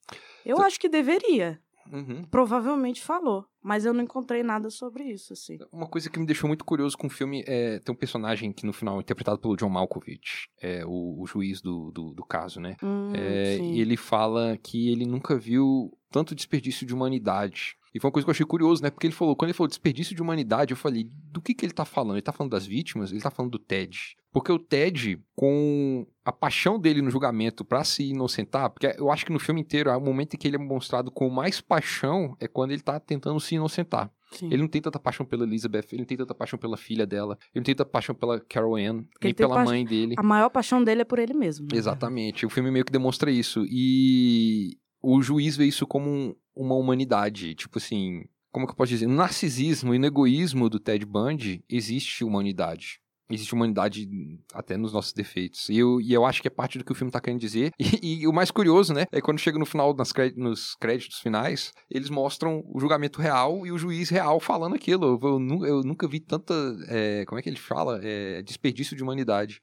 Eu 0.44 0.60
acho 0.60 0.78
que 0.78 0.88
deveria. 0.88 1.60
Uhum. 1.92 2.24
Provavelmente 2.24 3.02
falou, 3.02 3.46
mas 3.62 3.84
eu 3.84 3.92
não 3.92 4.02
encontrei 4.02 4.42
nada 4.42 4.70
sobre 4.70 5.04
isso, 5.04 5.32
assim. 5.32 5.58
Uma 5.72 5.86
coisa 5.86 6.10
que 6.10 6.18
me 6.18 6.26
deixou 6.26 6.48
muito 6.48 6.64
curioso 6.64 6.96
com 6.96 7.06
o 7.06 7.10
filme 7.10 7.44
é 7.46 7.78
tem 7.78 7.94
um 7.94 7.98
personagem 7.98 8.52
que 8.52 8.66
no 8.66 8.72
final 8.72 8.98
é 8.98 9.00
interpretado 9.00 9.38
pelo 9.38 9.56
John 9.56 9.68
Malkovich, 9.68 10.48
é 10.60 10.84
o, 10.84 11.22
o 11.22 11.26
juiz 11.26 11.60
do, 11.60 11.90
do, 11.92 12.12
do, 12.12 12.24
caso, 12.24 12.60
né? 12.60 12.76
Hum, 12.82 13.12
é, 13.14 13.58
e 13.58 13.80
ele 13.80 13.96
fala 13.96 14.56
que 14.56 14.90
ele 14.90 15.06
nunca 15.06 15.36
viu 15.36 15.96
tanto 16.10 16.34
desperdício 16.34 16.86
de 16.86 16.94
humanidade. 16.94 17.76
E 17.94 18.00
foi 18.00 18.08
uma 18.08 18.12
coisa 18.12 18.26
que 18.26 18.30
eu 18.30 18.32
achei 18.32 18.46
curioso, 18.46 18.82
né? 18.82 18.90
Porque 18.90 19.06
ele 19.06 19.14
falou, 19.14 19.34
quando 19.34 19.48
ele 19.48 19.56
falou 19.56 19.68
desperdício 19.68 20.14
de 20.14 20.20
humanidade, 20.20 20.72
eu 20.72 20.76
falei, 20.76 21.08
do 21.32 21.40
que 21.40 21.54
que 21.54 21.64
ele 21.64 21.72
tá 21.72 21.84
falando? 21.84 22.16
Ele 22.16 22.22
tá 22.22 22.32
falando 22.32 22.52
das 22.52 22.66
vítimas? 22.66 23.10
Ele 23.10 23.22
tá 23.22 23.30
falando 23.30 23.52
do 23.52 23.58
Ted? 23.58 24.16
Porque 24.37 24.53
o 24.53 24.59
Ted, 24.59 25.18
com 25.35 26.07
a 26.22 26.31
paixão 26.31 26.79
dele 26.79 27.01
no 27.01 27.11
julgamento 27.11 27.64
para 27.64 27.83
se 27.85 28.11
inocentar, 28.11 28.68
porque 28.68 28.94
eu 28.99 29.11
acho 29.11 29.25
que 29.25 29.33
no 29.33 29.38
filme 29.38 29.62
inteiro, 29.62 29.90
o 29.90 29.99
momento 29.99 30.35
em 30.35 30.37
que 30.37 30.46
ele 30.46 30.57
é 30.57 30.59
mostrado 30.59 31.11
com 31.11 31.31
mais 31.31 31.62
paixão 31.62 32.37
é 32.38 32.46
quando 32.46 32.72
ele 32.72 32.83
tá 32.83 33.01
tentando 33.01 33.40
se 33.40 33.55
inocentar. 33.55 34.12
Sim. 34.33 34.49
Ele 34.49 34.59
não 34.59 34.68
tem 34.68 34.83
tanta 34.83 34.99
paixão 34.99 35.25
pela 35.25 35.44
Elizabeth, 35.44 35.87
ele 35.90 36.03
não 36.03 36.05
tem 36.05 36.18
tanta 36.18 36.35
paixão 36.35 36.59
pela 36.59 36.77
filha 36.77 37.07
dela, 37.07 37.38
ele 37.44 37.61
não 37.61 37.62
tem 37.62 37.75
tanta 37.75 37.88
paixão 37.88 38.14
pela 38.14 38.38
Carol 38.38 38.77
Ann, 38.77 39.05
nem 39.22 39.33
pela 39.33 39.64
mãe 39.64 39.87
dele. 39.87 40.16
A 40.18 40.22
maior 40.22 40.51
paixão 40.51 40.85
dele 40.85 41.01
é 41.01 41.05
por 41.07 41.18
ele 41.18 41.33
mesmo. 41.33 41.66
Né? 41.72 41.79
Exatamente. 41.79 42.44
O 42.44 42.51
filme 42.51 42.70
meio 42.70 42.85
que 42.85 42.92
demonstra 42.92 43.31
isso. 43.31 43.64
E 43.66 44.77
o 45.01 45.22
juiz 45.22 45.57
vê 45.57 45.64
isso 45.64 45.87
como 45.87 46.11
um, 46.11 46.35
uma 46.55 46.75
humanidade. 46.75 47.55
Tipo 47.55 47.79
assim, 47.79 48.27
como 48.53 48.66
que 48.66 48.72
eu 48.72 48.77
posso 48.77 48.90
dizer? 48.90 49.07
No 49.07 49.14
narcisismo 49.14 49.94
e 49.94 49.99
no 49.99 50.05
egoísmo 50.05 50.68
do 50.68 50.79
Ted 50.79 51.07
Bundy 51.07 51.64
existe 51.70 52.22
humanidade 52.22 53.01
existe 53.30 53.54
humanidade 53.54 54.08
até 54.52 54.76
nos 54.76 54.92
nossos 54.92 55.12
defeitos. 55.12 55.68
E 55.68 55.78
eu, 55.78 56.00
e 56.00 56.12
eu 56.12 56.24
acho 56.24 56.40
que 56.40 56.48
é 56.48 56.50
parte 56.50 56.78
do 56.78 56.84
que 56.84 56.92
o 56.92 56.94
filme 56.94 57.10
tá 57.10 57.20
querendo 57.20 57.40
dizer. 57.40 57.72
E, 58.06 58.22
e 58.22 58.28
o 58.28 58.32
mais 58.32 58.50
curioso, 58.50 58.92
né, 58.92 59.06
é 59.10 59.20
quando 59.20 59.38
chega 59.38 59.58
no 59.58 59.64
final, 59.64 59.94
nas 59.94 60.12
nos 60.36 60.74
créditos 60.76 61.18
finais, 61.18 61.72
eles 61.90 62.10
mostram 62.10 62.62
o 62.66 62.78
julgamento 62.78 63.20
real 63.20 63.66
e 63.66 63.72
o 63.72 63.78
juiz 63.78 64.10
real 64.10 64.38
falando 64.38 64.74
aquilo. 64.74 65.18
Eu, 65.22 65.28
eu, 65.28 65.66
eu 65.66 65.80
nunca 65.82 66.06
vi 66.06 66.20
tanta. 66.20 66.54
É, 66.88 67.24
como 67.24 67.38
é 67.38 67.42
que 67.42 67.48
ele 67.48 67.56
fala? 67.56 68.00
É, 68.02 68.42
desperdício 68.42 68.96
de 68.96 69.02
humanidade. 69.02 69.60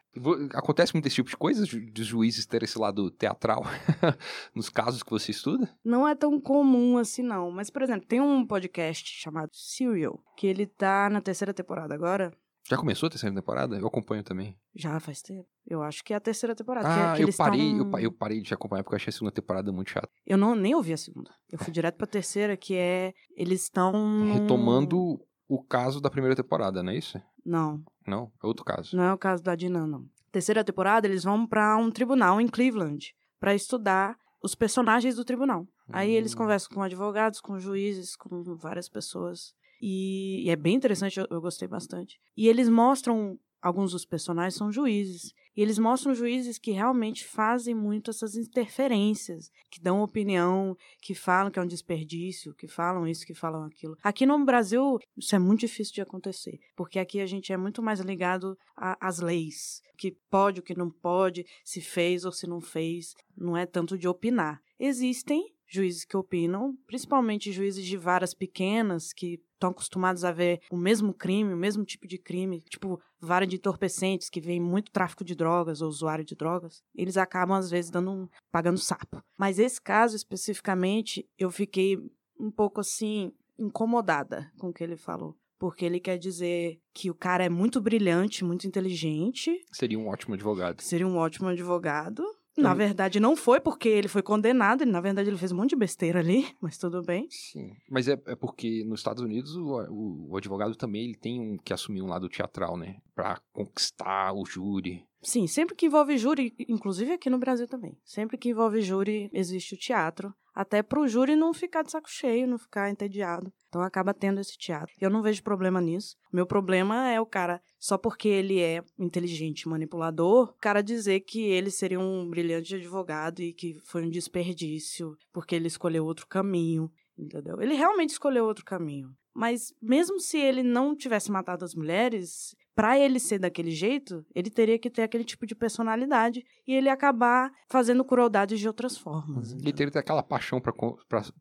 Acontece 0.54 0.94
muito 0.94 1.06
esse 1.06 1.16
tipo 1.16 1.30
de 1.30 1.38
coisa, 1.38 1.66
dos 1.92 2.06
juízes 2.06 2.46
terem 2.46 2.66
esse 2.66 2.78
lado 2.78 3.10
teatral 3.12 3.64
nos 4.54 4.70
casos 4.70 5.04
que 5.04 5.12
você 5.12 5.32
estuda? 5.32 5.70
Não 5.84 6.08
é 6.08 6.16
tão 6.16 6.40
comum 6.40 6.98
assim, 6.98 7.24
não. 7.24 7.52
Mas, 7.52 7.70
por 7.70 7.82
exemplo, 7.82 8.08
tem 8.08 8.22
um 8.22 8.46
podcast 8.46 9.10
chamado 9.10 9.52
Serial, 9.54 10.20
que 10.38 10.48
ele 10.48 10.66
tá 10.66 11.10
na 11.10 11.22
terceira 11.22 11.54
temporada 11.54 11.94
agora. 11.94 12.32
Já 12.66 12.78
começou 12.78 13.08
a 13.08 13.10
terceira 13.10 13.36
temporada? 13.36 13.78
Eu 13.78 13.88
acompanho 13.88 14.24
também. 14.24 14.58
Já 14.74 15.00
faz 15.00 15.22
tempo. 15.22 15.48
Eu 15.68 15.84
acho 15.84 16.04
que 16.04 16.14
é 16.14 16.16
a 16.16 16.20
terceira 16.20 16.56
temporada. 16.56 16.88
Ah, 16.88 17.12
que, 17.12 17.24
que 17.24 17.30
eu, 17.30 17.36
parei, 17.36 17.80
eu, 17.80 18.00
eu, 18.00 18.12
parei 18.12 18.42
de 18.42 18.54
acompanhar 18.54 18.84
porque 18.84 18.96
eu 18.96 18.98
achei 18.98 19.10
a 19.10 19.14
segunda 19.14 19.32
temporada 19.32 19.72
muito 19.72 19.92
chata. 19.92 20.10
Eu 20.26 20.38
não, 20.38 20.56
nem 20.56 20.74
ouvi 20.74 20.94
a 20.94 20.98
segunda. 20.98 21.32
Eu 21.52 21.60
fui 21.60 21.74
direto 21.74 21.98
pra 21.98 22.08
terceira, 22.08 22.56
que 22.56 22.76
é. 22.76 23.14
Eles 23.36 23.64
estão. 23.64 23.92
Retomando 24.32 25.20
o 25.48 25.62
caso 25.62 26.00
da 26.00 26.10
primeira 26.10 26.36
temporada, 26.36 26.82
não 26.82 26.92
é 26.92 26.98
isso? 26.98 27.22
Não. 27.46 27.84
Não? 28.08 28.32
É 28.42 28.48
outro 28.48 28.64
caso. 28.64 28.96
Não 28.96 29.04
é 29.04 29.14
o 29.14 29.18
caso 29.18 29.44
da 29.44 29.56
Dina, 29.56 29.86
não. 29.86 30.06
Terceira 30.32 30.64
temporada, 30.64 31.06
eles 31.06 31.24
vão 31.24 31.46
para 31.46 31.76
um 31.78 31.92
tribunal 31.92 32.40
em 32.40 32.48
Cleveland 32.48 33.14
para 33.40 33.54
estudar 33.54 34.18
os 34.42 34.56
personagens 34.56 35.16
do 35.16 35.26
tribunal. 35.26 35.62
Hum. 35.62 35.92
Aí 35.92 36.12
eles 36.12 36.34
hum. 36.34 36.38
conversam 36.38 36.74
com 36.74 36.82
advogados, 36.82 37.40
com 37.40 37.60
juízes, 37.60 38.16
com 38.16 38.42
várias 38.56 38.90
pessoas. 38.90 39.54
E, 39.86 40.46
e 40.46 40.50
é 40.50 40.56
bem 40.56 40.76
interessante, 40.76 41.20
eu, 41.20 41.28
eu 41.30 41.42
gostei 41.42 41.68
bastante. 41.68 42.18
E 42.38 42.48
eles 42.48 42.70
mostram 42.70 43.38
alguns 43.62 43.92
dos 43.92 44.06
personagens 44.06 44.56
são 44.56 44.72
juízes. 44.72 45.34
E 45.56 45.62
eles 45.62 45.78
mostram 45.78 46.16
juízes 46.16 46.58
que 46.58 46.72
realmente 46.72 47.26
fazem 47.26 47.76
muito 47.76 48.10
essas 48.10 48.36
interferências, 48.36 49.50
que 49.70 49.82
dão 49.82 50.02
opinião, 50.02 50.76
que 51.02 51.14
falam 51.14 51.52
que 51.52 51.60
é 51.60 51.62
um 51.62 51.68
desperdício, 51.68 52.56
que 52.56 52.66
falam 52.66 53.06
isso, 53.06 53.26
que 53.26 53.34
falam 53.34 53.66
aquilo. 53.66 53.98
Aqui 54.02 54.26
no 54.26 54.44
Brasil, 54.46 54.98
isso 55.18 55.36
é 55.36 55.40
muito 55.40 55.60
difícil 55.60 55.94
de 55.94 56.02
acontecer, 56.02 56.60
porque 56.78 56.98
aqui 56.98 57.20
a 57.20 57.26
gente 57.26 57.52
é 57.52 57.58
muito 57.58 57.84
mais 57.84 58.00
ligado 58.00 58.58
às 58.76 59.20
leis, 59.20 59.82
o 59.94 59.98
que 59.98 60.16
pode, 60.30 60.62
o 60.62 60.64
que 60.64 60.78
não 60.78 60.90
pode, 60.90 61.46
se 61.64 61.82
fez 61.82 62.24
ou 62.24 62.32
se 62.32 62.48
não 62.48 62.62
fez, 62.62 63.14
não 63.38 63.56
é 63.56 63.66
tanto 63.66 63.98
de 63.98 64.08
opinar. 64.08 64.62
Existem 64.80 65.54
juízes 65.68 66.06
que 66.06 66.18
opinam, 66.18 66.76
principalmente 66.86 67.52
juízes 67.52 67.86
de 67.86 67.98
varas 67.98 68.34
pequenas 68.34 69.14
que 69.14 69.40
estão 69.54 69.72
acostumados 69.72 70.24
a 70.24 70.32
ver 70.32 70.62
o 70.70 70.78
mesmo 70.78 71.14
crime, 71.14 71.54
o 71.54 71.58
mesmo 71.58 71.86
tipo 71.86 72.08
de 72.08 72.18
crime, 72.18 72.62
tipo 72.62 73.02
vara 73.20 73.48
de 73.48 73.56
entorpecentes 73.56 74.30
que 74.30 74.42
vem 74.42 74.60
muito 74.60 74.92
tráfico 74.92 75.24
de 75.24 75.36
drogas 75.36 75.82
ou 75.82 75.88
usuário 75.88 76.26
de 76.26 76.36
drogas, 76.36 76.82
eles 76.94 77.18
acabam 77.18 77.58
às 77.58 77.70
vezes 77.70 77.90
dando 77.90 78.12
um, 78.12 78.28
pagando 78.52 78.78
sapo. 78.78 79.22
Mas 79.38 79.60
esse 79.60 79.82
caso 79.82 80.16
especificamente, 80.16 81.26
eu 81.38 81.50
fiquei 81.50 81.98
um 82.40 82.52
pouco 82.52 82.82
assim 82.82 83.32
incomodada 83.58 84.52
com 84.58 84.70
o 84.70 84.74
que 84.74 84.84
ele 84.84 84.98
falou 84.98 85.38
porque 85.64 85.86
ele 85.86 86.02
quer 86.02 86.18
dizer 86.18 86.78
que 86.94 87.10
o 87.10 87.16
cara 87.16 87.46
é 87.46 87.48
muito 87.48 87.80
brilhante, 87.80 88.44
muito 88.44 88.68
inteligente. 88.68 89.50
Seria 89.72 89.98
um 89.98 90.10
ótimo 90.10 90.34
advogado. 90.34 90.82
Seria 90.82 91.08
um 91.08 91.16
ótimo 91.16 91.48
advogado. 91.48 92.22
Na 92.58 92.74
verdade, 92.74 93.20
não 93.20 93.36
foi 93.36 93.60
porque 93.60 93.90
ele 93.90 94.08
foi 94.08 94.22
condenado, 94.22 94.86
na 94.86 95.02
verdade, 95.02 95.30
ele 95.30 95.38
fez 95.38 95.52
um 95.52 95.58
monte 95.58 95.72
de 95.72 95.76
besteira 95.76 96.20
ali, 96.20 96.46
mas 96.62 96.78
tudo 96.78 97.02
bem. 97.02 97.28
Sim, 97.30 97.76
mas 97.90 98.08
é, 98.08 98.14
é 98.28 98.36
porque 98.36 98.84
nos 98.86 99.00
Estados 99.00 99.24
Unidos 99.24 99.56
o, 99.56 99.82
o, 99.90 100.32
o, 100.32 100.38
advogado 100.38 100.76
também 100.76 101.04
ele 101.04 101.16
tem 101.16 101.40
um, 101.40 101.58
que 101.58 101.74
assumir 101.74 102.02
um 102.02 102.08
lado 102.08 102.30
teatral, 102.30 102.78
né? 102.78 102.98
Pra 103.16 103.40
conquistar 103.52 104.34
o 104.34 104.46
júri. 104.46 105.04
Sim, 105.22 105.48
sempre 105.48 105.76
que 105.76 105.86
envolve 105.86 106.18
júri, 106.18 106.54
inclusive 106.68 107.14
aqui 107.14 107.30
no 107.30 107.40
Brasil 107.40 107.68
também, 107.68 107.98
sempre 108.04 108.38
que 108.38 108.50
envolve 108.50 108.82
júri, 108.82 109.30
existe 109.34 109.74
o 109.74 109.78
teatro, 109.78 110.34
até 110.54 110.84
pro 110.84 111.08
júri 111.08 111.36
não 111.36 111.54
ficar 111.54 111.82
de 111.82 111.92
saco 111.92 112.10
cheio, 112.10 112.48
não 112.48 112.58
ficar 112.58 112.90
entediado. 112.90 113.52
Então 113.74 113.82
acaba 113.82 114.14
tendo 114.14 114.40
esse 114.40 114.56
teatro. 114.56 114.94
Eu 115.02 115.10
não 115.10 115.24
vejo 115.24 115.42
problema 115.42 115.82
nisso. 115.82 116.16
Meu 116.32 116.46
problema 116.46 117.10
é 117.10 117.20
o 117.20 117.26
cara, 117.26 117.60
só 117.80 117.98
porque 117.98 118.28
ele 118.28 118.62
é 118.62 118.84
inteligente, 119.00 119.68
manipulador, 119.68 120.50
o 120.50 120.60
cara 120.60 120.84
dizer 120.84 121.22
que 121.22 121.42
ele 121.42 121.72
seria 121.72 122.00
um 122.00 122.30
brilhante 122.30 122.76
advogado 122.76 123.42
e 123.42 123.52
que 123.52 123.80
foi 123.84 124.06
um 124.06 124.12
desperdício 124.12 125.18
porque 125.34 125.56
ele 125.56 125.66
escolheu 125.66 126.06
outro 126.06 126.28
caminho, 126.28 126.92
entendeu? 127.18 127.60
Ele 127.60 127.74
realmente 127.74 128.12
escolheu 128.12 128.46
outro 128.46 128.64
caminho. 128.64 129.10
Mas 129.34 129.74
mesmo 129.82 130.20
se 130.20 130.38
ele 130.38 130.62
não 130.62 130.96
tivesse 130.96 131.32
matado 131.32 131.66
as 131.66 131.74
mulheres, 131.74 132.56
para 132.76 132.98
ele 132.98 133.20
ser 133.20 133.40
daquele 133.40 133.72
jeito, 133.72 134.26
ele 134.34 134.50
teria 134.50 134.80
que 134.80 134.90
ter 134.90 135.04
aquele 135.04 135.24
tipo 135.24 135.46
de 135.46 135.56
personalidade 135.56 136.44
e 136.68 136.74
ele 136.74 136.90
acabar 136.90 137.52
fazendo 137.70 138.04
crueldades 138.04 138.60
de 138.60 138.68
outras 138.68 138.98
formas. 138.98 139.52
Uhum. 139.52 139.60
Ele 139.62 139.74
teria 139.74 139.88
que 139.88 139.94
ter 139.94 140.00
aquela 140.00 140.24
paixão 140.24 140.60
para 140.60 140.74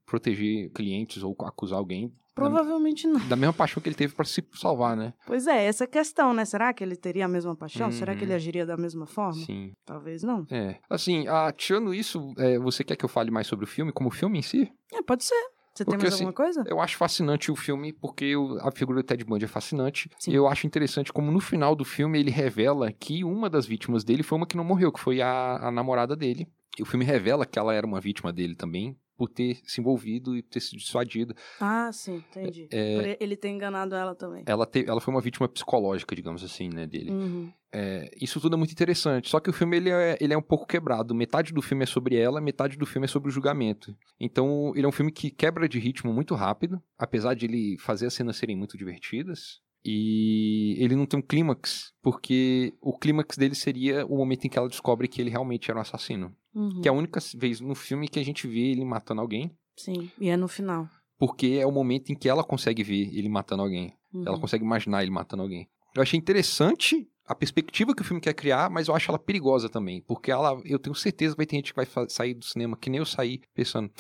proteger 0.05 0.71
clientes 0.73 1.23
ou 1.23 1.35
acusar 1.41 1.79
alguém 1.79 2.13
Provavelmente 2.35 3.07
da, 3.07 3.13
não. 3.13 3.29
Da 3.29 3.37
mesma 3.37 3.53
paixão 3.53 3.83
que 3.83 3.89
ele 3.89 3.97
teve 3.97 4.15
para 4.15 4.25
se 4.25 4.45
salvar, 4.53 4.97
né? 4.97 5.13
Pois 5.27 5.47
é, 5.47 5.65
essa 5.65 5.87
questão, 5.87 6.33
né? 6.33 6.45
Será 6.45 6.73
que 6.73 6.83
ele 6.83 6.97
teria 6.97 7.27
a 7.27 7.29
mesma 7.29 7.55
paixão? 7.55 7.87
Uhum. 7.87 7.93
Será 7.93 8.15
que 8.15 8.25
ele 8.25 8.31
uhum. 8.31 8.37
agiria 8.37 8.67
da 8.67 8.77
mesma 8.77 9.07
forma? 9.07 9.45
Sim. 9.45 9.73
Talvez 9.85 10.23
não. 10.23 10.47
É. 10.51 10.79
Assim, 10.89 11.27
ah, 11.29 11.53
tirando 11.53 11.93
isso, 11.93 12.33
é, 12.39 12.59
você 12.59 12.83
quer 12.83 12.97
que 12.97 13.05
eu 13.05 13.09
fale 13.09 13.31
mais 13.31 13.47
sobre 13.47 13.65
o 13.65 13.69
filme, 13.69 13.93
como 13.93 14.09
o 14.09 14.13
filme 14.13 14.39
em 14.39 14.43
si? 14.43 14.73
É, 14.93 15.03
pode 15.03 15.25
ser. 15.25 15.35
Você 15.75 15.85
porque, 15.85 15.99
tem 15.99 16.05
mais 16.05 16.15
assim, 16.15 16.25
alguma 16.25 16.35
coisa? 16.35 16.65
Eu 16.67 16.81
acho 16.81 16.99
fascinante 16.99 17.51
o 17.51 17.57
filme 17.57 17.93
porque 17.93 18.35
a 18.61 18.71
figura 18.71 19.03
do 19.03 19.07
Ted 19.07 19.25
Bundy 19.25 19.47
é 19.47 19.49
fascinante. 19.49 20.11
Sim. 20.19 20.33
E 20.33 20.35
eu 20.35 20.47
acho 20.47 20.67
interessante 20.67 21.13
como 21.13 21.33
no 21.33 21.41
final 21.41 21.75
do 21.75 21.85
filme 21.85 22.19
ele 22.19 22.31
revela 22.31 22.93
que 22.93 23.25
uma 23.25 23.49
das 23.49 23.65
vítimas 23.65 24.05
dele 24.05 24.23
foi 24.23 24.37
uma 24.37 24.47
que 24.47 24.57
não 24.57 24.65
morreu, 24.65 24.93
que 24.93 25.01
foi 25.01 25.23
a, 25.23 25.57
a 25.69 25.71
namorada 25.71 26.15
dele. 26.15 26.47
E 26.79 26.83
o 26.83 26.87
filme 26.87 27.05
revela 27.05 27.47
que 27.47 27.59
ela 27.59 27.75
era 27.75 27.87
uma 27.87 28.01
vítima 28.01 28.33
dele 28.33 28.55
também, 28.55 28.97
por 29.17 29.29
ter 29.29 29.61
se 29.65 29.81
envolvido 29.81 30.37
e 30.37 30.43
ter 30.43 30.61
se 30.61 30.77
dissuadido. 30.77 31.35
Ah, 31.61 31.91
sim, 31.93 32.17
entendi. 32.17 32.69
É, 32.71 33.17
ele 33.21 33.37
ter 33.37 33.49
enganado 33.49 33.95
ela 33.95 34.15
também. 34.15 34.43
Ela, 34.47 34.67
te, 34.67 34.85
ela 34.87 35.01
foi 35.01 35.13
uma 35.13 35.21
vítima 35.21 35.49
psicológica, 35.49 36.15
digamos 36.15 36.43
assim, 36.43 36.69
né, 36.69 36.87
dele. 36.87 37.11
Uhum. 37.11 37.53
É, 37.75 38.11
isso 38.21 38.39
tudo 38.41 38.55
é 38.55 38.59
muito 38.59 38.73
interessante. 38.73 39.31
Só 39.31 39.41
que 39.41 39.49
o 39.49 39.53
filme 39.53 39.77
ele 39.77 39.91
é, 39.91 40.19
ele 40.21 40.35
é 40.35 40.37
um 40.37 40.43
pouco 40.43 40.67
quebrado. 40.67 41.15
Metade 41.15 41.53
do 41.53 41.63
filme 41.63 41.85
é 41.85 41.87
sobre 41.87 42.17
ela, 42.17 42.41
metade 42.41 42.77
do 42.77 42.85
filme 42.85 43.07
é 43.07 43.09
sobre 43.09 43.31
o 43.31 43.33
julgamento. 43.33 43.97
Então, 44.21 44.73
ele 44.77 44.85
é 44.85 44.89
um 44.89 44.93
filme 44.93 45.11
que 45.11 45.31
quebra 45.31 45.69
de 45.69 45.79
ritmo 45.79 46.13
muito 46.13 46.35
rápido, 46.35 46.83
apesar 46.99 47.35
de 47.35 47.47
ele 47.47 47.79
fazer 47.79 48.07
as 48.07 48.15
cenas 48.15 48.37
serem 48.37 48.57
muito 48.57 48.77
divertidas. 48.77 49.61
E 49.85 50.77
ele 50.79 50.95
não 50.95 51.07
tem 51.07 51.19
um 51.19 51.23
clímax, 51.23 51.93
porque 52.01 52.73
o 52.81 52.97
clímax 52.97 53.37
dele 53.37 53.55
seria 53.55 54.07
o 54.07 54.17
momento 54.17 54.45
em 54.45 54.49
que 54.49 54.57
ela 54.57 54.69
descobre 54.69 55.09
que 55.09 55.21
ele 55.21 55.31
realmente 55.31 55.71
era 55.71 55.79
um 55.79 55.83
assassino. 55.83 56.35
Uhum. 56.55 56.81
Que 56.81 56.89
é 56.89 56.91
a 56.91 56.95
única 56.95 57.21
vez 57.37 57.61
no 57.61 57.75
filme 57.75 58.09
que 58.09 58.19
a 58.19 58.25
gente 58.25 58.47
vê 58.47 58.71
ele 58.71 58.85
matando 58.85 59.21
alguém. 59.21 59.51
Sim, 59.77 60.11
e 60.21 60.29
é 60.29 60.37
no 60.37 60.47
final. 60.47 60.89
Porque 61.19 61.59
é 61.61 61.67
o 61.67 61.73
momento 61.73 62.11
em 62.11 62.15
que 62.15 62.29
ela 62.29 62.45
consegue 62.45 62.83
ver 62.83 63.17
ele 63.17 63.29
matando 63.29 63.63
alguém. 63.63 63.95
Uhum. 64.13 64.25
Ela 64.27 64.39
consegue 64.39 64.65
imaginar 64.65 65.03
ele 65.03 65.11
matando 65.11 65.43
alguém. 65.43 65.69
Eu 65.95 66.03
achei 66.03 66.19
interessante 66.19 67.09
a 67.27 67.35
perspectiva 67.35 67.95
que 67.95 68.03
o 68.03 68.05
filme 68.05 68.21
quer 68.21 68.35
criar, 68.35 68.71
mas 68.71 68.89
eu 68.89 68.95
acho 68.95 69.11
ela 69.11 69.19
perigosa 69.19 69.69
também. 69.69 70.03
Porque 70.03 70.31
ela, 70.31 70.61
eu 70.65 70.79
tenho 70.79 70.95
certeza 70.95 71.35
que 71.35 71.39
vai 71.39 71.47
ter 71.47 71.57
gente 71.57 71.73
que 71.73 71.77
vai 71.77 71.87
sair 72.09 72.35
do 72.35 72.45
cinema, 72.45 72.77
que 72.77 72.91
nem 72.91 72.99
eu 72.99 73.07
saí, 73.07 73.41
pensando, 73.55 73.91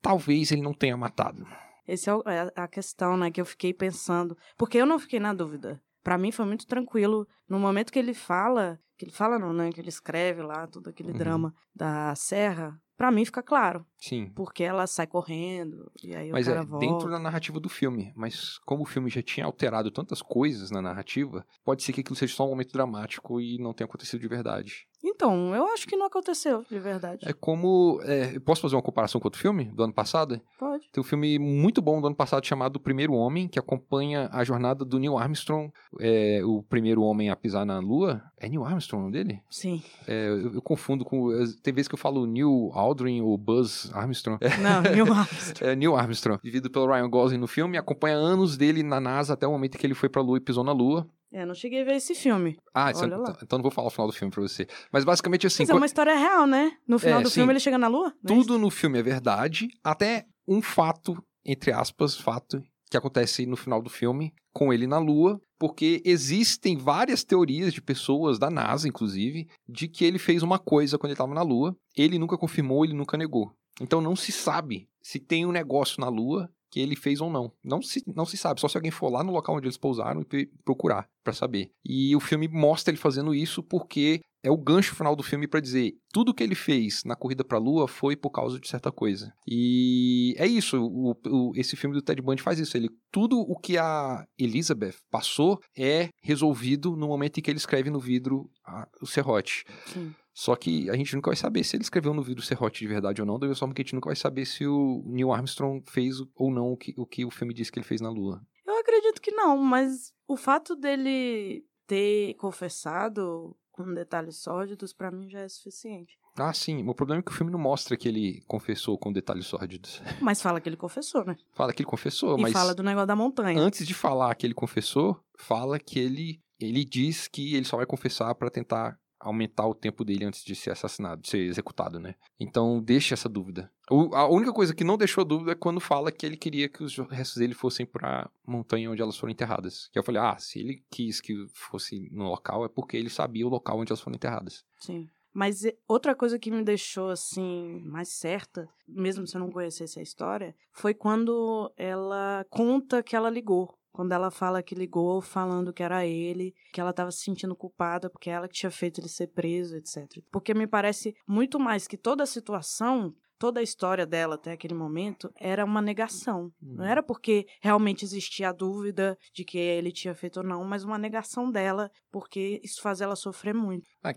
talvez 0.00 0.52
ele 0.52 0.62
não 0.62 0.74
tenha 0.74 0.96
matado. 0.96 1.46
Essa 1.86 2.12
é, 2.26 2.52
é 2.56 2.60
a 2.60 2.68
questão, 2.68 3.16
né, 3.16 3.30
que 3.30 3.40
eu 3.40 3.44
fiquei 3.44 3.72
pensando. 3.72 4.36
Porque 4.56 4.78
eu 4.78 4.86
não 4.86 4.98
fiquei 4.98 5.20
na 5.20 5.32
dúvida. 5.32 5.80
Para 6.02 6.18
mim 6.18 6.32
foi 6.32 6.44
muito 6.44 6.66
tranquilo. 6.66 7.26
No 7.48 7.58
momento 7.58 7.92
que 7.92 7.98
ele 7.98 8.14
fala, 8.14 8.78
que 8.96 9.04
ele 9.04 9.12
fala 9.12 9.38
não, 9.38 9.52
né, 9.52 9.70
que 9.70 9.80
ele 9.80 9.88
escreve 9.88 10.42
lá 10.42 10.66
todo 10.66 10.90
aquele 10.90 11.12
uhum. 11.12 11.18
drama 11.18 11.54
da 11.74 12.14
serra, 12.14 12.80
para 12.96 13.10
mim 13.10 13.24
fica 13.24 13.42
claro. 13.42 13.84
Sim. 13.98 14.32
Porque 14.34 14.62
ela 14.62 14.86
sai 14.86 15.06
correndo 15.06 15.90
e 16.02 16.14
aí 16.14 16.30
mas 16.30 16.46
o 16.46 16.50
cara 16.50 16.62
é, 16.62 16.64
volta. 16.64 16.86
dentro 16.86 17.10
da 17.10 17.18
narrativa 17.18 17.58
do 17.58 17.68
filme. 17.68 18.12
Mas 18.14 18.58
como 18.60 18.82
o 18.82 18.86
filme 18.86 19.10
já 19.10 19.22
tinha 19.22 19.46
alterado 19.46 19.90
tantas 19.90 20.22
coisas 20.22 20.70
na 20.70 20.82
narrativa, 20.82 21.44
pode 21.64 21.82
ser 21.82 21.92
que 21.92 22.00
aquilo 22.00 22.16
seja 22.16 22.34
só 22.34 22.46
um 22.46 22.50
momento 22.50 22.72
dramático 22.72 23.40
e 23.40 23.58
não 23.58 23.72
tenha 23.72 23.86
acontecido 23.86 24.20
de 24.20 24.28
verdade. 24.28 24.86
Então, 25.04 25.54
eu 25.54 25.66
acho 25.68 25.86
que 25.86 25.96
não 25.96 26.06
aconteceu, 26.06 26.64
de 26.70 26.78
verdade. 26.78 27.20
É 27.28 27.32
como. 27.32 28.00
é, 28.04 28.38
posso 28.40 28.62
fazer 28.62 28.76
uma 28.76 28.82
comparação 28.82 29.20
com 29.20 29.26
outro 29.26 29.40
filme 29.40 29.64
do 29.64 29.82
ano 29.82 29.92
passado? 29.92 30.40
Pode. 30.58 30.88
Tem 30.92 31.00
um 31.00 31.04
filme 31.04 31.38
muito 31.38 31.82
bom 31.82 32.00
do 32.00 32.06
ano 32.06 32.16
passado 32.16 32.46
chamado 32.46 32.76
O 32.76 32.80
Primeiro 32.80 33.12
Homem, 33.14 33.48
que 33.48 33.58
acompanha 33.58 34.28
a 34.32 34.44
jornada 34.44 34.84
do 34.84 34.98
Neil 34.98 35.18
Armstrong, 35.18 35.72
é, 35.98 36.40
o 36.44 36.62
primeiro 36.62 37.02
homem 37.02 37.30
a 37.30 37.36
pisar 37.36 37.66
na 37.66 37.78
Lua. 37.80 38.22
É 38.38 38.48
Neil 38.48 38.64
Armstrong 38.64 39.02
o 39.02 39.06
nome 39.06 39.12
dele? 39.12 39.40
Sim. 39.50 39.82
É, 40.06 40.28
eu, 40.28 40.54
eu 40.54 40.62
confundo 40.62 41.04
com. 41.04 41.30
Tem 41.62 41.72
vezes 41.74 41.88
que 41.88 41.94
eu 41.94 41.98
falo 41.98 42.26
Neil 42.26 42.70
Aldrin 42.72 43.20
ou 43.22 43.36
Buzz 43.36 43.90
Armstrong. 43.94 44.38
É, 44.42 44.56
Não, 44.58 44.82
Neil 44.82 45.12
Armstrong. 45.12 45.70
é 45.72 45.76
Neil 45.76 45.96
Armstrong, 45.96 46.40
vivido 46.42 46.70
pelo 46.70 46.86
Ryan 46.86 47.08
Gosling 47.08 47.38
no 47.38 47.46
filme, 47.46 47.76
acompanha 47.78 48.16
anos 48.16 48.56
dele 48.56 48.82
na 48.82 49.00
NASA 49.00 49.34
até 49.34 49.46
o 49.46 49.50
momento 49.52 49.78
que 49.78 49.86
ele 49.86 49.94
foi 49.94 50.08
pra 50.08 50.22
Lua 50.22 50.36
e 50.36 50.40
pisou 50.40 50.62
na 50.62 50.72
Lua. 50.72 51.06
É, 51.32 51.46
não 51.46 51.54
cheguei 51.54 51.80
a 51.80 51.84
ver 51.84 51.94
esse 51.96 52.14
filme. 52.14 52.58
Ah, 52.74 52.84
lá. 52.84 52.90
então, 52.90 53.36
então 53.42 53.58
não 53.58 53.62
vou 53.62 53.70
falar 53.70 53.88
o 53.88 53.90
final 53.90 54.06
do 54.06 54.12
filme 54.12 54.30
pra 54.30 54.42
você. 54.42 54.66
Mas 54.92 55.04
basicamente 55.04 55.46
assim. 55.46 55.62
Mas 55.62 55.70
é 55.70 55.74
uma 55.74 55.86
história 55.86 56.14
real, 56.14 56.46
né? 56.46 56.76
No 56.86 56.98
final 56.98 57.20
É, 57.20 57.22
do 57.22 57.30
sim. 57.30 57.36
filme 57.36 57.52
ele 57.52 57.60
chega 57.60 57.78
na 57.78 57.88
lua? 57.88 58.12
É 58.24 58.28
Tudo 58.28 58.58
no 58.58 58.70
filme 58.70 58.98
é 58.98 59.02
verdade, 59.02 59.68
até 59.82 60.26
um 60.46 60.60
fato, 60.60 61.16
entre 61.44 61.72
aspas, 61.72 62.16
fato, 62.16 62.62
que 62.90 62.96
acontece 62.96 63.46
no 63.46 63.56
final 63.56 63.80
do 63.80 63.88
filme, 63.88 64.34
com 64.52 64.70
ele 64.70 64.86
na 64.86 64.98
Lua, 64.98 65.40
porque 65.58 66.02
existem 66.04 66.76
várias 66.76 67.24
teorias 67.24 67.72
de 67.72 67.80
pessoas, 67.80 68.38
da 68.38 68.50
NASA 68.50 68.86
inclusive, 68.86 69.48
de 69.66 69.88
que 69.88 70.04
ele 70.04 70.18
fez 70.18 70.42
uma 70.42 70.58
coisa 70.58 70.98
quando 70.98 71.06
ele 71.10 71.14
estava 71.14 71.32
na 71.34 71.40
Lua. 71.40 71.74
Ele 71.96 72.18
nunca 72.18 72.36
confirmou, 72.36 72.84
ele 72.84 72.92
nunca 72.92 73.16
negou. 73.16 73.50
Então 73.80 74.02
não 74.02 74.14
se 74.14 74.30
sabe 74.30 74.86
se 75.00 75.18
tem 75.18 75.46
um 75.46 75.52
negócio 75.52 76.00
na 76.02 76.08
Lua 76.10 76.50
que 76.72 76.80
ele 76.80 76.96
fez 76.96 77.20
ou 77.20 77.28
não. 77.28 77.52
Não 77.62 77.82
se, 77.82 78.02
não 78.16 78.24
se 78.24 78.38
sabe, 78.38 78.58
só 78.58 78.66
se 78.66 78.78
alguém 78.78 78.90
for 78.90 79.10
lá 79.10 79.22
no 79.22 79.30
local 79.30 79.54
onde 79.54 79.66
eles 79.66 79.76
pousaram 79.76 80.24
e 80.32 80.46
procurar 80.64 81.06
pra 81.22 81.34
saber. 81.34 81.70
E 81.84 82.16
o 82.16 82.20
filme 82.20 82.48
mostra 82.48 82.90
ele 82.90 82.98
fazendo 82.98 83.34
isso 83.34 83.62
porque 83.62 84.22
é 84.42 84.50
o 84.50 84.56
gancho 84.56 84.94
final 84.94 85.14
do 85.14 85.22
filme 85.22 85.46
pra 85.46 85.60
dizer 85.60 85.92
tudo 86.12 86.34
que 86.34 86.42
ele 86.42 86.54
fez 86.54 87.02
na 87.04 87.14
corrida 87.16 87.44
pra 87.44 87.58
Lua 87.58 87.86
foi 87.86 88.16
por 88.16 88.30
causa 88.30 88.58
de 88.58 88.68
certa 88.68 88.90
coisa. 88.90 89.32
E 89.46 90.34
é 90.36 90.46
isso, 90.46 90.82
o- 90.82 91.16
o- 91.26 91.52
esse 91.54 91.76
filme 91.76 91.94
do 91.94 92.02
Ted 92.02 92.20
Bundy 92.20 92.42
faz 92.42 92.58
isso. 92.58 92.76
Ele 92.76 92.88
tudo 93.10 93.38
o 93.38 93.56
que 93.58 93.78
a 93.78 94.24
Elizabeth 94.38 94.94
passou 95.10 95.58
é 95.76 96.08
resolvido 96.22 96.96
no 96.96 97.06
momento 97.08 97.38
em 97.38 97.42
que 97.42 97.50
ele 97.50 97.58
escreve 97.58 97.90
no 97.90 98.00
vidro 98.00 98.50
a- 98.66 98.88
o 99.00 99.06
serrote. 99.06 99.64
Sim. 99.86 100.14
Só 100.34 100.56
que 100.56 100.88
a 100.88 100.96
gente 100.96 101.14
nunca 101.14 101.28
vai 101.30 101.36
saber 101.36 101.62
se 101.62 101.76
ele 101.76 101.82
escreveu 101.82 102.14
no 102.14 102.22
vidro 102.22 102.42
serrote 102.42 102.80
de 102.80 102.86
verdade 102.88 103.20
ou 103.20 103.26
não, 103.26 103.38
da 103.38 103.46
mesma 103.46 103.58
forma 103.60 103.74
que 103.74 103.82
a 103.82 103.84
gente 103.84 103.94
nunca 103.94 104.08
vai 104.08 104.16
saber 104.16 104.46
se 104.46 104.66
o 104.66 105.02
Neil 105.06 105.30
Armstrong 105.30 105.82
fez 105.90 106.16
ou 106.34 106.50
não 106.50 106.72
o 106.72 106.76
que 106.76 106.94
o, 106.96 107.04
que 107.06 107.22
o 107.24 107.30
filme 107.30 107.52
diz 107.52 107.68
que 107.70 107.78
ele 107.78 107.86
fez 107.86 108.00
na 108.00 108.08
Lua. 108.08 108.40
Eu 108.66 108.78
acredito 108.78 109.20
que 109.20 109.30
não, 109.30 109.58
mas 109.58 110.10
o 110.26 110.34
fato 110.36 110.74
dele 110.74 111.62
ter 111.86 112.32
confessado 112.34 113.54
com 113.72 113.92
detalhes 113.92 114.36
sórdidos, 114.36 114.92
pra 114.92 115.10
mim 115.10 115.28
já 115.28 115.40
é 115.40 115.48
suficiente. 115.48 116.16
Ah, 116.36 116.52
sim. 116.52 116.86
O 116.86 116.94
problema 116.94 117.20
é 117.20 117.22
que 117.22 117.30
o 117.30 117.34
filme 117.34 117.50
não 117.52 117.58
mostra 117.58 117.96
que 117.96 118.08
ele 118.08 118.42
confessou 118.46 118.96
com 118.96 119.12
detalhes 119.12 119.46
sórdidos. 119.46 120.00
Mas 120.20 120.40
fala 120.40 120.60
que 120.60 120.68
ele 120.68 120.76
confessou, 120.76 121.24
né? 121.24 121.36
Fala 121.52 121.72
que 121.72 121.82
ele 121.82 121.88
confessou, 121.88 122.38
e 122.38 122.42
mas 122.42 122.52
fala 122.52 122.74
do 122.74 122.82
negócio 122.82 123.06
da 123.06 123.16
montanha. 123.16 123.60
antes 123.60 123.86
de 123.86 123.94
falar 123.94 124.34
que 124.34 124.46
ele 124.46 124.54
confessou, 124.54 125.18
fala 125.36 125.78
que 125.78 125.98
ele 125.98 126.40
ele 126.60 126.84
diz 126.84 127.26
que 127.26 127.56
ele 127.56 127.64
só 127.64 127.76
vai 127.76 127.86
confessar 127.86 128.34
pra 128.36 128.48
tentar 128.48 128.96
aumentar 129.22 129.66
o 129.66 129.74
tempo 129.74 130.04
dele 130.04 130.24
antes 130.24 130.44
de 130.44 130.54
ser 130.54 130.70
assassinado, 130.72 131.22
de 131.22 131.28
ser 131.28 131.38
executado, 131.38 131.98
né? 131.98 132.14
Então 132.38 132.82
deixa 132.82 133.14
essa 133.14 133.28
dúvida. 133.28 133.70
O- 133.90 134.14
a 134.14 134.28
única 134.28 134.52
coisa 134.52 134.74
que 134.74 134.84
não 134.84 134.98
deixou 134.98 135.24
dúvida 135.24 135.52
é 135.52 135.54
quando 135.54 135.80
fala 135.80 136.10
que 136.12 136.26
ele 136.26 136.36
queria 136.36 136.68
que 136.68 136.82
os 136.82 136.96
restos 136.98 137.36
dele 137.38 137.54
fossem 137.54 137.86
pra 137.86 138.30
montanha 138.46 138.90
onde 138.90 139.00
elas 139.02 139.16
foram 139.16 139.30
enterradas. 139.32 139.88
Que 139.92 139.98
eu 139.98 140.02
falei, 140.04 140.20
ah, 140.20 140.36
se 140.38 140.58
ele 140.60 140.84
quis 140.90 141.20
que 141.20 141.46
fosse 141.54 142.08
no 142.12 142.24
local 142.28 142.64
é 142.64 142.68
porque 142.68 142.96
ele 142.96 143.08
sabia 143.10 143.46
o 143.46 143.50
local 143.50 143.78
onde 143.78 143.90
elas 143.92 144.00
foram 144.00 144.16
enterradas. 144.16 144.64
Sim. 144.78 145.08
Mas 145.34 145.62
outra 145.88 146.14
coisa 146.14 146.38
que 146.38 146.50
me 146.50 146.62
deixou 146.62 147.08
assim 147.08 147.80
mais 147.86 148.08
certa, 148.10 148.68
mesmo 148.86 149.26
se 149.26 149.34
eu 149.34 149.40
não 149.40 149.50
conhecesse 149.50 149.98
a 149.98 150.02
história, 150.02 150.54
foi 150.72 150.92
quando 150.92 151.72
ela 151.74 152.44
conta 152.50 153.02
que 153.02 153.16
ela 153.16 153.30
ligou. 153.30 153.74
Quando 153.92 154.12
ela 154.12 154.30
fala 154.30 154.62
que 154.62 154.74
ligou 154.74 155.20
falando 155.20 155.72
que 155.72 155.82
era 155.82 156.06
ele, 156.06 156.54
que 156.72 156.80
ela 156.80 156.90
estava 156.90 157.10
se 157.10 157.20
sentindo 157.20 157.54
culpada 157.54 158.08
porque 158.08 158.30
ela 158.30 158.48
que 158.48 158.54
tinha 158.54 158.70
feito 158.70 159.00
ele 159.00 159.08
ser 159.08 159.28
preso, 159.28 159.76
etc. 159.76 160.22
Porque 160.30 160.54
me 160.54 160.66
parece 160.66 161.14
muito 161.26 161.60
mais 161.60 161.86
que 161.86 161.96
toda 161.96 162.22
a 162.22 162.26
situação, 162.26 163.14
toda 163.42 163.58
a 163.58 163.62
história 163.64 164.06
dela 164.06 164.36
até 164.36 164.52
aquele 164.52 164.72
momento 164.72 165.28
era 165.34 165.64
uma 165.64 165.82
negação. 165.82 166.52
Não 166.62 166.84
era 166.84 167.02
porque 167.02 167.44
realmente 167.60 168.04
existia 168.04 168.50
a 168.50 168.52
dúvida 168.52 169.18
de 169.34 169.44
que 169.44 169.58
ele 169.58 169.90
tinha 169.90 170.14
feito 170.14 170.36
ou 170.36 170.46
não, 170.46 170.64
mas 170.64 170.84
uma 170.84 170.96
negação 170.96 171.50
dela, 171.50 171.90
porque 172.08 172.60
isso 172.62 172.80
faz 172.80 173.00
ela 173.00 173.16
sofrer 173.16 173.52
muito. 173.52 173.84
Ah, 174.00 174.12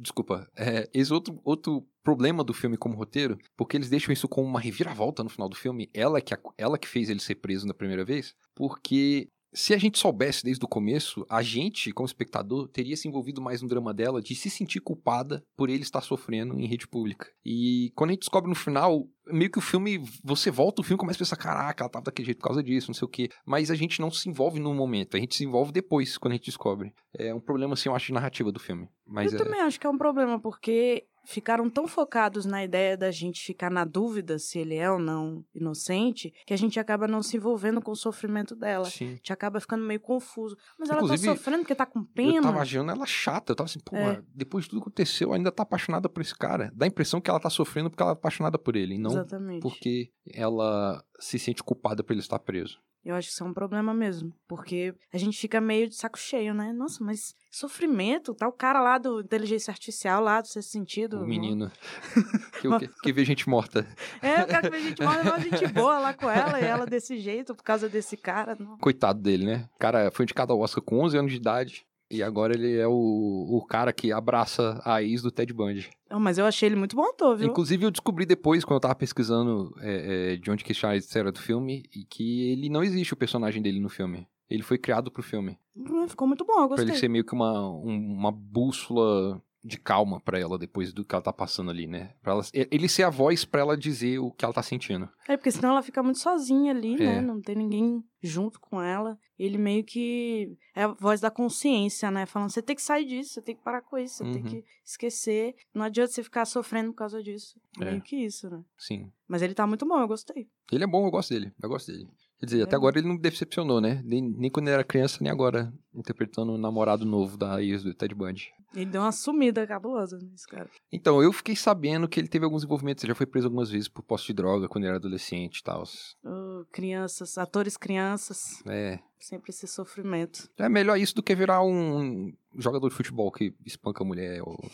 desculpa. 0.00 0.48
É, 0.56 0.88
esse 0.94 1.12
outro, 1.12 1.38
outro 1.44 1.86
problema 2.02 2.42
do 2.42 2.54
filme 2.54 2.78
como 2.78 2.96
roteiro, 2.96 3.36
porque 3.58 3.76
eles 3.76 3.90
deixam 3.90 4.10
isso 4.10 4.26
como 4.26 4.48
uma 4.48 4.58
reviravolta 4.58 5.22
no 5.22 5.28
final 5.28 5.50
do 5.50 5.54
filme, 5.54 5.90
ela 5.92 6.18
que, 6.22 6.32
ela 6.56 6.78
que 6.78 6.88
fez 6.88 7.10
ele 7.10 7.20
ser 7.20 7.34
preso 7.34 7.66
na 7.66 7.74
primeira 7.74 8.06
vez, 8.06 8.34
porque 8.54 9.28
se 9.54 9.74
a 9.74 9.78
gente 9.78 9.98
soubesse 9.98 10.42
desde 10.44 10.64
o 10.64 10.68
começo, 10.68 11.26
a 11.28 11.42
gente, 11.42 11.92
como 11.92 12.06
espectador, 12.06 12.68
teria 12.68 12.96
se 12.96 13.06
envolvido 13.06 13.40
mais 13.40 13.60
no 13.60 13.68
drama 13.68 13.92
dela 13.92 14.22
de 14.22 14.34
se 14.34 14.48
sentir 14.48 14.80
culpada 14.80 15.44
por 15.56 15.68
ele 15.68 15.82
estar 15.82 16.00
sofrendo 16.00 16.58
em 16.58 16.66
rede 16.66 16.88
pública. 16.88 17.28
E 17.44 17.92
quando 17.94 18.10
a 18.10 18.12
gente 18.14 18.22
descobre 18.22 18.48
no 18.48 18.54
final, 18.54 19.06
meio 19.26 19.50
que 19.50 19.58
o 19.58 19.62
filme, 19.62 20.02
você 20.24 20.50
volta 20.50 20.80
o 20.80 20.84
filme 20.84 20.96
e 20.96 21.00
começa 21.00 21.18
a 21.18 21.20
pensar, 21.20 21.36
caraca, 21.36 21.82
ela 21.84 21.90
tava 21.90 22.04
daquele 22.06 22.26
jeito 22.26 22.38
por 22.38 22.48
causa 22.48 22.62
disso, 22.62 22.88
não 22.88 22.94
sei 22.94 23.06
o 23.06 23.08
quê. 23.08 23.28
Mas 23.44 23.70
a 23.70 23.74
gente 23.74 24.00
não 24.00 24.10
se 24.10 24.28
envolve 24.28 24.58
no 24.58 24.74
momento, 24.74 25.16
a 25.16 25.20
gente 25.20 25.34
se 25.34 25.44
envolve 25.44 25.72
depois, 25.72 26.18
quando 26.18 26.32
a 26.32 26.36
gente 26.36 26.46
descobre. 26.46 26.92
É 27.16 27.32
um 27.34 27.40
problema, 27.40 27.74
assim, 27.74 27.88
eu 27.88 27.94
acho, 27.94 28.06
de 28.06 28.12
narrativa 28.12 28.50
do 28.50 28.58
filme. 28.60 28.88
Mas 29.06 29.32
eu 29.32 29.38
é... 29.40 29.44
também 29.44 29.60
acho 29.60 29.78
que 29.78 29.86
é 29.86 29.90
um 29.90 29.98
problema, 29.98 30.40
porque 30.40 31.06
ficaram 31.24 31.70
tão 31.70 31.86
focados 31.86 32.44
na 32.44 32.64
ideia 32.64 32.96
da 32.96 33.10
gente 33.10 33.44
ficar 33.44 33.70
na 33.70 33.84
dúvida 33.84 34.38
se 34.38 34.58
ele 34.58 34.74
é 34.74 34.90
ou 34.90 34.98
não 34.98 35.44
inocente, 35.54 36.32
que 36.44 36.52
a 36.52 36.56
gente 36.56 36.80
acaba 36.80 37.06
não 37.06 37.22
se 37.22 37.36
envolvendo 37.36 37.80
com 37.80 37.92
o 37.92 37.96
sofrimento 37.96 38.56
dela. 38.56 38.86
Sim. 38.86 39.06
A 39.06 39.10
gente 39.10 39.32
acaba 39.32 39.60
ficando 39.60 39.84
meio 39.84 40.00
confuso. 40.00 40.56
Mas 40.78 40.90
ela 40.90 41.00
Inclusive, 41.02 41.28
tá 41.28 41.36
sofrendo 41.36 41.58
porque 41.60 41.74
tá 41.74 41.86
com 41.86 42.00
Eu 42.00 42.04
pena. 42.06 42.42
tava 42.42 42.60
achando 42.60 42.90
ela 42.90 43.06
chata. 43.06 43.52
Eu 43.52 43.56
tava 43.56 43.68
assim, 43.68 43.78
pô, 43.80 43.96
É. 43.96 44.20
depois 44.34 44.64
de 44.64 44.70
tudo 44.70 44.80
que 44.80 44.88
aconteceu, 44.88 45.32
ainda 45.32 45.52
tá 45.52 45.62
apaixonada 45.62 46.08
por 46.08 46.20
esse 46.20 46.36
cara. 46.36 46.72
Dá 46.74 46.86
a 46.86 46.88
impressão 46.88 47.20
que 47.20 47.30
ela 47.30 47.38
tá 47.38 47.50
sofrendo 47.50 47.88
porque 47.88 48.02
ela 48.02 48.12
é 48.12 48.14
apaixonada 48.14 48.58
por 48.58 48.74
ele, 48.74 48.94
e 48.94 48.98
Exatamente. 49.12 49.62
porque 49.62 50.10
ela 50.32 51.02
se 51.18 51.38
sente 51.38 51.62
culpada 51.62 52.02
por 52.02 52.12
ele 52.12 52.20
estar 52.20 52.38
preso. 52.38 52.80
Eu 53.04 53.16
acho 53.16 53.28
que 53.28 53.34
isso 53.34 53.42
é 53.42 53.46
um 53.46 53.52
problema 53.52 53.92
mesmo. 53.92 54.32
Porque 54.46 54.94
a 55.12 55.18
gente 55.18 55.36
fica 55.36 55.60
meio 55.60 55.88
de 55.88 55.96
saco 55.96 56.16
cheio, 56.16 56.54
né? 56.54 56.72
Nossa, 56.72 57.02
mas 57.02 57.34
sofrimento, 57.50 58.32
tá 58.32 58.46
o 58.46 58.52
cara 58.52 58.80
lá 58.80 58.96
do 58.96 59.20
inteligência 59.20 59.72
artificial, 59.72 60.22
lá 60.22 60.40
do 60.40 60.46
sexto 60.46 60.70
sentido. 60.70 61.20
O 61.20 61.26
menino 61.26 61.70
que, 62.62 62.78
que, 62.78 62.94
que 63.02 63.12
vê 63.12 63.24
gente 63.24 63.48
morta. 63.48 63.84
É, 64.22 64.42
o 64.42 64.46
cara 64.46 64.62
que 64.62 64.70
vê 64.70 64.80
gente 64.80 65.02
mora, 65.02 65.22
uma 65.22 65.40
gente 65.40 65.66
boa 65.72 65.98
lá 65.98 66.14
com 66.14 66.30
ela, 66.30 66.60
e 66.60 66.64
ela 66.64 66.86
desse 66.86 67.18
jeito, 67.18 67.56
por 67.56 67.64
causa 67.64 67.88
desse 67.88 68.16
cara. 68.16 68.56
Não. 68.58 68.78
Coitado 68.78 69.20
dele, 69.20 69.46
né? 69.46 69.68
O 69.74 69.78
cara 69.78 70.10
foi 70.12 70.24
indicado 70.24 70.52
ao 70.52 70.60
Oscar 70.60 70.82
com 70.84 71.00
11 71.00 71.18
anos 71.18 71.32
de 71.32 71.38
idade. 71.38 71.84
E 72.12 72.22
agora 72.22 72.52
ele 72.54 72.76
é 72.76 72.86
o, 72.86 72.92
o 72.92 73.64
cara 73.66 73.90
que 73.92 74.12
abraça 74.12 74.80
a 74.84 75.02
ex 75.02 75.22
do 75.22 75.30
Ted 75.30 75.50
Bundy. 75.52 75.88
Não, 76.10 76.20
mas 76.20 76.36
eu 76.36 76.44
achei 76.44 76.68
ele 76.68 76.76
muito 76.76 76.94
bom 76.94 77.04
ator, 77.08 77.36
viu? 77.38 77.48
Inclusive, 77.48 77.86
eu 77.86 77.90
descobri 77.90 78.26
depois, 78.26 78.64
quando 78.66 78.76
eu 78.76 78.80
tava 78.80 78.94
pesquisando 78.94 79.74
é, 79.80 80.34
é, 80.34 80.36
de 80.36 80.50
onde 80.50 80.62
que 80.62 80.74
Charles 80.74 81.16
era 81.16 81.32
do 81.32 81.38
filme, 81.40 81.84
e 81.96 82.04
que 82.04 82.50
ele 82.52 82.68
não 82.68 82.84
existe 82.84 83.14
o 83.14 83.16
personagem 83.16 83.62
dele 83.62 83.80
no 83.80 83.88
filme. 83.88 84.28
Ele 84.50 84.62
foi 84.62 84.76
criado 84.76 85.10
pro 85.10 85.22
filme. 85.22 85.56
Hum, 85.74 86.06
Ficou 86.06 86.28
muito 86.28 86.44
bom, 86.44 86.52
eu 86.52 86.58
Pra 86.68 86.76
gostei. 86.76 86.90
ele 86.90 86.96
ser 86.98 87.08
meio 87.08 87.24
que 87.24 87.32
uma, 87.32 87.66
um- 87.70 88.12
uma 88.12 88.30
bússola 88.30 89.42
de 89.64 89.78
calma 89.78 90.20
pra 90.20 90.38
ela 90.40 90.58
depois 90.58 90.92
do 90.92 91.04
que 91.04 91.14
ela 91.14 91.22
tá 91.22 91.32
passando 91.32 91.70
ali, 91.70 91.86
né? 91.86 92.14
Pra 92.20 92.32
ela, 92.32 92.42
ele 92.52 92.88
ser 92.88 93.04
a 93.04 93.10
voz 93.10 93.44
pra 93.44 93.60
ela 93.60 93.76
dizer 93.76 94.18
o 94.18 94.30
que 94.32 94.44
ela 94.44 94.52
tá 94.54 94.62
sentindo. 94.62 95.08
É, 95.28 95.36
porque 95.36 95.52
senão 95.52 95.70
ela 95.70 95.82
fica 95.82 96.02
muito 96.02 96.18
sozinha 96.18 96.72
ali, 96.72 96.94
É. 96.94 96.98
né? 96.98 97.20
Não 97.20 97.40
tem 97.40 97.54
ninguém 97.54 98.02
junto 98.20 98.58
com 98.60 98.82
ela. 98.82 99.16
Ele 99.38 99.58
meio 99.58 99.84
que 99.84 100.56
é 100.74 100.82
a 100.84 100.88
voz 100.88 101.20
da 101.20 101.30
consciência, 101.30 102.10
né? 102.10 102.26
Falando, 102.26 102.50
você 102.50 102.60
tem 102.62 102.74
que 102.76 102.82
sair 102.82 103.04
disso, 103.04 103.34
você 103.34 103.42
tem 103.42 103.54
que 103.56 103.62
parar 103.62 103.82
com 103.82 103.96
isso, 103.98 104.18
você 104.24 104.32
tem 104.32 104.42
Uhum. 104.42 104.48
que 104.48 104.64
esquecer. 104.84 105.54
Não 105.74 105.84
adianta 105.84 106.10
você 106.12 106.22
ficar 106.22 106.44
sofrendo 106.44 106.90
por 106.90 106.98
causa 106.98 107.22
disso. 107.22 107.58
É. 107.80 107.84
Meio 107.84 108.02
que 108.02 108.16
isso, 108.16 108.50
né? 108.50 108.62
Sim. 108.76 109.12
Mas 109.28 109.42
ele 109.42 109.54
tá 109.54 109.66
muito 109.66 109.86
bom, 109.86 109.98
eu 110.00 110.08
gostei. 110.08 110.48
Ele 110.70 110.84
é 110.84 110.86
bom, 110.86 111.06
eu 111.06 111.10
gosto 111.10 111.30
dele. 111.30 111.52
Eu 111.62 111.68
gosto 111.68 111.90
dele. 111.92 112.08
Quer 112.42 112.46
dizer, 112.46 112.62
até 112.64 112.74
é 112.74 112.76
agora 112.76 112.98
ele 112.98 113.06
não 113.06 113.14
me 113.14 113.20
decepcionou, 113.20 113.80
né? 113.80 114.02
Nem, 114.04 114.20
nem 114.20 114.50
quando 114.50 114.66
ele 114.66 114.74
era 114.74 114.82
criança, 114.82 115.18
nem 115.20 115.30
agora, 115.30 115.72
interpretando 115.94 116.50
o 116.52 116.58
namorado 116.58 117.04
novo 117.06 117.36
da 117.36 117.62
ex 117.62 117.84
do 117.84 117.94
Ted 117.94 118.12
Bundy. 118.16 118.48
Ele 118.74 118.86
deu 118.86 119.00
uma 119.00 119.12
sumida 119.12 119.64
cabulosa 119.64 120.18
nesse 120.18 120.48
cara. 120.48 120.68
Então, 120.90 121.22
eu 121.22 121.32
fiquei 121.32 121.54
sabendo 121.54 122.08
que 122.08 122.18
ele 122.18 122.26
teve 122.26 122.44
alguns 122.44 122.64
envolvimentos. 122.64 123.04
Ele 123.04 123.12
já 123.12 123.14
foi 123.14 123.26
preso 123.26 123.46
algumas 123.46 123.70
vezes 123.70 123.86
por 123.86 124.02
posse 124.02 124.26
de 124.26 124.32
droga 124.32 124.66
quando 124.68 124.82
ele 124.82 124.88
era 124.88 124.96
adolescente 124.96 125.58
e 125.58 125.62
tal. 125.62 125.84
Ô, 126.24 126.64
crianças, 126.72 127.38
atores 127.38 127.76
crianças, 127.76 128.60
É. 128.66 128.98
sempre 129.20 129.50
esse 129.50 129.68
sofrimento. 129.68 130.48
É 130.58 130.68
melhor 130.68 130.98
isso 130.98 131.14
do 131.14 131.22
que 131.22 131.36
virar 131.36 131.62
um 131.62 132.32
jogador 132.58 132.88
de 132.88 132.94
futebol 132.96 133.30
que 133.30 133.54
espanca 133.64 134.02
a 134.02 134.06
mulher 134.06 134.42
ou. 134.42 134.58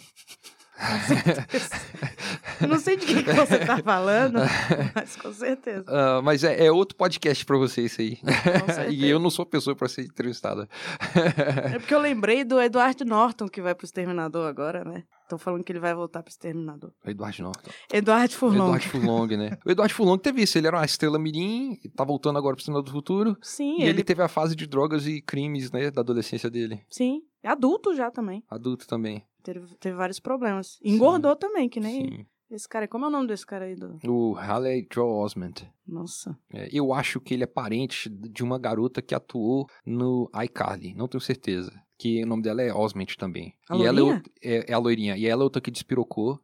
Não 2.67 2.79
sei 2.79 2.97
de 2.97 3.07
que, 3.07 3.23
que 3.23 3.33
você 3.33 3.59
tá 3.65 3.79
falando, 3.83 4.39
mas 4.95 5.17
com 5.17 5.33
certeza. 5.33 5.85
Ah, 5.89 6.21
mas 6.23 6.45
é, 6.45 6.67
é 6.67 6.73
outro 6.73 6.97
podcast 6.97 7.45
pra 7.45 7.57
você 7.57 7.83
isso 7.83 8.01
aí. 8.01 8.19
E 8.91 9.09
eu 9.09 9.19
não 9.19 9.31
sou 9.31 9.45
pessoa 9.45 9.77
pra 9.77 9.89
ser 9.89 10.03
entrevistada. 10.03 10.69
É 11.73 11.79
porque 11.79 11.95
eu 11.95 12.01
lembrei 12.01 12.45
do 12.45 12.61
Edward 12.61 13.05
Norton, 13.05 13.49
que 13.49 13.61
vai 13.61 13.75
pro 13.75 13.85
Exterminador 13.85 14.47
agora, 14.47 14.85
né? 14.85 15.05
Estão 15.23 15.39
falando 15.39 15.63
que 15.63 15.71
ele 15.71 15.79
vai 15.79 15.95
voltar 15.95 16.23
pro 16.23 16.31
Exterminador. 16.31 16.91
Edward 17.05 17.43
Norton. 17.43 17.71
Eduardo 17.93 18.33
Furlong. 18.33 18.65
Edward 18.65 18.89
Furlong, 18.89 19.37
né? 19.37 19.59
O 19.67 19.71
Edward 19.71 19.93
Furlong 19.93 20.19
teve 20.19 20.43
isso. 20.43 20.57
Ele 20.57 20.67
era 20.67 20.79
uma 20.79 20.85
estrela 20.87 21.19
mirim, 21.19 21.77
tá 21.95 22.03
voltando 22.03 22.39
agora 22.39 22.57
pro 22.57 22.65
Cinema 22.65 22.83
do 22.83 22.91
Futuro. 22.91 23.37
Sim, 23.43 23.77
E 23.79 23.83
ele... 23.83 23.91
ele... 23.91 24.05
teve 24.05 24.23
a 24.23 24.29
fase 24.29 24.57
de 24.57 24.67
drogas 24.67 25.07
e 25.07 25.21
crimes, 25.21 25.71
né? 25.71 25.91
Da 25.91 26.01
adolescência 26.01 26.49
dele. 26.49 26.81
Sim, 26.89 27.21
adulto 27.45 27.95
já 27.95 28.11
também. 28.11 28.43
Adulto 28.51 28.87
também. 28.87 29.23
Teve, 29.43 29.61
teve 29.79 29.97
vários 29.97 30.19
problemas. 30.19 30.79
Engordou 30.83 31.37
também, 31.37 31.69
que 31.69 31.79
nem 31.81 32.07
Sim. 32.07 32.27
Esse 32.51 32.69
cara. 32.69 32.89
Como 32.89 33.05
é 33.05 33.09
o 33.09 33.11
nome 33.11 33.27
desse 33.29 33.47
cara 33.47 33.65
aí? 33.67 33.75
Do... 33.75 33.99
O 34.07 34.37
Haley 34.37 34.87
Joel 34.93 35.09
Osment. 35.17 35.67
Nossa. 35.87 36.39
É, 36.53 36.69
eu 36.73 36.93
acho 36.93 37.21
que 37.21 37.35
ele 37.35 37.45
é 37.45 37.47
parente 37.47 38.09
de 38.09 38.43
uma 38.43 38.59
garota 38.59 39.01
que 39.03 39.15
atuou 39.15 39.67
no 39.85 40.31
iCarly. 40.45 40.95
Não 40.95 41.09
tenho 41.09 41.21
certeza. 41.21 41.73
Que 41.99 42.23
o 42.23 42.27
nome 42.27 42.43
dela 42.43 42.63
é 42.63 42.73
Osment 42.73 43.17
também. 43.19 43.55
A 43.69 43.77
e 43.77 43.85
ela 43.85 44.01
é, 44.01 44.23
é, 44.43 44.71
é 44.71 44.73
a 44.73 44.79
loirinha. 44.79 45.17
E 45.17 45.27
ela 45.27 45.43
é 45.43 45.45
outra 45.45 45.61
que 45.61 45.71
despirocou. 45.71 46.41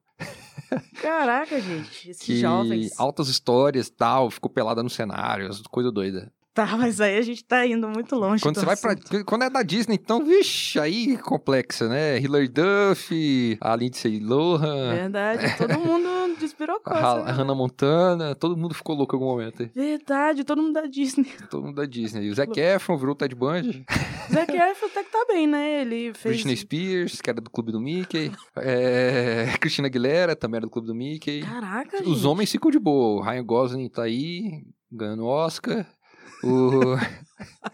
Caraca, 1.00 1.61
gente. 1.61 2.11
Esses 2.11 2.22
Que 2.22 2.36
jovens. 2.36 2.98
altas 2.98 3.28
histórias 3.28 3.90
tal, 3.90 4.30
ficou 4.30 4.50
pelada 4.50 4.82
no 4.82 4.90
cenário, 4.90 5.48
coisa 5.70 5.90
doida. 5.92 6.32
Tá, 6.55 6.76
mas 6.76 7.00
aí 7.00 7.18
a 7.18 7.22
gente 7.22 7.44
tá 7.44 7.66
indo 7.66 7.88
muito 7.88 8.14
longe. 8.14 8.40
Quando 8.40 8.55
do 8.55 8.61
você 8.61 8.66
vai 8.66 8.76
pra. 8.76 8.92
assunto. 8.92 9.24
Quando 9.24 9.42
é 9.42 9.50
da 9.50 9.61
Disney, 9.64 9.96
então, 10.00 10.24
vixe, 10.24 10.78
aí 10.78 11.16
complexa, 11.18 11.88
né? 11.88 12.16
Hilary 12.20 12.46
Duff, 12.46 13.59
a 13.61 13.74
Lindsay 13.74 14.20
Lohan, 14.20 14.94
Verdade, 14.94 15.42
todo 15.59 15.76
mundo 15.80 16.36
despirocou. 16.38 16.92
a, 16.92 16.96
Ha- 16.98 17.02
sabe? 17.16 17.30
a 17.30 17.32
Hannah 17.32 17.55
Montana, 17.57 18.34
todo 18.36 18.57
mundo 18.57 18.72
ficou 18.72 18.94
louco 18.94 19.16
em 19.16 19.18
algum 19.18 19.32
momento. 19.32 19.64
aí. 19.64 19.70
Verdade, 19.74 20.44
todo 20.44 20.62
mundo 20.62 20.74
da 20.74 20.86
Disney. 20.86 21.24
Todo 21.50 21.64
mundo 21.64 21.74
da 21.74 21.86
Disney. 21.86 22.30
O 22.30 22.34
Zac 22.34 22.59
Efron 22.59 22.96
virou 22.96 23.14
o 23.14 23.16
Ted 23.16 23.34
Bundy. 23.34 23.84
Zac 24.32 24.52
Efron 24.57 24.86
até 24.86 25.02
que 25.02 25.11
tá 25.11 25.24
bem, 25.28 25.46
né? 25.48 25.80
Ele 25.82 26.12
fez... 26.14 26.36
Britney 26.36 26.57
Spears, 26.57 27.20
que 27.20 27.30
era 27.30 27.40
do 27.40 27.50
Clube 27.50 27.72
do 27.72 27.80
Mickey. 27.80 28.30
É, 28.57 29.55
Christina 29.61 29.88
Aguilera, 29.88 30.34
também 30.36 30.59
era 30.59 30.66
do 30.66 30.70
Clube 30.70 30.86
do 30.86 30.94
Mickey. 30.94 31.42
Caraca, 31.42 31.98
Os 32.02 32.18
gente. 32.18 32.26
homens 32.26 32.50
ficam 32.52 32.70
de 32.70 32.78
boa. 32.78 33.20
O 33.20 33.24
Ryan 33.24 33.44
Gosling 33.44 33.88
tá 33.88 34.05
aí, 34.05 34.62
ganhando 34.90 35.26
Oscar. 35.26 35.84
O... 36.45 36.97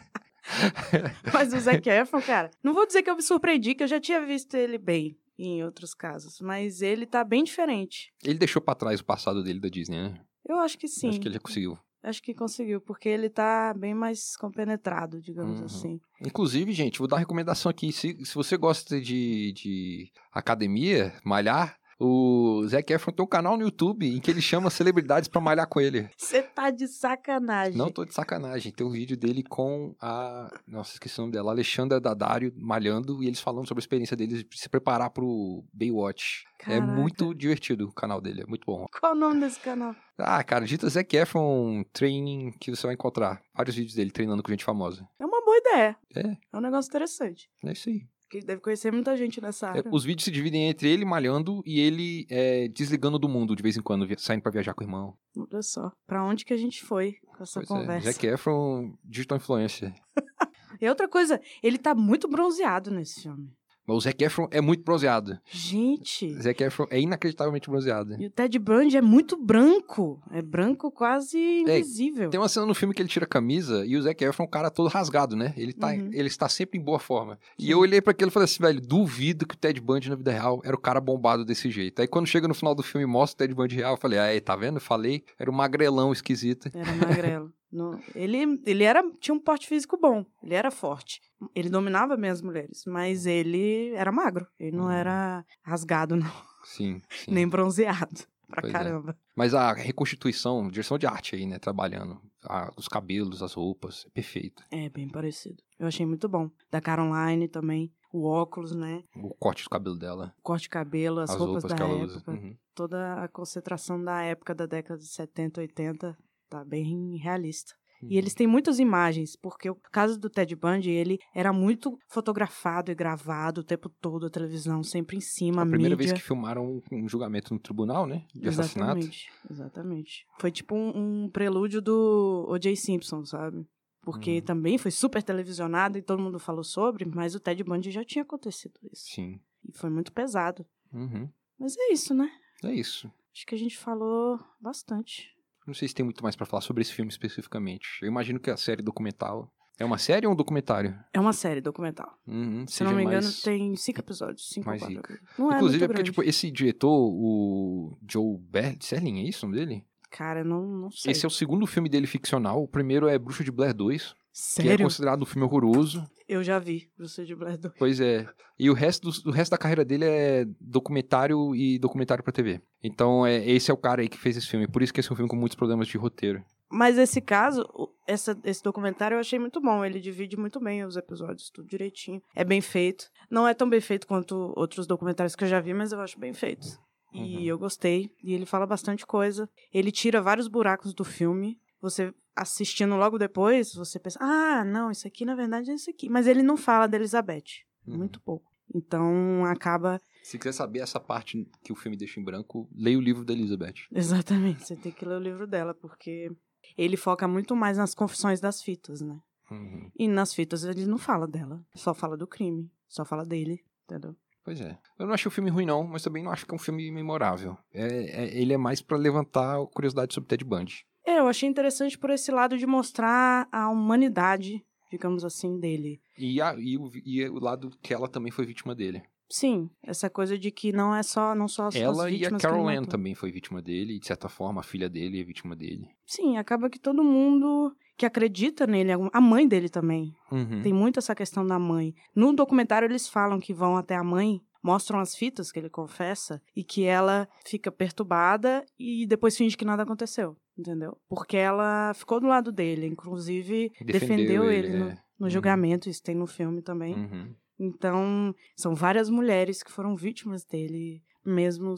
Mas 1.33 1.53
o 1.53 1.61
Zac 1.61 1.89
Efron, 1.89 2.21
cara, 2.23 2.51
não 2.63 2.75
vou 2.75 2.87
dizer 2.87 3.03
que 3.03 3.11
eu 3.11 3.17
me 3.17 3.23
surpreendi, 3.23 3.75
que 3.75 3.83
eu 3.85 3.89
já 3.89 4.01
tinha 4.01 4.25
visto 4.25 4.55
ele 4.57 4.79
bem 4.79 5.17
em 5.39 5.65
outros 5.65 5.95
casos, 5.95 6.39
mas 6.41 6.83
ele 6.83 7.07
tá 7.07 7.25
bem 7.25 7.43
diferente. 7.43 8.13
Ele 8.23 8.39
deixou 8.39 8.61
pra 8.61 8.75
trás 8.75 9.01
o 9.01 9.05
passado 9.05 9.43
dele 9.43 9.59
da 9.59 9.69
Disney, 9.71 9.97
né? 9.97 10.21
Eu 10.47 10.59
acho 10.59 10.77
que 10.77 10.87
sim. 10.87 11.09
Acho 11.09 11.21
que 11.21 11.29
ele 11.29 11.35
já 11.35 11.41
conseguiu. 11.41 11.79
Acho 12.03 12.23
que 12.23 12.35
conseguiu, 12.35 12.81
porque 12.81 13.09
ele 13.09 13.31
tá 13.31 13.73
bem 13.75 13.95
mais 13.95 14.37
compenetrado, 14.37 15.21
digamos 15.21 15.61
Uhum. 15.61 15.67
assim. 15.67 16.01
Inclusive, 16.27 16.73
gente, 16.73 16.99
vou 16.99 17.09
dar 17.09 17.17
uma 17.17 17.21
recomendação 17.21 17.71
aqui. 17.71 17.93
Se, 17.93 18.23
se 18.25 18.35
você 18.35 18.57
gosta 18.57 19.01
de, 19.01 19.53
de 19.53 20.11
academia, 20.33 21.15
malhar, 21.25 21.79
o 22.01 22.67
Zac 22.67 22.91
Efron 22.93 23.13
tem 23.13 23.25
um 23.25 23.29
canal 23.29 23.59
no 23.59 23.65
YouTube 23.65 24.09
em 24.09 24.19
que 24.19 24.31
ele 24.31 24.41
chama 24.41 24.71
celebridades 24.71 25.29
pra 25.29 25.41
malhar 25.41 25.67
com 25.69 25.81
ele. 25.81 26.09
Você 26.17 26.43
tá 26.43 26.71
de 26.71 26.89
sacanagem. 26.89 27.77
Não 27.77 27.91
tô 27.91 28.07
de 28.07 28.15
sacanagem. 28.15 28.73
Tem 28.73 28.87
um 28.87 28.91
vídeo 28.91 29.17
dele 29.17 29.43
com 29.43 29.95
a. 30.01 30.51
Nossa, 30.67 30.95
esqueci 30.95 31.19
o 31.19 31.23
nome 31.23 31.33
dela. 31.33 31.51
Alexandra 31.53 32.01
Daddario 32.01 32.53
malhando 32.57 33.23
e 33.23 33.27
eles 33.27 33.41
falando 33.41 33.69
sobre 33.69 33.81
a 33.81 33.85
experiência 33.85 34.17
deles 34.17 34.43
de 34.43 34.59
se 34.59 34.69
preparar 34.69 35.11
pro 35.11 35.63
Baywatch. 35.75 36.45
É 36.61 36.79
Caraca. 36.79 36.93
muito 36.93 37.35
divertido 37.35 37.87
o 37.89 37.93
canal 37.93 38.21
dele, 38.21 38.43
é 38.43 38.47
muito 38.47 38.65
bom. 38.67 38.87
Qual 38.99 39.13
o 39.13 39.17
nome 39.17 39.41
desse 39.41 39.61
canal? 39.61 39.95
Ah, 40.19 40.43
cara, 40.43 40.65
digita 40.65 40.89
Zac 40.89 41.15
Efron 41.17 41.83
Training 41.93 42.53
que 42.61 42.71
você 42.71 42.87
vai 42.87 42.95
encontrar. 42.95 43.43
Vários 43.55 43.77
vídeos 43.77 43.95
dele 43.95 44.11
treinando 44.11 44.43
com 44.43 44.51
gente 44.51 44.65
famosa. 44.65 45.07
É 45.19 45.25
uma 45.25 45.43
boa 45.45 45.57
ideia. 45.59 45.97
É. 46.17 46.37
É 46.53 46.57
um 46.57 46.61
negócio 46.61 46.89
interessante. 46.89 47.51
É 47.65 47.73
isso 47.73 47.89
aí. 47.89 48.07
Porque 48.31 48.39
ele 48.39 48.47
deve 48.47 48.61
conhecer 48.61 48.93
muita 48.93 49.17
gente 49.17 49.41
nessa 49.41 49.67
É, 49.67 49.71
área. 49.71 49.85
os 49.91 50.05
vídeos 50.05 50.23
se 50.23 50.31
dividem 50.31 50.69
entre 50.69 50.89
ele 50.89 51.05
malhando 51.05 51.61
e 51.67 51.81
ele 51.81 52.27
é, 52.31 52.69
desligando 52.69 53.19
do 53.19 53.29
mundo 53.29 53.57
de 53.57 53.63
vez 53.63 53.77
em 53.77 53.83
quando, 53.83 54.07
saindo 54.21 54.41
pra 54.41 54.53
viajar 54.53 54.73
com 54.73 54.85
o 54.85 54.87
irmão. 54.87 55.17
Olha 55.37 55.61
só. 55.63 55.91
Pra 56.07 56.25
onde 56.25 56.45
que 56.45 56.55
a 56.55 56.57
gente 56.57 56.81
foi 56.85 57.15
com 57.27 57.43
essa 57.43 57.55
Pois 57.61 57.69
é, 57.69 57.75
conversa? 57.75 58.13
Zac 58.13 58.25
Efron, 58.29 58.95
digital 59.05 59.37
influencer. 59.39 59.93
E 60.81 60.89
outra 60.89 61.07
coisa, 61.09 61.39
ele 61.63 61.77
tá 61.77 61.95
muito 61.95 62.27
bronzeado 62.29 62.91
nesse 62.91 63.23
filme. 63.23 63.53
Mas 63.91 63.97
o 63.97 64.01
Zac 64.01 64.23
Efron 64.25 64.47
é 64.53 64.61
muito 64.61 64.85
bronzeado. 64.85 65.37
Gente. 65.51 66.33
Zac 66.41 66.63
Efron 66.63 66.87
é 66.91 67.01
inacreditavelmente 67.01 67.69
bronzeado. 67.69 68.15
E 68.21 68.27
o 68.27 68.31
Ted 68.31 68.57
Bundy 68.59 68.97
é 68.97 69.03
muito 69.03 69.37
branco. 69.37 70.23
É 70.31 70.41
branco 70.41 70.91
quase 70.93 71.37
invisível. 71.39 72.31
Tem 72.31 72.39
uma 72.39 72.49
cena 72.49 72.67
no 72.67 72.75
filme 72.75 72.95
que 72.95 73.03
ele 73.03 73.09
tira 73.09 73.25
a 73.25 73.29
camisa 73.29 73.85
e 73.85 73.97
o 73.97 74.03
Zac 74.03 74.23
Efron 74.25 74.45
é 74.45 74.47
um 74.47 74.51
cara 74.51 74.71
todo 74.71 74.89
rasgado, 74.89 75.35
né? 75.35 75.53
Ele, 75.57 75.73
tá, 75.73 75.89
Uhum. 75.89 76.11
ele 76.13 76.29
está 76.29 76.49
sempre 76.49 76.79
em 76.79 76.83
boa 76.83 77.01
forma. 77.01 77.37
E 77.59 77.65
Sim. 77.65 77.71
eu 77.73 77.79
olhei 77.81 78.01
pra 78.01 78.13
aquilo 78.13 78.31
e 78.31 78.33
falei 78.33 78.45
assim, 78.45 78.63
velho, 78.63 78.81
duvido 78.81 79.45
que 79.47 79.55
o 79.55 79.59
Ted 79.59 79.81
Bundy 79.81 80.09
na 80.09 80.15
vida 80.15 80.31
real 80.31 80.61
era 80.65 80.77
o 80.77 80.81
cara 80.81 81.01
bombado 81.01 81.45
desse 81.45 81.69
jeito. 81.71 82.01
Aí 82.01 82.07
quando 82.07 82.27
chega 82.27 82.47
no 82.47 82.55
final 82.55 82.75
do 82.75 82.83
filme 82.85 83.05
e 83.05 83.11
mostra 83.11 83.35
o 83.35 83.39
Ted 83.49 83.55
Bundy 83.55 83.75
real, 83.77 83.95
eu 83.95 83.99
falei, 84.01 84.19
aí, 84.21 84.41
tá 84.41 84.55
vendo? 84.55 84.77
Eu 84.77 84.81
falei, 84.81 85.25
era 85.39 85.51
um 85.51 85.55
magrelão 85.55 86.13
esquisito. 86.13 86.71
Era 86.73 86.93
magrelo. 86.95 87.53
Não- 87.73 88.01
ele 88.15 88.61
ele 88.67 88.85
era, 88.85 89.03
tinha 89.21 89.35
um 89.35 89.39
porte 89.41 89.67
físico 89.69 89.97
bom. 90.01 90.25
Ele 90.43 90.55
era 90.55 90.71
forte. 90.71 91.21
Ele 91.55 91.69
dominava 91.71 92.17
bem 92.17 92.31
as 92.31 92.43
mulheres. 92.43 92.85
Mas 92.87 93.27
ele 93.27 93.93
era 93.95 94.11
magro. 94.13 94.47
Ele 94.59 94.77
não 94.77 94.85
Uhum. 94.87 94.91
era 94.91 95.45
rasgado, 95.63 96.17
não. 96.17 96.31
Sim, 96.65 97.01
sim. 97.11 97.31
Nem 97.33 97.49
bronzeado. 97.49 98.23
Pra 98.49 98.63
Pois 98.63 98.75
é. 98.75 98.77
caramba. 98.77 99.17
Mas 99.37 99.55
a 99.55 99.73
reconstituição, 99.73 100.69
direção 100.69 100.99
de 100.99 101.07
arte 101.07 101.37
aí, 101.37 101.47
né? 101.47 101.59
Trabalhando. 101.61 102.21
Ah, 102.45 102.73
os 102.77 102.89
cabelos, 102.89 103.43
as 103.43 103.53
roupas, 103.53 104.05
é 104.07 104.11
perfeito. 104.11 104.65
É, 104.73 104.89
bem 104.89 105.09
parecido. 105.09 105.63
Eu 105.79 105.87
achei 105.87 106.05
muito 106.05 106.29
bom. 106.29 106.51
Da 106.71 106.81
Caroline 106.81 107.47
também. 107.47 107.93
O 108.13 108.27
óculos, 108.27 108.75
né? 108.75 109.05
O 109.15 109.33
corte 109.37 109.63
do 109.63 109.71
cabelo 109.71 109.97
dela, 109.97 110.35
O 110.39 110.43
corte 110.43 110.63
de 110.65 110.69
cabelo, 110.71 111.21
as, 111.21 111.31
as, 111.31 111.37
roupas, 111.37 111.63
roupas 111.63 111.71
da 111.71 111.77
que 111.77 111.83
ela 111.83 112.05
usa. 112.05 112.17
época. 112.17 112.33
Uhum. 112.33 112.57
Toda 112.75 113.23
a 113.23 113.29
concentração 113.29 114.03
da 114.03 114.21
época 114.23 114.53
da 114.53 114.67
década 114.67 114.99
de 114.99 115.07
70, 115.07 115.61
80. 115.61 116.19
Tá 116.51 116.65
bem 116.65 117.17
realista. 117.17 117.73
Uhum. 118.03 118.09
E 118.11 118.19
eles 118.19 118.35
têm 118.35 118.47
muitas 118.47 118.79
imagens, 118.81 119.37
porque 119.37 119.71
o 119.71 119.75
caso 119.93 120.19
do 120.19 120.29
Ted 120.29 120.57
Bundy, 120.57 120.91
ele 120.91 121.19
era 121.35 121.53
muito 121.53 121.97
fotografado 122.09 122.91
e 122.91 122.95
gravado 122.95 123.61
o 123.61 123.65
tempo 123.65 123.89
todo, 123.89 124.27
a 124.27 124.31
televisão 124.31 124.83
sempre 124.83 125.17
em 125.17 125.21
cima, 125.21 125.63
A 125.63 125.65
a 125.65 125.69
primeira 125.69 125.95
mídia. 125.95 126.13
vez 126.15 126.21
que 126.21 126.27
filmaram 126.27 126.83
um 126.91 127.09
julgamento 127.09 127.55
no 127.55 127.61
tribunal, 127.61 128.07
né? 128.07 128.25
De 128.35 128.49
assassinato. 128.49 128.99
Exatamente, 128.99 129.31
exatamente. 129.51 130.27
Foi 130.41 130.51
tipo 130.51 130.75
um, 130.75 131.25
um 131.25 131.31
prelúdio 131.31 131.81
do 131.81 132.47
O.J. 132.49 132.75
Simpson, 132.75 133.25
sabe? 133.25 133.65
Porque 134.03 134.37
Uhum. 134.37 134.41
também 134.41 134.79
foi 134.79 134.91
super 134.91 135.23
televisionado 135.23 135.99
e 135.99 136.03
todo 136.03 136.23
mundo 136.23 136.39
falou 136.41 136.65
sobre, 136.65 137.05
mas 137.05 137.35
o 137.35 137.41
Ted 137.41 137.63
Bundy 137.63 137.91
já 137.91 138.03
tinha 138.05 138.23
acontecido 138.23 138.75
isso. 138.91 139.05
Sim. 139.15 139.39
E 139.69 139.77
foi 139.77 139.91
muito 139.91 140.11
pesado. 140.11 140.65
Uhum. 140.93 141.29
Mas 141.59 141.77
é 141.77 141.93
isso, 141.93 142.15
né? 142.15 142.31
É 142.65 142.73
isso. 142.73 143.13
Acho 143.33 143.47
que 143.47 143.55
a 143.55 143.59
gente 143.59 143.77
falou 143.77 144.41
bastante. 144.59 145.29
Não 145.71 145.75
sei 145.75 145.87
se 145.87 145.95
tem 145.95 146.05
muito 146.05 146.23
mais 146.25 146.35
pra 146.35 146.45
falar 146.45 146.63
sobre 146.63 146.83
esse 146.83 146.93
filme 146.93 147.09
especificamente. 147.11 147.87
Eu 148.03 148.09
imagino 148.09 148.41
que 148.41 148.51
a 148.51 148.57
série 148.57 148.83
documental. 148.83 149.49
É 149.79 149.85
uma 149.85 149.97
série 149.99 150.27
ou 150.27 150.33
um 150.33 150.37
documentário? 150.37 150.99
É 151.15 151.21
uma 151.21 151.33
série 151.33 151.61
documental. 151.61 152.13
Uhum, 152.27 152.67
Se 152.67 152.83
não 152.83 152.93
me 152.93 153.03
engano, 153.03 153.23
mais- 153.23 153.41
tem 153.41 153.75
cinco 153.77 154.01
episódios. 154.01 154.49
Cinco 154.51 154.67
mais 154.67 154.83
rica. 154.83 155.19
Não 155.39 155.51
é 155.53 155.57
Inclusive, 155.57 155.85
é 155.85 155.87
porque, 155.87 156.03
grande. 156.03 156.11
tipo, 156.11 156.23
esse 156.25 156.51
diretor, 156.51 156.91
o 156.91 157.97
Joe 158.07 158.37
Ber 158.37 158.77
Serling, 158.81 159.21
é 159.21 159.23
isso 159.29 159.47
o 159.47 159.49
nome 159.49 159.59
dele? 159.65 159.85
Cara, 160.11 160.43
não, 160.43 160.67
não 160.67 160.91
sei. 160.91 161.13
Esse 161.13 161.25
é 161.25 161.29
o 161.29 161.31
segundo 161.31 161.67
filme 161.69 161.89
dele 161.89 162.07
ficcional. 162.09 162.61
O 162.63 162.69
primeiro 162.69 163.07
é 163.09 163.17
Bruxa 163.17 163.45
de 163.45 163.53
Blair 163.53 163.73
2, 163.73 164.15
que 164.33 164.63
é 164.63 164.65
Sério? 164.65 164.85
considerado 164.85 165.23
um 165.23 165.27
filme 165.27 165.45
horroroso. 165.45 166.05
Eu 166.29 166.45
já 166.45 166.59
vi 166.59 166.89
Bruce 166.97 167.25
de 167.25 167.35
Blair 167.35 167.59
2. 167.59 167.75
Pois 167.77 168.01
é. 168.01 168.27
E 168.59 168.71
o 168.71 168.75
resto, 168.75 169.11
do, 169.11 169.31
o 169.31 169.33
resto 169.33 169.51
da 169.51 169.59
carreira 169.59 169.85
dele 169.85 170.05
é 170.05 170.45
documentário 170.61 171.55
e 171.57 171.79
documentário 171.79 172.23
pra 172.23 172.33
TV. 172.33 172.61
Então, 172.83 173.27
é, 173.27 173.45
esse 173.49 173.71
é 173.71 173.75
o 173.75 173.77
cara 173.77 174.03
aí 174.03 174.09
que 174.09 174.19
fez 174.19 174.37
esse 174.37 174.47
filme. 174.47 174.69
Por 174.69 174.83
isso 174.83 174.95
que 174.95 175.01
esse 175.01 175.09
é 175.11 175.13
um 175.13 175.17
filme 175.17 175.29
com 175.29 175.37
muitos 175.37 175.57
problemas 175.57 175.89
de 175.89 175.99
roteiro. 175.99 176.45
Mas 176.71 176.97
esse 176.97 177.21
caso, 177.21 177.67
essa, 178.07 178.39
esse 178.45 178.63
documentário 178.63 179.17
eu 179.17 179.21
achei 179.21 179.41
muito 179.41 179.61
bom. 179.61 179.85
Ele 179.85 179.99
divide 179.99 180.37
muito 180.37 180.61
bem 180.61 180.85
os 180.85 180.97
episódios, 180.97 181.51
tudo 181.51 181.69
direitinho. 181.69 182.23
É 182.35 182.45
bem 182.45 182.61
feito. 182.61 183.11
Não 183.29 183.49
é 183.49 183.53
tão 183.53 183.69
bem 183.69 183.81
feito 183.81 184.07
quanto 184.07 184.53
outros 184.57 184.87
documentários 184.87 185.35
que 185.35 185.43
eu 185.43 185.49
já 185.49 185.61
vi, 185.61 185.75
mas 185.75 185.91
eu 185.91 186.01
acho 186.01 186.21
bem 186.21 186.33
feito. 186.33 186.79
Uhum. 187.13 187.25
E 187.25 187.49
eu 187.49 187.59
gostei. 187.59 188.13
E 188.23 188.33
ele 188.33 188.47
fala 188.47 188.67
bastante 188.67 189.05
coisa. 189.05 189.51
Ele 189.75 189.91
tira 189.91 190.23
vários 190.23 190.47
buracos 190.47 190.95
do 190.95 191.05
filme. 191.05 191.59
Você 191.83 192.15
assistindo 192.35 192.97
logo 192.97 193.19
depois, 193.19 193.75
você 193.75 193.99
pensa, 193.99 194.19
ah, 194.21 194.65
não, 194.65 194.91
isso 194.91 195.07
aqui 195.07 195.25
na 195.25 195.35
verdade 195.35 195.71
é 195.71 195.75
isso 195.75 195.91
aqui. 195.91 196.09
Mas 196.09 196.27
ele 196.27 196.43
não 196.43 196.57
fala 196.57 196.87
da 196.87 196.97
Elizabeth. 196.97 197.65
Uhum. 197.87 197.99
Muito 197.99 198.21
pouco. 198.21 198.51
Então 198.75 199.45
acaba. 199.47 200.01
Se 200.23 200.39
quiser 200.39 200.53
saber 200.53 200.81
essa 200.81 201.01
parte 201.01 201.49
que 201.63 201.73
o 201.73 201.77
filme 201.77 201.97
deixa 201.97 202.21
em 202.21 202.25
branco, 202.25 202.69
leia 202.75 202.99
o 202.99 203.01
livro 203.01 203.25
da 203.25 203.33
Elizabeth. 203.33 203.87
Exatamente, 203.93 204.65
você 204.65 204.77
tem 204.77 204.93
que 204.93 205.05
ler 205.05 205.17
o 205.17 205.23
livro 205.23 205.47
dela, 205.47 205.75
porque 205.75 206.31
ele 206.77 206.97
foca 206.97 207.27
muito 207.27 207.57
mais 207.57 207.79
nas 207.79 207.95
confissões 207.95 208.41
das 208.41 208.63
fitas, 208.63 209.01
né? 209.01 209.21
Uhum. 209.51 209.91
E 209.99 210.07
nas 210.07 210.33
fitas 210.33 210.63
ele 210.63 210.87
não 210.87 210.99
fala 210.99 211.27
dela, 211.27 211.65
só 211.75 211.93
fala 211.93 212.17
do 212.17 212.27
crime, 212.27 212.71
só 212.89 213.05
fala 213.05 213.25
dele, 213.25 213.65
entendeu? 213.85 214.15
Pois 214.45 214.61
é. 214.61 214.79
Eu 214.99 215.07
não 215.07 215.15
achei 215.15 215.29
o 215.29 215.33
filme 215.33 215.51
ruim, 215.51 215.67
não, 215.67 215.85
mas 215.85 216.03
também 216.03 216.23
não 216.23 216.31
acho 216.31 216.47
que 216.47 216.53
é 216.53 216.55
um 216.55 216.59
filme 216.59 216.91
memorável. 216.91 217.59
É, 217.73 218.25
é 218.25 218.41
ele 218.41 218.53
é 218.53 218.57
mais 218.57 218.81
para 218.81 218.97
levantar 218.97 219.59
curiosidade 219.67 220.15
sobre 220.15 220.29
Ted 220.29 220.45
Bundy. 220.45 220.87
É, 221.07 221.19
eu 221.19 221.29
achei 221.29 221.49
interessante 221.49 221.99
por 221.99 222.11
esse 222.11 222.31
lado 222.31 222.59
de 222.59 222.67
mostrar 222.67 223.49
a 223.51 223.69
humanidade, 223.69 224.65
digamos 224.91 225.25
assim, 225.25 225.59
dele. 225.59 226.01
E, 226.19 226.41
a, 226.41 226.55
e, 226.59 226.77
o, 226.77 226.91
e 227.05 227.29
o 227.29 227.39
lado 227.39 227.71
que 227.83 227.95
ela 227.95 228.09
também 228.09 228.31
foi 228.31 228.45
vítima 228.45 228.75
dele. 228.75 229.03
Sim, 229.31 229.71
essa 229.81 230.11
coisa 230.11 230.37
de 230.37 230.51
que 230.51 230.73
não 230.73 230.93
é 230.93 231.05
só 231.05 231.37
não 231.37 231.47
só 231.47 231.69
as 231.69 231.77
Ela 231.77 232.11
e 232.11 232.27
a 232.27 232.37
Carol 232.37 232.69
Ann 232.69 232.83
também 232.83 233.15
foi 233.15 233.31
vítima 233.31 233.63
dele, 233.63 233.95
e 233.95 234.01
de 234.01 234.07
certa 234.07 234.29
forma 234.29 234.61
a 234.61 234.65
filha 234.65 234.89
dele 234.89 235.21
é 235.21 235.25
vítima 235.25 235.55
dele. 235.55 235.89
Sim, 236.05 236.37
acaba 236.37 236.69
que 236.69 236.81
todo 236.81 237.05
mundo 237.05 237.73
que 237.97 238.05
acredita 238.05 238.67
nele, 238.67 238.91
a 239.13 239.21
mãe 239.21 239.47
dele 239.47 239.69
também. 239.69 240.17
Uhum. 240.33 240.63
Tem 240.63 240.73
muito 240.73 240.99
essa 240.99 241.15
questão 241.15 241.47
da 241.47 241.61
mãe. 241.61 241.95
No 242.13 242.33
documentário 242.33 242.87
eles 242.87 243.09
falam 243.09 243.39
que 243.39 243.55
vão 243.55 243.77
até 243.77 243.95
a 243.95 244.03
mãe, 244.03 244.43
mostram 244.61 244.99
as 244.99 245.15
fitas 245.15 245.53
que 245.53 245.61
ele 245.61 245.71
confessa 245.71 246.43
e 246.57 246.65
que 246.65 246.85
ela 246.85 247.29
fica 247.47 247.71
perturbada 247.71 248.65
e 248.77 249.07
depois 249.07 249.37
finge 249.37 249.57
que 249.57 249.65
nada 249.65 249.85
aconteceu, 249.85 250.37
entendeu? 250.59 250.97
Porque 251.09 251.37
ela 251.37 251.93
ficou 251.95 252.21
do 252.21 252.27
lado 252.27 252.53
dele, 252.53 252.87
inclusive 252.87 253.71
defendeu, 253.81 254.01
defendeu 254.01 254.51
ele, 254.51 254.69
ele 254.69 254.79
no, 254.79 254.89
é. 254.89 255.03
no 255.19 255.27
uhum. 255.27 255.31
julgamento, 255.31 255.89
isso 255.89 256.03
tem 256.03 256.15
no 256.15 256.27
filme 256.27 256.63
também. 256.63 256.95
Uhum. 256.95 257.35
Então, 257.59 258.35
são 258.57 258.75
várias 258.75 259.11
mulheres 259.11 259.63
que 259.63 259.71
foram 259.71 259.95
vítimas 259.95 260.45
dele, 260.45 261.03
mesmo 261.25 261.75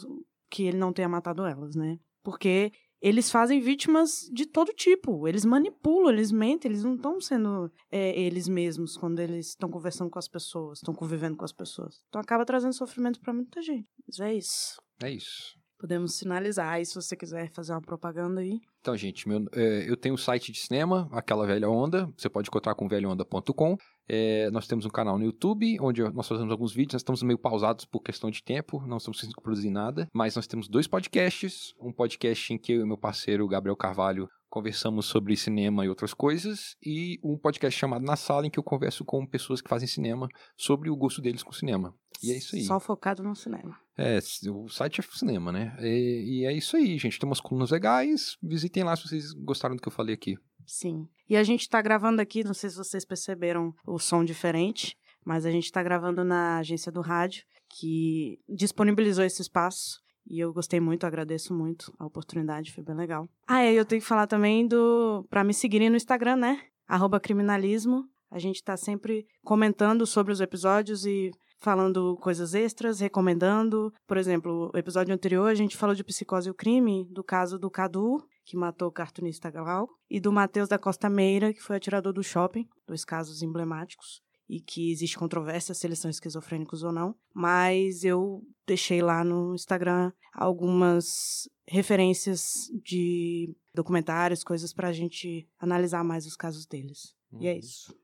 que 0.49 0.65
ele 0.65 0.77
não 0.77 0.93
tenha 0.93 1.09
matado 1.09 1.45
elas, 1.45 1.75
né? 1.75 1.99
Porque 2.23 2.71
eles 3.01 3.33
fazem 3.33 3.59
vítimas 3.59 4.31
de 4.33 4.47
todo 4.47 4.73
tipo. 4.73 5.27
Eles 5.27 5.45
manipulam, 5.45 6.13
eles 6.13 6.31
mentem, 6.31 6.71
eles 6.71 6.85
não 6.85 6.95
estão 6.95 7.21
sendo 7.21 7.71
é, 7.91 8.17
eles 8.19 8.47
mesmos 8.47 8.97
quando 8.97 9.19
eles 9.19 9.49
estão 9.49 9.69
conversando 9.69 10.09
com 10.09 10.21
as 10.21 10.29
pessoas, 10.29 10.79
estão 10.79 10.95
convivendo 10.95 11.37
com 11.37 11.45
as 11.45 11.53
pessoas. 11.53 12.01
Então 12.09 12.21
acaba 12.21 12.47
trazendo 12.47 12.73
sofrimento 12.73 13.21
para 13.21 13.33
muita 13.33 13.61
gente. 13.61 13.89
Mas 14.07 14.21
é 14.21 14.35
isso. 14.35 14.81
É 15.03 15.11
isso. 15.11 15.61
Podemos 15.83 16.15
sinalizar 16.15 16.75
aí 16.75 16.87
se 16.87 16.95
você 16.95 17.17
quiser 17.17 17.51
fazer 17.51 17.73
uma 17.73 17.81
propaganda 17.83 18.41
aí. 18.41 18.61
Então, 18.81 18.97
gente, 18.97 19.29
meu, 19.29 19.45
é, 19.53 19.91
eu 19.91 19.97
tenho 19.97 20.15
um 20.15 20.19
site 20.19 20.53
de 20.53 20.61
cinema, 20.61 21.09
aquela 21.11 21.45
velha 21.45 21.69
onda. 21.69 22.09
Você 22.17 22.29
pode 22.29 22.49
encontrar 22.49 22.77
com 22.77 22.87
velhaonda.com. 22.87 23.77
É, 24.09 24.49
nós 24.53 24.69
temos 24.69 24.87
um 24.87 24.89
canal 24.89 25.19
no 25.19 25.25
YouTube, 25.25 25.77
onde 25.81 26.01
nós 26.13 26.29
fazemos 26.29 26.53
alguns 26.53 26.73
vídeos. 26.73 26.93
Nós 26.93 27.01
estamos 27.01 27.21
meio 27.25 27.37
pausados 27.37 27.85
por 27.85 28.01
questão 28.01 28.31
de 28.31 28.45
tempo, 28.45 28.81
não 28.87 28.99
estamos 28.99 29.17
conseguindo 29.17 29.43
produzir 29.43 29.71
nada. 29.71 30.07
Mas 30.15 30.37
nós 30.37 30.47
temos 30.47 30.69
dois 30.69 30.87
podcasts. 30.87 31.75
Um 31.81 31.93
podcast 31.93 32.53
em 32.55 32.59
que 32.59 32.75
eu 32.75 32.83
e 32.83 32.87
meu 32.87 32.97
parceiro 32.97 33.49
Gabriel 33.49 33.77
Carvalho 33.77 34.29
conversamos 34.49 35.07
sobre 35.07 35.37
cinema 35.37 35.85
e 35.85 35.89
outras 35.89 36.15
coisas. 36.15 36.77
E 36.81 37.19
um 37.25 37.37
podcast 37.37 37.77
chamado 37.77 38.05
Na 38.05 38.15
Sala, 38.15 38.47
em 38.47 38.51
que 38.51 38.59
eu 38.59 38.63
converso 38.63 39.05
com 39.05 39.27
pessoas 39.27 39.61
que 39.61 39.69
fazem 39.69 39.89
cinema 39.89 40.29
sobre 40.57 40.91
o 40.91 40.97
gosto 40.97 41.21
deles 41.21 41.43
com 41.43 41.51
cinema. 41.51 41.93
E 42.23 42.31
é 42.31 42.37
isso 42.37 42.55
aí. 42.55 42.63
Só 42.63 42.79
focado 42.79 43.21
no 43.25 43.35
cinema. 43.35 43.82
É, 43.97 44.19
o 44.51 44.69
site 44.69 45.01
é 45.01 45.05
cinema, 45.13 45.53
né? 45.53 45.77
E, 45.81 46.41
e 46.41 46.47
é 46.47 46.53
isso 46.53 46.77
aí, 46.77 46.97
gente. 46.99 47.19
Tem 47.19 47.29
umas 47.29 47.41
colunas 47.41 47.71
legais. 47.71 48.37
Visitem 48.43 48.85
lá 48.85 48.97
se 48.97 49.09
vocês 49.09 49.33
gostaram 49.33 49.77
do 49.77 49.83
que 49.83 49.89
eu 49.89 49.93
falei 49.93 50.15
aqui. 50.15 50.37
Sim. 50.67 51.09
E 51.29 51.37
a 51.37 51.43
gente 51.43 51.69
tá 51.69 51.81
gravando 51.83 52.21
aqui, 52.21 52.45
não 52.45 52.55
sei 52.55 52.71
se 52.71 52.77
vocês 52.77 53.05
perceberam 53.05 53.75
o 53.87 53.99
som 53.99 54.25
diferente, 54.25 54.97
mas 55.25 55.45
a 55.45 55.51
gente 55.51 55.71
tá 55.71 55.83
gravando 55.83 56.25
na 56.25 56.59
agência 56.59 56.91
do 56.91 57.01
rádio, 57.01 57.45
que 57.69 58.39
disponibilizou 58.49 59.25
esse 59.25 59.43
espaço. 59.43 60.01
E 60.27 60.39
eu 60.39 60.53
gostei 60.53 60.79
muito, 60.79 61.05
agradeço 61.05 61.53
muito 61.53 61.93
a 61.99 62.07
oportunidade, 62.07 62.73
foi 62.73 62.85
bem 62.85 62.95
legal. 62.95 63.29
Ah, 63.47 63.65
e 63.65 63.75
eu 63.75 63.85
tenho 63.85 64.01
que 64.01 64.07
falar 64.07 64.27
também 64.27 64.67
do. 64.67 65.27
para 65.29 65.43
me 65.43 65.53
seguirem 65.53 65.91
no 65.91 65.97
Instagram, 65.97 66.37
né? 66.37 66.61
Arroba 66.87 67.19
criminalismo. 67.19 68.09
A 68.33 68.39
gente 68.39 68.65
tá 68.65 68.77
sempre 68.77 69.27
comentando 69.45 70.07
sobre 70.07 70.33
os 70.33 70.41
episódios 70.41 71.05
e 71.05 71.31
falando 71.61 72.17
coisas 72.17 72.55
extras, 72.55 72.99
recomendando. 72.99 73.93
Por 74.07 74.17
exemplo, 74.17 74.71
o 74.75 74.79
episódio 74.79 75.15
anterior 75.15 75.49
a 75.49 75.55
gente 75.55 75.77
falou 75.77 75.95
de 75.95 76.03
Psicose 76.03 76.49
e 76.49 76.51
o 76.51 76.55
Crime, 76.55 77.07
do 77.11 77.23
caso 77.23 77.59
do 77.59 77.71
Cadu, 77.71 78.25
que 78.45 78.57
matou 78.57 78.89
o 78.89 78.93
cartunista 78.93 79.51
Glau, 79.51 79.87
e 80.11 80.19
do 80.19 80.33
Matheus 80.33 80.69
da 80.69 80.79
Costa 80.79 81.09
Meira, 81.11 81.53
que 81.53 81.63
foi 81.63 81.77
atirador 81.77 82.13
do 82.13 82.23
shopping, 82.23 82.67
dois 82.87 83.05
casos 83.05 83.43
emblemáticos 83.43 84.23
e 84.49 84.61
que 84.61 84.91
existe 84.91 85.17
controvérsia 85.17 85.75
se 85.75 85.87
eles 85.87 85.99
são 85.99 86.11
esquizofrênicos 86.11 86.83
ou 86.83 86.93
não, 86.93 87.15
mas 87.33 88.05
eu 88.05 88.43
deixei 88.67 89.01
lá 89.01 89.25
no 89.25 89.55
Instagram 89.55 90.13
algumas 90.35 91.49
referências 91.67 92.69
de 92.85 93.55
documentários, 93.75 94.45
coisas 94.45 94.73
para 94.75 94.89
a 94.89 94.93
gente 94.93 95.49
analisar 95.59 96.05
mais 96.05 96.27
os 96.27 96.37
casos 96.37 96.67
deles. 96.67 97.15
Uhum. 97.33 97.41
E 97.41 97.47
é 97.47 97.53
uhum. 97.53 97.59
isso. 97.59 98.02